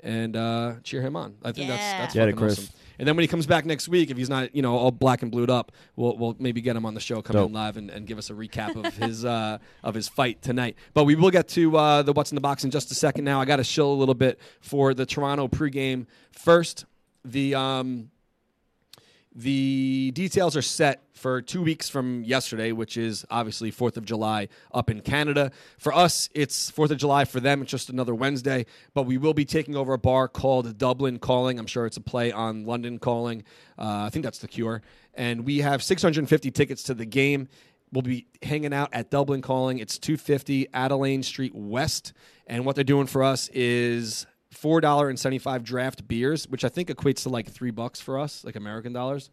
and 0.00 0.34
uh, 0.34 0.74
cheer 0.82 1.02
him 1.02 1.14
on. 1.14 1.34
I 1.44 1.52
think 1.52 1.68
Yeah. 1.68 1.76
that's 1.76 1.92
that's 2.00 2.14
Get 2.14 2.28
it, 2.28 2.32
fucking 2.32 2.38
Chris. 2.46 2.58
awesome. 2.58 2.74
And 2.98 3.06
then 3.08 3.16
when 3.16 3.22
he 3.22 3.28
comes 3.28 3.46
back 3.46 3.64
next 3.64 3.88
week, 3.88 4.10
if 4.10 4.16
he's 4.16 4.28
not 4.28 4.54
you 4.54 4.62
know 4.62 4.76
all 4.76 4.90
black 4.90 5.22
and 5.22 5.30
blued 5.30 5.50
up, 5.50 5.72
we'll 5.96 6.16
we'll 6.16 6.36
maybe 6.38 6.60
get 6.60 6.76
him 6.76 6.86
on 6.86 6.94
the 6.94 7.00
show, 7.00 7.22
come 7.22 7.34
Dope. 7.34 7.48
in 7.48 7.52
live, 7.54 7.76
and, 7.76 7.90
and 7.90 8.06
give 8.06 8.18
us 8.18 8.30
a 8.30 8.34
recap 8.34 8.76
of 8.76 8.96
his 9.02 9.24
uh, 9.24 9.58
of 9.82 9.94
his 9.94 10.08
fight 10.08 10.42
tonight. 10.42 10.76
But 10.92 11.04
we 11.04 11.14
will 11.14 11.30
get 11.30 11.48
to 11.48 11.76
uh, 11.76 12.02
the 12.02 12.12
what's 12.12 12.30
in 12.30 12.36
the 12.36 12.40
box 12.40 12.64
in 12.64 12.70
just 12.70 12.90
a 12.90 12.94
second. 12.94 13.24
Now 13.24 13.40
I 13.40 13.44
got 13.44 13.56
to 13.56 13.64
shill 13.64 13.92
a 13.92 13.94
little 13.94 14.14
bit 14.14 14.38
for 14.60 14.94
the 14.94 15.06
Toronto 15.06 15.48
pregame 15.48 16.06
first. 16.32 16.84
The 17.24 17.54
um, 17.54 18.10
the 19.34 20.12
details 20.14 20.56
are 20.56 20.62
set 20.62 21.02
for 21.12 21.42
two 21.42 21.62
weeks 21.62 21.88
from 21.88 22.22
yesterday, 22.22 22.70
which 22.70 22.96
is 22.96 23.24
obviously 23.30 23.72
4th 23.72 23.96
of 23.96 24.04
July 24.04 24.48
up 24.72 24.90
in 24.90 25.00
Canada. 25.00 25.50
For 25.78 25.92
us, 25.92 26.28
it's 26.34 26.70
4th 26.70 26.90
of 26.90 26.98
July. 26.98 27.24
For 27.24 27.40
them, 27.40 27.62
it's 27.62 27.70
just 27.70 27.88
another 27.88 28.14
Wednesday. 28.14 28.66
But 28.92 29.04
we 29.04 29.18
will 29.18 29.34
be 29.34 29.44
taking 29.44 29.74
over 29.74 29.92
a 29.92 29.98
bar 29.98 30.28
called 30.28 30.78
Dublin 30.78 31.18
Calling. 31.18 31.58
I'm 31.58 31.66
sure 31.66 31.84
it's 31.86 31.96
a 31.96 32.00
play 32.00 32.30
on 32.30 32.64
London 32.64 32.98
Calling. 32.98 33.42
Uh, 33.76 34.04
I 34.06 34.10
think 34.10 34.24
that's 34.24 34.38
the 34.38 34.48
cure. 34.48 34.82
And 35.14 35.44
we 35.44 35.58
have 35.58 35.82
650 35.82 36.50
tickets 36.52 36.84
to 36.84 36.94
the 36.94 37.06
game. 37.06 37.48
We'll 37.92 38.02
be 38.02 38.26
hanging 38.42 38.72
out 38.72 38.90
at 38.92 39.10
Dublin 39.10 39.42
Calling. 39.42 39.78
It's 39.78 39.98
250 39.98 40.68
Adelaide 40.72 41.24
Street 41.24 41.54
West. 41.54 42.12
And 42.46 42.64
what 42.64 42.76
they're 42.76 42.84
doing 42.84 43.06
for 43.06 43.24
us 43.24 43.48
is 43.52 44.26
$4.75 44.64 45.62
draft 45.62 46.08
beers, 46.08 46.48
which 46.48 46.64
I 46.64 46.68
think 46.68 46.88
equates 46.88 47.22
to 47.24 47.28
like 47.28 47.48
three 47.50 47.70
bucks 47.70 48.00
for 48.00 48.18
us, 48.18 48.44
like 48.44 48.56
American 48.56 48.92
dollars. 48.92 49.30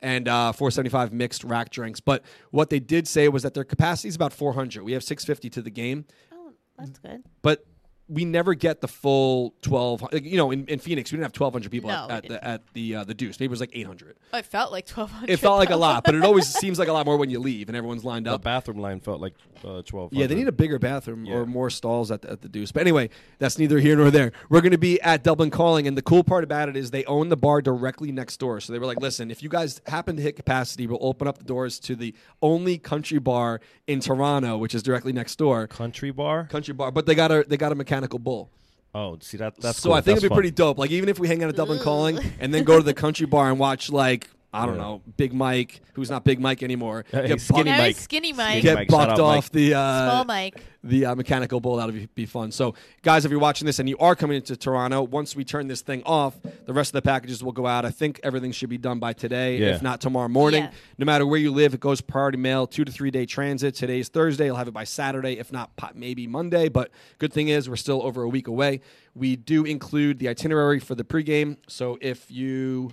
And 0.00 0.28
uh, 0.28 0.52
475 0.52 1.12
mixed 1.12 1.42
rack 1.42 1.70
drinks. 1.70 1.98
But 1.98 2.22
what 2.52 2.70
they 2.70 2.78
did 2.78 3.08
say 3.08 3.28
was 3.28 3.42
that 3.42 3.54
their 3.54 3.64
capacity 3.64 4.08
is 4.08 4.14
about 4.14 4.32
400. 4.32 4.84
We 4.84 4.92
have 4.92 5.02
650 5.02 5.50
to 5.50 5.62
the 5.62 5.70
game 5.70 6.04
Oh, 6.32 6.52
that's 6.78 6.98
good. 7.00 7.24
but 7.42 7.66
we 8.08 8.24
never 8.24 8.54
get 8.54 8.80
the 8.80 8.88
full 8.88 9.54
12 9.62 10.02
like, 10.12 10.24
you 10.24 10.36
know 10.36 10.50
in, 10.50 10.66
in 10.66 10.78
phoenix 10.78 11.12
we 11.12 11.16
didn't 11.16 11.24
have 11.32 11.40
1200 11.40 11.70
people 11.70 11.90
No, 11.90 12.06
at, 12.08 12.24
at 12.24 12.28
the 12.28 12.44
at 12.44 12.62
the 12.72 12.94
uh, 12.96 13.04
the 13.04 13.14
deuce 13.14 13.38
maybe 13.38 13.48
it 13.48 13.50
was 13.50 13.60
like 13.60 13.70
800 13.74 14.16
Oh, 14.32 14.38
it 14.38 14.44
felt 14.46 14.72
like 14.72 14.84
twelve 14.86 15.10
hundred. 15.10 15.30
it 15.30 15.38
felt 15.38 15.58
like 15.58 15.70
a 15.70 15.76
lot 15.76 16.04
but 16.04 16.14
it 16.14 16.22
always 16.24 16.46
seems 16.60 16.78
like 16.78 16.88
a 16.88 16.92
lot 16.92 17.06
more 17.06 17.16
when 17.16 17.30
you 17.30 17.38
leave 17.40 17.68
and 17.68 17.76
everyone's 17.76 18.04
lined 18.04 18.28
up. 18.28 18.40
The 18.42 18.44
bathroom 18.44 18.78
line 18.78 19.00
felt 19.00 19.20
like 19.20 19.34
uh, 19.64 19.82
twelve. 19.82 20.12
yeah, 20.12 20.26
they 20.26 20.34
need 20.34 20.48
a 20.48 20.52
bigger 20.52 20.78
bathroom 20.78 21.24
Yeah. 21.24 21.34
or 21.34 21.46
more 21.46 21.70
stalls 21.70 22.10
at 22.10 22.22
the, 22.22 22.30
at 22.30 22.42
the 22.42 22.48
Deuce. 22.48 22.70
But 22.70 22.82
anyway, 22.82 23.08
that's 23.38 23.58
neither 23.58 23.78
here 23.80 23.96
nor 23.96 24.10
there. 24.10 24.32
We're 24.50 24.60
going 24.60 24.70
to 24.72 24.78
be 24.78 25.00
at 25.00 25.24
Dublin 25.24 25.50
Calling, 25.50 25.88
and 25.88 25.96
the 25.96 26.02
cool 26.02 26.22
part 26.22 26.44
about 26.44 26.68
it 26.68 26.76
is 26.76 26.90
they 26.92 27.04
own 27.06 27.28
the 27.28 27.36
bar 27.36 27.60
directly 27.60 28.12
next 28.12 28.36
door. 28.38 28.60
So 28.60 28.72
they 28.72 28.78
were 28.78 28.86
like, 28.86 29.00
"Listen, 29.00 29.30
if 29.32 29.42
you 29.42 29.48
guys 29.48 29.80
happen 29.86 30.14
to 30.16 30.22
hit 30.22 30.36
capacity, 30.36 30.86
we'll 30.86 30.98
open 31.00 31.26
up 31.26 31.38
the 31.38 31.44
doors 31.44 31.80
to 31.80 31.96
the 31.96 32.14
only 32.42 32.78
country 32.78 33.18
bar 33.18 33.60
in 33.88 33.98
Toronto, 34.00 34.58
which 34.58 34.74
is 34.76 34.82
directly 34.82 35.12
next 35.12 35.36
door, 35.36 35.66
country 35.66 36.10
bar. 36.12 36.44
country 36.44 36.74
bar. 36.74 36.92
But 36.92 37.06
they 37.06 37.14
got 37.16 37.32
a 37.32 37.44
they 37.48 37.56
got 37.56 37.72
a 37.72 37.74
mechanical 37.98 38.18
bull. 38.18 38.50
Oh, 38.94 39.18
see 39.20 39.36
that 39.36 39.60
that's 39.60 39.78
so 39.78 39.90
cool. 39.90 39.94
I 39.94 40.00
think 40.00 40.16
That's 40.16 40.18
it'd 40.18 40.22
be 40.22 40.28
fun. 40.30 40.36
pretty 40.36 40.50
dope. 40.50 40.78
Like 40.78 40.90
even 40.90 41.08
if 41.08 41.18
we 41.18 41.28
hang 41.28 41.42
out 41.42 41.50
at 41.50 41.56
Dublin 41.56 41.78
mm. 41.78 41.82
Calling 41.82 42.18
and 42.40 42.54
then 42.54 42.64
go 42.64 42.78
to 42.78 42.82
the 42.82 42.94
country 42.94 43.26
bar 43.26 43.50
and 43.50 43.58
watch 43.58 43.90
like 43.90 44.28
I 44.52 44.64
don't 44.64 44.76
Yeah. 44.76 44.80
know 44.82 45.02
Big 45.18 45.34
Mike, 45.34 45.80
who's 45.92 46.08
not 46.08 46.24
Big 46.24 46.40
Mike 46.40 46.62
anymore, 46.62 47.04
Hey, 47.10 47.28
get 47.28 47.40
Skinny 47.40 47.64
bucked- 47.64 47.78
Mike. 47.78 47.96
skinny 47.96 48.28
Skinny 48.28 48.32
Mike. 48.32 48.62
get 48.62 48.74
Mike, 48.76 48.88
bucked 48.88 49.18
off 49.20 49.44
Mike. 49.44 49.52
the 49.52 49.74
uh, 49.74 50.10
Small 50.10 50.24
Mike. 50.24 50.62
the 50.82 51.04
uh, 51.04 51.14
mechanical 51.14 51.60
bull. 51.60 51.76
That'll 51.76 51.92
be, 51.92 52.08
be 52.14 52.24
fun. 52.24 52.50
So, 52.50 52.74
guys, 53.02 53.26
if 53.26 53.30
you're 53.30 53.40
watching 53.40 53.66
this 53.66 53.78
and 53.78 53.86
you 53.88 53.98
are 53.98 54.16
coming 54.16 54.36
into 54.38 54.56
Toronto, 54.56 55.02
once 55.02 55.36
we 55.36 55.44
turn 55.44 55.68
this 55.68 55.82
thing 55.82 56.02
off, 56.06 56.34
the 56.64 56.72
rest 56.72 56.90
of 56.90 56.92
the 56.94 57.02
packages 57.02 57.42
will 57.44 57.52
go 57.52 57.66
out. 57.66 57.84
I 57.84 57.90
think 57.90 58.20
everything 58.22 58.52
should 58.52 58.70
be 58.70 58.78
done 58.78 58.98
by 58.98 59.12
today, 59.12 59.58
Yeah. 59.58 59.74
if 59.74 59.82
not 59.82 60.00
tomorrow 60.00 60.28
morning. 60.28 60.62
Yeah. 60.64 60.70
No 60.96 61.04
matter 61.04 61.26
where 61.26 61.38
you 61.38 61.50
live, 61.52 61.74
it 61.74 61.80
goes 61.80 62.00
priority 62.00 62.38
mail, 62.38 62.66
two 62.66 62.86
to 62.86 62.90
three 62.92 63.10
day 63.10 63.26
transit. 63.26 63.74
Today's 63.74 64.08
Thursday. 64.08 64.46
You'll 64.46 64.56
have 64.56 64.68
it 64.68 64.72
by 64.74 64.84
Saturday, 64.84 65.38
if 65.38 65.52
not 65.52 65.70
maybe 65.94 66.26
Monday. 66.26 66.70
But 66.70 66.90
good 67.18 67.34
thing 67.34 67.48
is, 67.48 67.68
we're 67.68 67.76
still 67.76 68.02
over 68.02 68.22
a 68.22 68.28
week 68.28 68.48
away. 68.48 68.80
We 69.14 69.36
do 69.36 69.64
include 69.64 70.20
the 70.20 70.28
itinerary 70.30 70.80
for 70.80 70.94
the 70.94 71.04
pregame. 71.04 71.58
So 71.68 71.98
if 72.00 72.30
you 72.30 72.92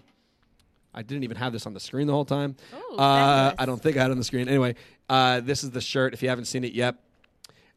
I 0.95 1.01
didn't 1.03 1.25
even 1.25 1.37
have 1.37 1.51
this 1.51 1.67
on 1.67 1.73
the 1.73 1.79
screen 1.79 2.07
the 2.07 2.13
whole 2.13 2.25
time. 2.25 2.55
Ooh, 2.73 2.95
uh. 2.95 3.53
I 3.59 3.65
don't 3.65 3.81
think 3.81 3.97
I 3.97 4.01
had 4.01 4.09
it 4.09 4.13
on 4.13 4.17
the 4.17 4.23
screen. 4.23 4.47
Anyway, 4.47 4.75
uh, 5.09 5.41
this 5.41 5.63
is 5.63 5.71
the 5.71 5.81
shirt. 5.81 6.13
If 6.13 6.23
you 6.23 6.29
haven't 6.29 6.45
seen 6.45 6.63
it 6.63 6.73
yet, 6.73 6.95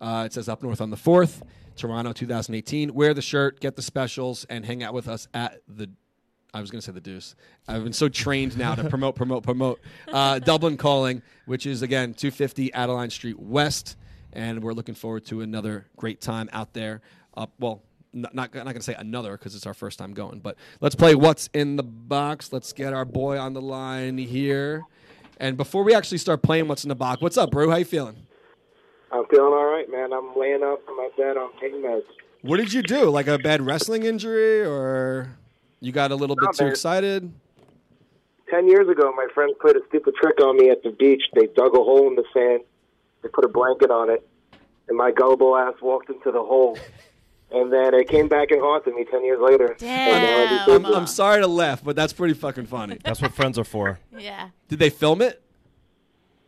uh, 0.01 0.23
it 0.25 0.33
says 0.33 0.49
Up 0.49 0.63
North 0.63 0.81
on 0.81 0.91
the 0.91 0.97
4th, 0.97 1.43
Toronto 1.77 2.13
2018. 2.13 2.95
Wear 2.95 3.13
the 3.15 3.21
shirt, 3.23 3.59
get 3.61 3.75
the 3.75 3.83
specials, 3.83 4.47
and 4.49 4.65
hang 4.65 4.83
out 4.85 4.95
with 4.95 5.09
us 5.09 5.27
at 5.35 5.61
the. 5.67 5.91
I 6.55 6.61
was 6.63 6.71
going 6.71 6.81
to 6.81 6.87
say 6.87 6.93
the 6.93 7.01
Deuce. 7.01 7.35
I've 7.67 7.85
been 7.85 7.93
so 7.93 8.09
trained 8.09 8.57
now 8.57 8.75
to 8.75 8.89
promote, 8.89 9.17
promote, 9.17 9.43
promote. 9.43 9.81
Uh, 10.11 10.39
Dublin 10.39 10.79
Calling, 10.79 11.21
which 11.45 11.67
is, 11.67 11.83
again, 11.83 12.15
250 12.15 12.73
Adelaide 12.73 13.13
Street 13.13 13.39
West. 13.39 13.97
And 14.33 14.63
we're 14.63 14.73
looking 14.73 14.95
forward 14.95 15.27
to 15.27 15.43
another 15.43 15.87
great 15.97 16.23
time 16.23 16.49
out 16.55 16.73
there. 16.73 17.03
Up, 17.37 17.53
well, 17.59 17.83
not, 18.13 18.35
not, 18.35 18.55
not 18.55 18.65
going 18.65 18.77
to 18.77 18.83
say 18.83 18.95
another 18.95 19.33
because 19.33 19.55
it's 19.55 19.67
our 19.67 19.75
first 19.75 19.99
time 19.99 20.13
going, 20.15 20.41
but 20.41 20.57
let's 20.81 20.95
play 20.95 21.15
What's 21.15 21.49
in 21.53 21.77
the 21.77 21.83
Box. 21.83 22.53
Let's 22.53 22.73
get 22.73 22.93
our 22.93 23.05
boy 23.05 23.39
on 23.39 23.53
the 23.53 23.61
line 23.61 24.19
here. 24.19 24.83
And 25.39 25.57
before 25.57 25.85
we 25.85 25.95
actually 25.95 26.19
start 26.19 26.43
playing 26.43 26.69
What's 26.69 26.85
in 26.85 26.89
the 26.89 26.95
Box, 26.95 27.21
what's 27.21 27.37
up, 27.37 27.51
bro? 27.51 27.71
How 27.71 27.77
you 27.77 27.85
feeling? 27.85 28.17
I'm 29.13 29.25
feeling 29.27 29.53
all 29.53 29.67
right, 29.67 29.91
man. 29.91 30.13
I'm 30.13 30.39
laying 30.39 30.63
up 30.63 30.81
in 30.89 30.97
my 30.97 31.09
bed 31.17 31.37
on 31.37 31.51
pain 31.61 31.83
meds. 31.83 32.03
What 32.43 32.59
did 32.59 32.73
you 32.73 32.83
do? 32.83 33.11
Like 33.11 33.27
a 33.27 33.39
bad 33.39 33.65
wrestling 33.65 34.05
injury, 34.05 34.61
or 34.61 35.37
you 35.81 35.93
got 35.93 36.11
a 36.11 36.15
little 36.15 36.37
bit 36.37 36.51
too 36.55 36.67
excited? 36.67 37.33
Ten 38.51 38.69
years 38.69 38.89
ago, 38.89 39.13
my 39.17 39.27
friends 39.35 39.55
played 39.61 39.77
a 39.77 39.81
stupid 39.89 40.15
trick 40.21 40.41
on 40.41 40.57
me 40.57 40.71
at 40.71 40.83
the 40.83 40.91
beach. 40.91 41.23
They 41.35 41.47
dug 41.47 41.75
a 41.75 41.83
hole 41.83 42.07
in 42.09 42.15
the 42.15 42.25
sand. 42.33 42.63
They 43.23 43.29
put 43.29 43.45
a 43.45 43.49
blanket 43.49 43.91
on 43.91 44.11
it, 44.11 44.27
and 44.89 44.97
my 44.97 45.11
gullible 45.11 45.57
ass 45.57 45.75
walked 45.83 46.11
into 46.11 46.31
the 46.31 46.43
hole. 46.43 46.79
And 47.51 47.73
then 47.73 47.95
it 47.95 48.09
came 48.09 48.29
back 48.29 48.51
and 48.51 48.61
haunted 48.61 48.95
me 48.95 49.05
ten 49.11 49.25
years 49.25 49.41
later. 49.41 49.75
Damn. 49.79 50.71
I'm, 50.71 50.85
I'm 50.85 51.07
sorry 51.07 51.41
to 51.41 51.47
laugh, 51.47 51.83
but 51.83 51.97
that's 51.97 52.13
pretty 52.13 52.35
fucking 52.35 52.67
funny. 52.67 52.99
That's 53.05 53.23
what 53.23 53.33
friends 53.33 53.59
are 53.59 53.65
for. 53.65 54.01
Yeah. 54.17 54.51
Did 54.69 54.79
they 54.81 54.91
film 54.91 55.23
it? 55.23 55.43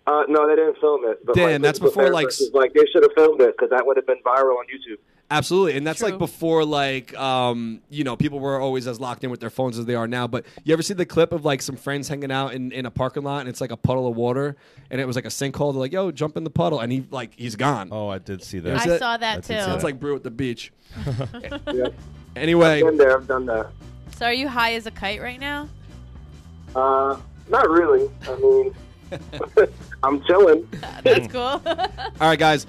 Uh, 0.06 0.24
no, 0.28 0.46
they 0.46 0.56
didn't 0.56 0.78
film 0.78 1.02
it. 1.04 1.24
But 1.24 1.36
Damn, 1.36 1.62
my 1.62 1.68
that's 1.68 1.78
before, 1.78 2.10
like, 2.10 2.26
was 2.26 2.50
like 2.52 2.72
they 2.72 2.84
should 2.92 3.02
have 3.02 3.12
filmed 3.14 3.40
it 3.40 3.54
because 3.56 3.70
that 3.70 3.86
would 3.86 3.96
have 3.96 4.06
been 4.06 4.20
viral 4.26 4.56
on 4.56 4.64
YouTube. 4.66 4.98
Absolutely, 5.32 5.76
and 5.76 5.86
that's 5.86 6.02
like 6.02 6.18
before, 6.18 6.64
like, 6.64 7.16
um, 7.16 7.80
you 7.88 8.02
know, 8.02 8.16
people 8.16 8.40
were 8.40 8.60
always 8.60 8.88
as 8.88 8.98
locked 8.98 9.22
in 9.22 9.30
with 9.30 9.38
their 9.38 9.48
phones 9.50 9.78
as 9.78 9.84
they 9.86 9.94
are 9.94 10.08
now. 10.08 10.26
But 10.26 10.44
you 10.64 10.72
ever 10.72 10.82
see 10.82 10.94
the 10.94 11.06
clip 11.06 11.32
of 11.32 11.44
like 11.44 11.62
some 11.62 11.76
friends 11.76 12.08
hanging 12.08 12.32
out 12.32 12.52
in, 12.52 12.72
in 12.72 12.84
a 12.84 12.90
parking 12.90 13.22
lot, 13.22 13.38
and 13.40 13.48
it's 13.48 13.60
like 13.60 13.70
a 13.70 13.76
puddle 13.76 14.08
of 14.08 14.16
water, 14.16 14.56
and 14.90 15.00
it 15.00 15.04
was 15.06 15.14
like 15.14 15.24
a 15.26 15.28
sinkhole. 15.28 15.72
They're 15.72 15.80
like, 15.80 15.92
"Yo, 15.92 16.10
jump 16.10 16.36
in 16.36 16.42
the 16.42 16.50
puddle," 16.50 16.80
and 16.80 16.90
he 16.90 17.06
like 17.12 17.32
he's 17.36 17.54
gone. 17.54 17.90
Oh, 17.92 18.08
I 18.08 18.18
did 18.18 18.42
see 18.42 18.58
that. 18.58 18.86
I 18.86 18.94
it- 18.94 18.98
saw 18.98 19.12
I 19.12 19.16
that 19.18 19.36
too. 19.44 19.54
see 19.54 19.60
Sounds 19.60 19.82
that. 19.82 19.84
like 19.84 20.00
brew 20.00 20.16
at 20.16 20.24
the 20.24 20.30
beach. 20.32 20.72
Yeah. 21.72 21.86
Anyway, 22.34 22.82
Been 22.82 22.96
there, 22.96 23.16
I've 23.16 23.28
done 23.28 23.46
that. 23.46 23.70
So 24.16 24.26
are 24.26 24.32
you 24.32 24.48
high 24.48 24.74
as 24.74 24.86
a 24.86 24.90
kite 24.90 25.20
right 25.20 25.38
now? 25.38 25.68
Uh, 26.74 27.16
not 27.48 27.68
really. 27.70 28.10
I 28.28 28.36
mean, 28.36 28.74
I'm 30.02 30.22
chilling. 30.24 30.68
That's 31.04 31.26
cool. 31.28 31.40
All 31.64 31.88
right, 32.20 32.38
guys. 32.38 32.66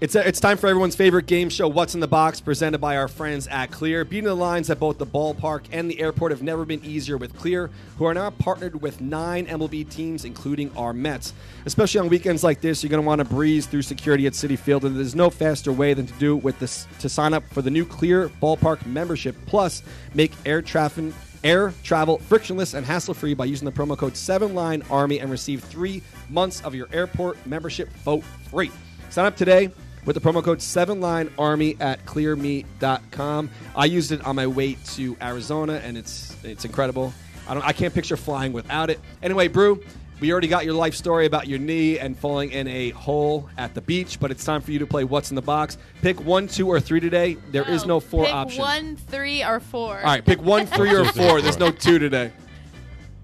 It's, 0.00 0.16
it's 0.16 0.40
time 0.40 0.56
for 0.56 0.66
everyone's 0.66 0.96
favorite 0.96 1.26
game 1.26 1.48
show, 1.48 1.68
What's 1.68 1.94
in 1.94 2.00
the 2.00 2.08
Box, 2.08 2.40
presented 2.40 2.78
by 2.78 2.96
our 2.96 3.06
friends 3.06 3.46
at 3.46 3.70
Clear. 3.70 4.04
Beating 4.04 4.24
the 4.24 4.34
lines 4.34 4.68
at 4.68 4.80
both 4.80 4.98
the 4.98 5.06
ballpark 5.06 5.66
and 5.70 5.88
the 5.88 6.00
airport 6.00 6.32
have 6.32 6.42
never 6.42 6.64
been 6.64 6.84
easier 6.84 7.16
with 7.16 7.34
Clear, 7.36 7.70
who 7.96 8.04
are 8.04 8.12
now 8.12 8.30
partnered 8.30 8.82
with 8.82 9.00
nine 9.00 9.46
MLB 9.46 9.88
teams, 9.88 10.24
including 10.24 10.76
our 10.76 10.92
Mets. 10.92 11.32
Especially 11.64 12.00
on 12.00 12.08
weekends 12.08 12.42
like 12.42 12.60
this, 12.60 12.82
you're 12.82 12.90
going 12.90 13.02
to 13.02 13.06
want 13.06 13.20
to 13.20 13.24
breeze 13.24 13.66
through 13.66 13.82
security 13.82 14.26
at 14.26 14.32
Citi 14.32 14.58
Field, 14.58 14.84
and 14.84 14.96
there's 14.96 15.14
no 15.14 15.30
faster 15.30 15.72
way 15.72 15.94
than 15.94 16.06
to 16.06 16.12
do 16.14 16.34
with 16.34 16.58
this 16.58 16.88
to 16.98 17.08
sign 17.08 17.32
up 17.32 17.44
for 17.50 17.62
the 17.62 17.70
new 17.70 17.86
Clear 17.86 18.28
Ballpark 18.42 18.84
membership. 18.86 19.36
Plus, 19.46 19.84
make 20.12 20.32
air 20.44 20.60
traffic 20.60 21.14
air 21.44 21.72
travel 21.84 22.18
frictionless 22.18 22.74
and 22.74 22.84
hassle-free 22.84 23.34
by 23.34 23.44
using 23.44 23.66
the 23.66 23.72
promo 23.72 23.96
code 23.96 24.14
7linearmy 24.14 25.22
and 25.22 25.30
receive 25.30 25.62
three 25.62 26.02
months 26.30 26.60
of 26.62 26.74
your 26.74 26.88
airport 26.92 27.46
membership 27.46 27.88
for 28.02 28.22
free. 28.50 28.72
Sign 29.10 29.26
up 29.26 29.36
today 29.36 29.70
with 30.04 30.14
the 30.14 30.20
promo 30.20 30.42
code 30.42 30.58
7linearmy 30.58 31.80
at 31.80 32.04
clearme.com. 32.06 33.50
I 33.76 33.84
used 33.86 34.12
it 34.12 34.24
on 34.26 34.36
my 34.36 34.46
way 34.46 34.74
to 34.94 35.16
Arizona, 35.22 35.80
and 35.84 35.96
it's 35.96 36.36
it's 36.44 36.64
incredible. 36.64 37.12
I 37.48 37.54
don't 37.54 37.64
I 37.64 37.72
can't 37.72 37.92
picture 37.94 38.16
flying 38.16 38.52
without 38.52 38.90
it. 38.90 39.00
Anyway, 39.22 39.48
Brew, 39.48 39.82
we 40.20 40.32
already 40.32 40.48
got 40.48 40.64
your 40.64 40.74
life 40.74 40.94
story 40.94 41.26
about 41.26 41.48
your 41.48 41.58
knee 41.58 41.98
and 41.98 42.16
falling 42.16 42.52
in 42.52 42.68
a 42.68 42.90
hole 42.90 43.48
at 43.58 43.74
the 43.74 43.80
beach, 43.80 44.18
but 44.20 44.30
it's 44.30 44.44
time 44.44 44.60
for 44.60 44.70
you 44.72 44.78
to 44.78 44.86
play 44.86 45.04
What's 45.04 45.30
in 45.30 45.34
the 45.34 45.42
Box. 45.42 45.76
Pick 46.02 46.20
one, 46.24 46.46
two, 46.48 46.68
or 46.68 46.80
three 46.80 47.00
today. 47.00 47.36
There 47.50 47.68
is 47.68 47.84
no 47.84 48.00
four 48.00 48.24
Pick 48.24 48.34
option. 48.34 48.60
one, 48.60 48.96
three, 48.96 49.42
or 49.44 49.60
four. 49.60 49.98
All 49.98 50.04
right, 50.04 50.24
pick 50.24 50.40
one, 50.40 50.66
three, 50.66 50.94
or 50.94 51.04
four. 51.12 51.40
There's 51.40 51.58
no 51.58 51.70
two 51.70 51.98
today. 51.98 52.32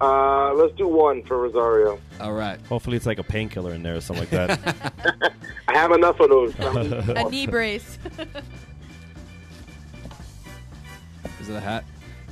Uh, 0.01 0.51
let's 0.55 0.75
do 0.75 0.87
one 0.87 1.21
for 1.23 1.37
Rosario. 1.37 1.99
All 2.19 2.33
right. 2.33 2.59
Hopefully, 2.67 2.97
it's 2.97 3.05
like 3.05 3.19
a 3.19 3.23
painkiller 3.23 3.73
in 3.73 3.83
there 3.83 3.95
or 3.95 4.01
something 4.01 4.27
like 4.31 4.31
that. 4.31 5.33
I 5.67 5.77
have 5.77 5.91
enough 5.91 6.19
of 6.19 6.29
those. 6.29 6.55
A 6.59 7.29
knee 7.29 7.45
brace. 7.45 7.99
Is 11.39 11.49
it 11.49 11.55
a 11.55 11.59
hat? 11.59 11.83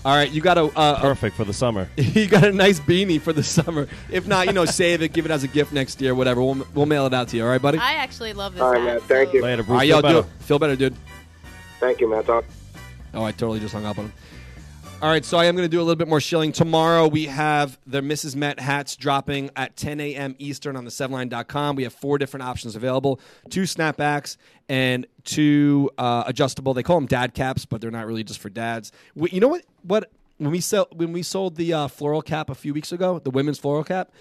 All 0.05 0.15
right, 0.15 0.32
you 0.32 0.39
got 0.41 0.57
a 0.57 0.63
uh, 0.78 1.01
Perfect 1.01 1.36
for 1.36 1.43
the 1.43 1.53
summer. 1.53 1.89
you 1.97 2.28
got 2.28 2.43
a 2.45 2.51
nice 2.53 2.80
beanie 2.80 3.20
for 3.20 3.34
the 3.34 3.43
summer. 3.43 3.88
If 4.09 4.28
not, 4.28 4.45
you 4.47 4.53
know, 4.53 4.63
save 4.65 5.01
it, 5.01 5.11
give 5.13 5.26
it 5.26 5.32
as 5.32 5.43
a 5.43 5.47
gift 5.47 5.74
next 5.74 5.99
year, 5.99 6.15
whatever. 6.15 6.41
We'll, 6.41 6.65
we'll 6.74 6.86
mail 6.86 7.05
it 7.05 7.13
out 7.13 7.28
to 7.30 7.38
you. 7.38 7.43
All 7.43 7.49
right, 7.49 7.61
buddy. 7.61 7.80
I 7.80 7.93
actually 7.95 8.32
love 8.34 8.53
this 8.53 8.61
All 8.61 8.72
right, 8.72 8.82
hat, 8.82 8.86
man. 8.86 8.99
Thank 9.01 9.30
so- 9.30 9.36
you. 9.38 9.41
Later, 9.43 9.63
all 9.67 9.76
right, 9.76 9.80
Bruce. 9.80 9.89
yo, 9.89 9.95
Feel 9.95 10.01
do 10.01 10.07
better. 10.22 10.28
feel 10.39 10.59
better, 10.59 10.76
dude. 10.76 10.95
Thank 11.80 11.99
you, 12.01 12.09
man. 12.09 12.24
Talk. 12.24 12.45
Oh, 13.13 13.24
I 13.24 13.32
totally 13.32 13.59
just 13.59 13.74
hung 13.74 13.86
up 13.86 13.97
on 13.97 14.05
him. 14.05 14.13
All 15.02 15.08
right, 15.10 15.24
so 15.24 15.38
I 15.38 15.45
am 15.45 15.56
going 15.56 15.66
to 15.66 15.72
do 15.72 15.80
a 15.80 15.82
little 15.84 15.95
bit 15.95 16.10
more 16.10 16.20
shilling. 16.20 16.52
Tomorrow 16.52 17.08
we 17.08 17.26
have 17.28 17.80
the 17.88 18.02
Mrs. 18.02 18.36
Met 18.36 18.60
hats 18.60 18.97
dropping 18.97 19.50
at 19.56 19.78
10 19.78 20.02
a.m. 20.02 20.36
Eastern 20.39 20.76
on 20.76 20.84
the 20.84 20.91
7line.com. 20.91 21.78
We 21.78 21.84
have 21.84 21.93
four 21.93 22.18
different 22.18 22.43
options 22.43 22.76
available 22.76 23.22
two 23.50 23.62
snapbacks 23.64 24.36
and 24.68 25.08
two 25.24 25.89
uh, 25.97 26.24
adjustable. 26.28 26.74
They 26.74 26.84
call 26.84 26.97
them 26.97 27.06
dad 27.08 27.34
caps, 27.34 27.64
but 27.66 27.80
they're 27.80 27.91
not 27.91 28.08
really 28.08 28.26
just 28.26 28.41
for 28.41 28.50
dads. 28.50 28.91
We, 29.16 29.30
you 29.32 29.39
know 29.39 29.47
what? 29.47 29.64
What 29.84 30.12
when 30.38 30.52
we 30.52 30.60
sell 30.60 30.89
when 30.93 31.14
we 31.14 31.24
sold 31.24 31.56
the 31.56 31.74
uh, 31.74 31.88
floral 31.88 32.22
cap 32.22 32.50
a 32.50 32.56
few 32.56 32.74
weeks 32.74 32.91
ago, 32.91 33.20
the 33.20 33.32
women's 33.32 33.58
floral 33.58 33.86
cap, 33.86 34.12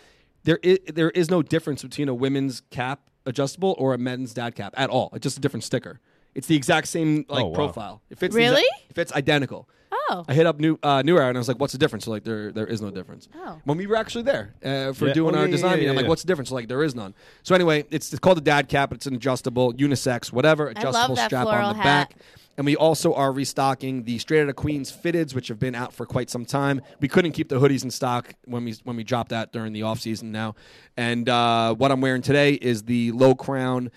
there 0.45 0.61
is, 0.63 0.79
there 0.87 1.11
is 1.11 1.29
no 1.29 1.43
difference 1.43 1.83
between 1.83 2.09
a 2.09 2.15
women's 2.15 2.63
cap 2.71 3.01
adjustable 3.27 3.75
or 3.81 3.95
a 3.95 3.99
men's 3.99 4.33
dad 4.33 4.55
cap 4.55 4.75
at 4.77 4.91
all. 4.91 5.11
It's 5.13 5.25
just 5.25 5.39
a 5.39 5.41
different 5.41 5.65
sticker. 5.65 5.99
It's 6.37 6.47
the 6.47 6.55
exact 6.55 6.87
same 6.87 7.27
like 7.29 7.43
Oh, 7.45 7.49
wow. 7.49 7.55
profile. 7.55 8.03
It 8.11 8.19
fits 8.19 8.33
Really? 8.33 8.63
it 8.89 8.95
fits 8.95 9.13
identical. 9.13 9.69
Oh. 9.91 10.25
I 10.29 10.35
hit 10.35 10.47
up 10.47 10.59
new 10.59 10.79
uh, 10.83 11.03
New 11.03 11.17
Era 11.19 11.29
and 11.29 11.37
I 11.37 11.41
was 11.41 11.49
like, 11.49 11.59
"What's 11.61 11.73
the 11.73 11.79
difference?" 11.79 12.05
So 12.07 12.11
like, 12.11 12.25
there 12.25 12.51
there 12.53 12.67
is 12.67 12.81
no 12.81 12.91
difference. 12.91 13.29
Oh. 13.35 13.61
When 13.65 13.77
we 13.79 13.87
were 13.87 13.97
actually 13.97 14.23
there 14.25 14.55
uh, 14.65 14.93
for 14.93 15.09
Yeah. 15.09 15.13
doing 15.15 15.35
Oh, 15.35 15.39
our 15.41 15.45
yeah, 15.47 15.51
design 15.51 15.71
yeah, 15.71 15.75
meeting, 15.77 15.85
yeah, 15.87 15.91
I'm 15.91 15.97
like, 15.97 16.05
yeah. 16.05 16.09
"What's 16.09 16.23
the 16.23 16.29
difference?" 16.29 16.49
So 16.49 16.55
like, 16.55 16.69
there 16.69 16.83
is 16.83 16.95
none. 16.95 17.15
So 17.43 17.55
anyway, 17.55 17.85
it's, 17.91 18.13
it's 18.13 18.21
called 18.21 18.37
the 18.39 18.43
Dad 18.43 18.69
Cap. 18.69 18.93
It's 18.93 19.07
an 19.07 19.15
adjustable, 19.15 19.73
unisex, 19.75 20.33
whatever, 20.33 20.69
adjustable 20.69 21.15
that 21.17 21.27
strap 21.27 21.45
floral 21.47 21.69
on 21.69 21.77
the 21.77 21.83
hat. 21.83 22.11
back. 22.11 22.19
And 22.57 22.65
we 22.67 22.75
also 22.75 23.15
are 23.15 23.31
restocking 23.31 24.03
the 24.03 24.19
Straight 24.19 24.41
Outta 24.43 24.53
Queens 24.53 24.91
fitteds, 24.91 25.33
which 25.33 25.47
have 25.47 25.61
been 25.61 25.77
out 25.77 25.93
for 25.93 26.05
quite 26.07 26.29
some 26.29 26.45
time. 26.45 26.81
We 27.01 27.07
couldn't 27.07 27.31
keep 27.33 27.49
the 27.49 27.61
hoodies 27.61 27.85
in 27.85 27.91
stock 27.93 28.35
when 28.47 28.65
we 28.65 28.75
when 28.83 28.97
we 28.97 29.05
dropped 29.05 29.31
that 29.31 29.53
during 29.53 29.73
the 29.73 29.83
off 29.83 30.01
season 30.01 30.33
now. 30.33 30.57
And 30.97 31.29
uh, 31.29 31.75
what 31.75 31.93
I'm 31.93 32.01
wearing 32.01 32.23
today 32.23 32.55
is 32.55 32.83
the 32.83 33.13
low 33.13 33.37
crown, 33.37 33.93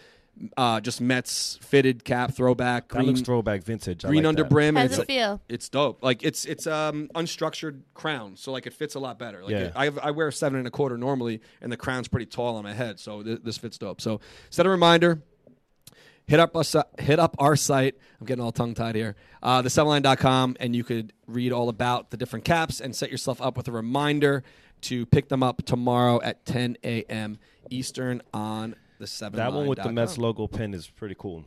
uh, 0.58 0.80
just 0.82 1.02
Mets 1.02 1.58
fitted 1.62 2.04
cap 2.04 2.34
throwback. 2.34 2.88
That 2.90 2.96
green, 2.98 3.08
looks 3.08 3.22
throwback 3.22 3.64
vintage. 3.64 4.04
I 4.06 4.08
green 4.10 4.24
like 4.24 4.30
under 4.30 4.44
that. 4.44 4.50
brim. 4.50 4.78
and 4.78 4.90
How's 4.90 5.00
it's 5.00 5.10
it 5.10 5.14
feel? 5.14 5.42
It's 5.50 5.70
dope. 5.70 6.04
Like 6.04 6.24
it's 6.24 6.46
it's 6.46 6.68
um 6.68 7.10
unstructured 7.16 7.82
crown, 7.94 8.36
so 8.38 8.52
like 8.52 8.66
it 8.68 8.74
fits 8.74 8.96
a 8.96 9.00
lot 9.00 9.20
better. 9.20 9.42
Like 9.44 9.52
Yeah. 9.52 9.58
it- 9.60 9.74
I 9.76 9.86
have, 9.86 10.00
I 10.00 10.12
wear 10.12 10.28
a 10.28 10.34
seven 10.34 10.58
and 10.60 10.68
a 10.68 10.72
quarter 10.72 10.98
normally, 10.98 11.42
and 11.62 11.72
the 11.72 11.78
crown's 11.78 12.08
pretty 12.08 12.26
tall 12.26 12.56
on 12.58 12.64
my 12.64 12.74
head, 12.74 13.00
so 13.00 13.24
th- 13.24 13.40
this 13.44 13.58
fits 13.58 13.78
dope. 13.78 14.02
So 14.02 14.20
set 14.50 14.66
a 14.66 14.70
reminder. 14.70 15.22
Hit 16.28 16.40
up 16.40 16.56
us, 16.56 16.76
uh, 16.76 16.84
hit 16.98 17.20
up 17.20 17.36
our 17.40 17.56
site. 17.58 17.96
I'm 18.20 18.26
getting 18.26 18.44
all 18.44 18.52
tongue 18.54 18.74
tied 18.74 18.96
here. 18.96 19.16
Uh, 19.44 19.62
the 19.62 20.56
and 20.60 20.76
you 20.76 20.84
could 20.84 21.12
read 21.28 21.52
all 21.52 21.68
about 21.68 22.12
the 22.12 22.16
different 22.16 22.46
caps 22.46 22.80
and 22.80 22.96
set 22.96 23.12
yourself 23.12 23.42
up 23.42 23.58
with 23.58 23.68
a 23.68 23.72
reminder 23.72 24.44
to 24.82 25.06
pick 25.08 25.28
them 25.30 25.44
up 25.44 25.64
tomorrow 25.66 26.22
at 26.22 26.46
10 26.46 26.78
a.m. 26.84 27.38
Eastern 27.70 28.22
on 28.34 28.76
the 29.02 29.08
seven. 29.08 29.38
That 29.38 29.52
one 29.52 29.68
with 29.68 29.82
the 29.82 29.92
Mets 29.92 30.18
logo 30.18 30.48
pin 30.48 30.74
is 30.74 30.88
pretty 30.88 31.16
cool. 31.18 31.44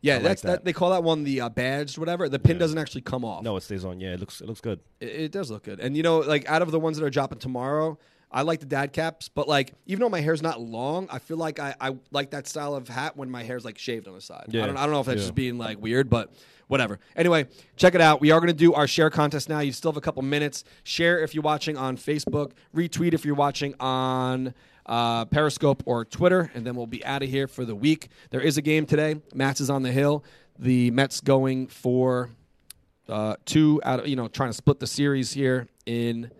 Yeah, 0.00 0.12
I 0.12 0.16
like 0.18 0.22
that's 0.24 0.42
that. 0.42 0.48
that. 0.48 0.64
They 0.64 0.72
call 0.72 0.90
that 0.90 1.02
one 1.02 1.24
the 1.24 1.40
uh, 1.40 1.48
badged, 1.48 1.98
whatever. 1.98 2.28
The 2.28 2.38
pin 2.38 2.56
doesn't 2.56 2.78
actually 2.78 3.00
come 3.00 3.24
off. 3.24 3.42
No, 3.42 3.56
it 3.56 3.62
stays 3.64 3.84
on. 3.84 3.98
Yeah, 4.00 4.14
it 4.14 4.20
looks 4.20 4.40
it 4.40 4.46
looks 4.46 4.60
good. 4.60 4.78
It, 5.00 5.08
it 5.08 5.32
does 5.32 5.50
look 5.50 5.64
good. 5.64 5.80
And 5.80 5.96
you 5.96 6.04
know, 6.04 6.18
like 6.20 6.48
out 6.48 6.62
of 6.62 6.70
the 6.70 6.78
ones 6.78 6.98
that 6.98 7.04
are 7.04 7.10
dropping 7.10 7.40
tomorrow, 7.40 7.98
I 8.30 8.42
like 8.42 8.60
the 8.60 8.66
dad 8.66 8.92
caps. 8.92 9.28
But 9.28 9.48
like, 9.48 9.72
even 9.86 10.02
though 10.02 10.08
my 10.08 10.20
hair's 10.20 10.40
not 10.40 10.60
long, 10.60 11.08
I 11.10 11.18
feel 11.18 11.36
like 11.36 11.58
I, 11.58 11.74
I 11.80 11.96
like 12.12 12.30
that 12.30 12.46
style 12.46 12.76
of 12.76 12.86
hat 12.88 13.16
when 13.16 13.28
my 13.28 13.42
hair's 13.42 13.64
like 13.64 13.76
shaved 13.76 14.06
on 14.06 14.14
the 14.14 14.20
side. 14.20 14.46
Yeah. 14.50 14.62
I 14.62 14.66
don't 14.66 14.76
I 14.76 14.82
don't 14.84 14.92
know 14.92 15.00
if 15.00 15.06
that's 15.06 15.16
Yeah. 15.16 15.22
just 15.24 15.34
being 15.34 15.58
like 15.58 15.80
weird, 15.82 16.08
but 16.08 16.32
whatever. 16.68 17.00
Anyway, 17.16 17.46
check 17.76 17.96
it 17.96 18.00
out. 18.00 18.20
We 18.20 18.30
are 18.30 18.38
going 18.38 18.48
to 18.48 18.54
do 18.54 18.74
our 18.74 18.86
share 18.86 19.10
contest 19.10 19.48
now. 19.48 19.58
You 19.60 19.72
still 19.72 19.90
have 19.90 19.96
a 19.96 20.00
couple 20.02 20.22
minutes. 20.22 20.62
Share 20.84 21.18
if 21.24 21.34
you're 21.34 21.42
watching 21.42 21.76
on 21.76 21.96
Facebook. 21.96 22.52
Retweet 22.72 23.14
if 23.14 23.24
you're 23.24 23.34
watching 23.34 23.74
on. 23.80 24.54
Uh, 24.88 25.26
Periscope 25.26 25.82
or 25.84 26.04
Twitter, 26.06 26.50
and 26.54 26.66
then 26.66 26.74
we'll 26.74 26.86
be 26.86 27.04
out 27.04 27.22
of 27.22 27.28
here 27.28 27.46
for 27.46 27.66
the 27.66 27.74
week. 27.74 28.08
There 28.30 28.40
is 28.40 28.56
a 28.56 28.62
game 28.62 28.86
today. 28.86 29.20
Matz 29.34 29.60
is 29.60 29.68
on 29.68 29.82
the 29.82 29.92
hill. 29.92 30.24
The 30.58 30.90
Mets 30.92 31.20
going 31.20 31.66
for 31.66 32.30
uh, 33.06 33.36
two 33.44 33.82
out 33.84 34.00
of 34.00 34.08
you 34.08 34.16
know 34.16 34.28
trying 34.28 34.48
to 34.48 34.54
split 34.54 34.80
the 34.80 34.86
series 34.86 35.32
here 35.32 35.68
in 35.84 36.30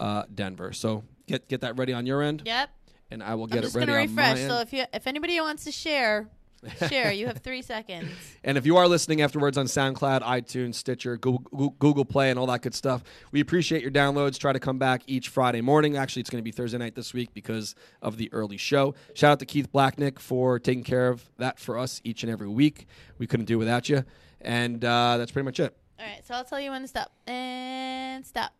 uh, 0.00 0.24
Denver. 0.34 0.72
So 0.72 1.04
get 1.28 1.46
get 1.48 1.60
that 1.60 1.78
ready 1.78 1.92
on 1.92 2.06
your 2.06 2.22
end, 2.22 2.42
Yep. 2.44 2.70
and 3.12 3.22
I 3.22 3.36
will 3.36 3.44
I'm 3.44 3.50
get 3.50 3.62
just 3.62 3.76
it 3.76 3.78
ready 3.78 3.92
gonna 3.92 4.02
on 4.02 4.08
refresh. 4.08 4.40
So 4.48 4.58
if 4.58 4.72
you 4.72 4.84
if 4.92 5.06
anybody 5.06 5.40
wants 5.40 5.62
to 5.64 5.70
share, 5.72 6.28
share. 6.88 7.12
You 7.12 7.26
have 7.26 7.38
three 7.38 7.62
seconds. 7.62 8.08
and 8.44 8.58
if 8.58 8.66
you 8.66 8.76
are 8.76 8.88
listening 8.88 9.22
afterwards 9.22 9.58
on 9.58 9.66
SoundCloud, 9.66 10.22
iTunes, 10.22 10.74
Stitcher, 10.74 11.16
Google, 11.16 11.70
Google 11.78 12.04
Play, 12.04 12.30
and 12.30 12.38
all 12.38 12.46
that 12.46 12.62
good 12.62 12.74
stuff, 12.74 13.02
we 13.32 13.40
appreciate 13.40 13.82
your 13.82 13.90
downloads. 13.90 14.38
Try 14.38 14.52
to 14.52 14.60
come 14.60 14.78
back 14.78 15.02
each 15.06 15.28
Friday 15.28 15.60
morning. 15.60 15.96
Actually, 15.96 16.20
it's 16.20 16.30
going 16.30 16.40
to 16.40 16.44
be 16.44 16.52
Thursday 16.52 16.78
night 16.78 16.94
this 16.94 17.12
week 17.14 17.34
because 17.34 17.74
of 18.02 18.16
the 18.16 18.32
early 18.32 18.56
show. 18.56 18.94
Shout 19.14 19.32
out 19.32 19.38
to 19.40 19.46
Keith 19.46 19.70
Blacknick 19.72 20.18
for 20.18 20.58
taking 20.58 20.84
care 20.84 21.08
of 21.08 21.28
that 21.38 21.58
for 21.58 21.78
us 21.78 22.00
each 22.04 22.22
and 22.22 22.32
every 22.32 22.48
week. 22.48 22.86
We 23.18 23.26
couldn't 23.26 23.46
do 23.46 23.58
without 23.58 23.88
you, 23.88 24.04
and 24.40 24.84
uh, 24.84 25.16
that's 25.18 25.32
pretty 25.32 25.44
much 25.44 25.60
it. 25.60 25.76
All 25.98 26.06
right. 26.06 26.26
So 26.26 26.34
I'll 26.34 26.44
tell 26.44 26.60
you 26.60 26.70
when 26.70 26.82
to 26.82 26.88
stop. 26.88 27.10
And 27.26 28.26
stop. 28.26 28.52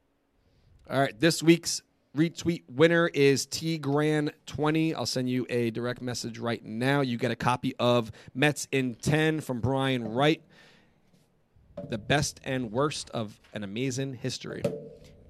All 0.89 1.01
right, 1.01 1.19
this 1.19 1.43
week's 1.43 1.83
retweet 2.17 2.63
winner 2.69 3.09
is 3.09 3.47
T 3.47 3.79
Gran 3.79 4.31
20. 4.47 4.95
I'll 4.95 5.07
send 5.07 5.29
you 5.29 5.47
a 5.51 5.71
direct 5.71 6.01
message 6.01 6.39
right 6.39 6.65
now. 6.65 7.03
You 7.03 7.19
get 7.19 7.31
a 7.31 7.37
copy 7.37 7.75
of 7.79 8.11
Mets 8.35 8.67
in 8.73 8.95
10 8.95 9.41
from 9.41 9.61
Brian 9.61 10.03
Wright. 10.03 10.43
The 11.91 11.99
best 11.99 12.41
and 12.43 12.73
worst 12.73 13.11
of 13.11 13.39
an 13.53 13.63
amazing 13.63 14.15
history. 14.15 14.63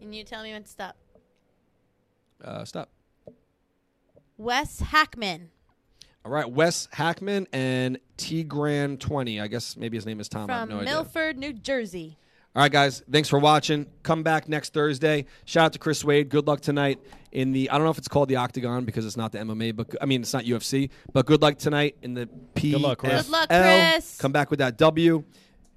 And 0.01 0.14
you 0.14 0.22
tell 0.22 0.45
me 0.45 0.53
when 0.53 0.62
to 0.62 0.68
stop. 0.68 0.97
Uh, 2.43 2.64
stop. 2.64 2.89
Wes 4.39 4.80
Hackman 4.80 5.51
All 6.24 6.30
right, 6.30 6.49
Wes 6.49 6.89
Hackman 6.93 7.49
and 7.53 7.99
T 8.16 8.45
Gran 8.45 8.99
20. 8.99 9.41
I 9.41 9.49
guess 9.49 9.76
maybe 9.76 9.97
his 9.97 10.07
name 10.07 10.20
is 10.20 10.28
Tom. 10.28 10.51
I 10.51 10.59
have 10.59 10.68
from 10.68 10.76
no 10.76 10.82
idea. 10.82 10.95
Milford, 10.95 11.39
New 11.39 11.53
Jersey. 11.53 12.16
All 12.57 12.62
right, 12.62 12.72
guys. 12.72 13.02
Thanks 13.12 13.28
for 13.28 13.38
watching. 13.38 13.84
Come 14.02 14.22
back 14.22 14.48
next 14.48 14.72
Thursday. 14.72 15.26
Shout 15.44 15.66
out 15.66 15.72
to 15.74 15.78
Chris 15.78 16.02
Wade. 16.02 16.30
Good 16.30 16.46
luck 16.46 16.62
tonight 16.62 16.98
in 17.30 17.52
the. 17.52 17.68
I 17.68 17.74
don't 17.76 17.84
know 17.84 17.90
if 17.90 17.98
it's 17.98 18.09
called 18.09 18.30
the 18.30 18.36
Octagon 18.36 18.86
because 18.86 19.04
it's 19.04 19.18
not 19.18 19.32
the 19.32 19.38
MMA, 19.40 19.76
but 19.76 19.94
I 20.00 20.07
mean 20.07 20.22
it's 20.22 20.32
not 20.32 20.44
UFC. 20.44 20.88
But 21.12 21.26
good 21.26 21.42
luck 21.42 21.59
tonight 21.59 21.98
in 22.00 22.14
the 22.14 22.26
P. 22.54 22.72
Good 22.72 22.80
luck, 22.80 22.96
Chris. 22.96 23.24
Good 23.24 23.30
luck, 23.30 23.50
Chris. 23.50 24.16
Come 24.16 24.32
back 24.32 24.48
with 24.48 24.61
that 24.61 24.78
W, 24.78 25.22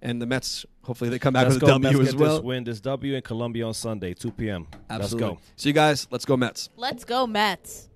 and 0.02 0.22
the 0.22 0.26
Mets. 0.26 0.66
Hopefully 0.84 1.10
they 1.10 1.20
come 1.20 1.34
back 1.34 1.50
let's 1.50 1.56
with 1.56 1.64
go, 1.64 1.68
a 1.68 1.70
W 1.72 1.98
Mets 1.98 2.08
as 2.08 2.14
get 2.14 2.22
well. 2.22 2.36
This 2.38 2.44
win 2.44 2.64
this 2.64 2.80
W 2.80 3.14
in 3.14 3.22
Columbia 3.24 3.68
on 3.68 3.74
Sunday, 3.74 4.14
2 4.14 4.32
p.m. 4.32 4.66
Absolutely. 4.90 5.28
Let's 5.28 5.38
go. 5.38 5.44
So 5.58 5.68
you 5.68 5.74
guys, 5.74 6.08
let's 6.12 6.24
go 6.24 6.38
Mets. 6.38 6.70
Let's 6.78 7.04
go 7.04 7.28
Mets. 7.28 7.90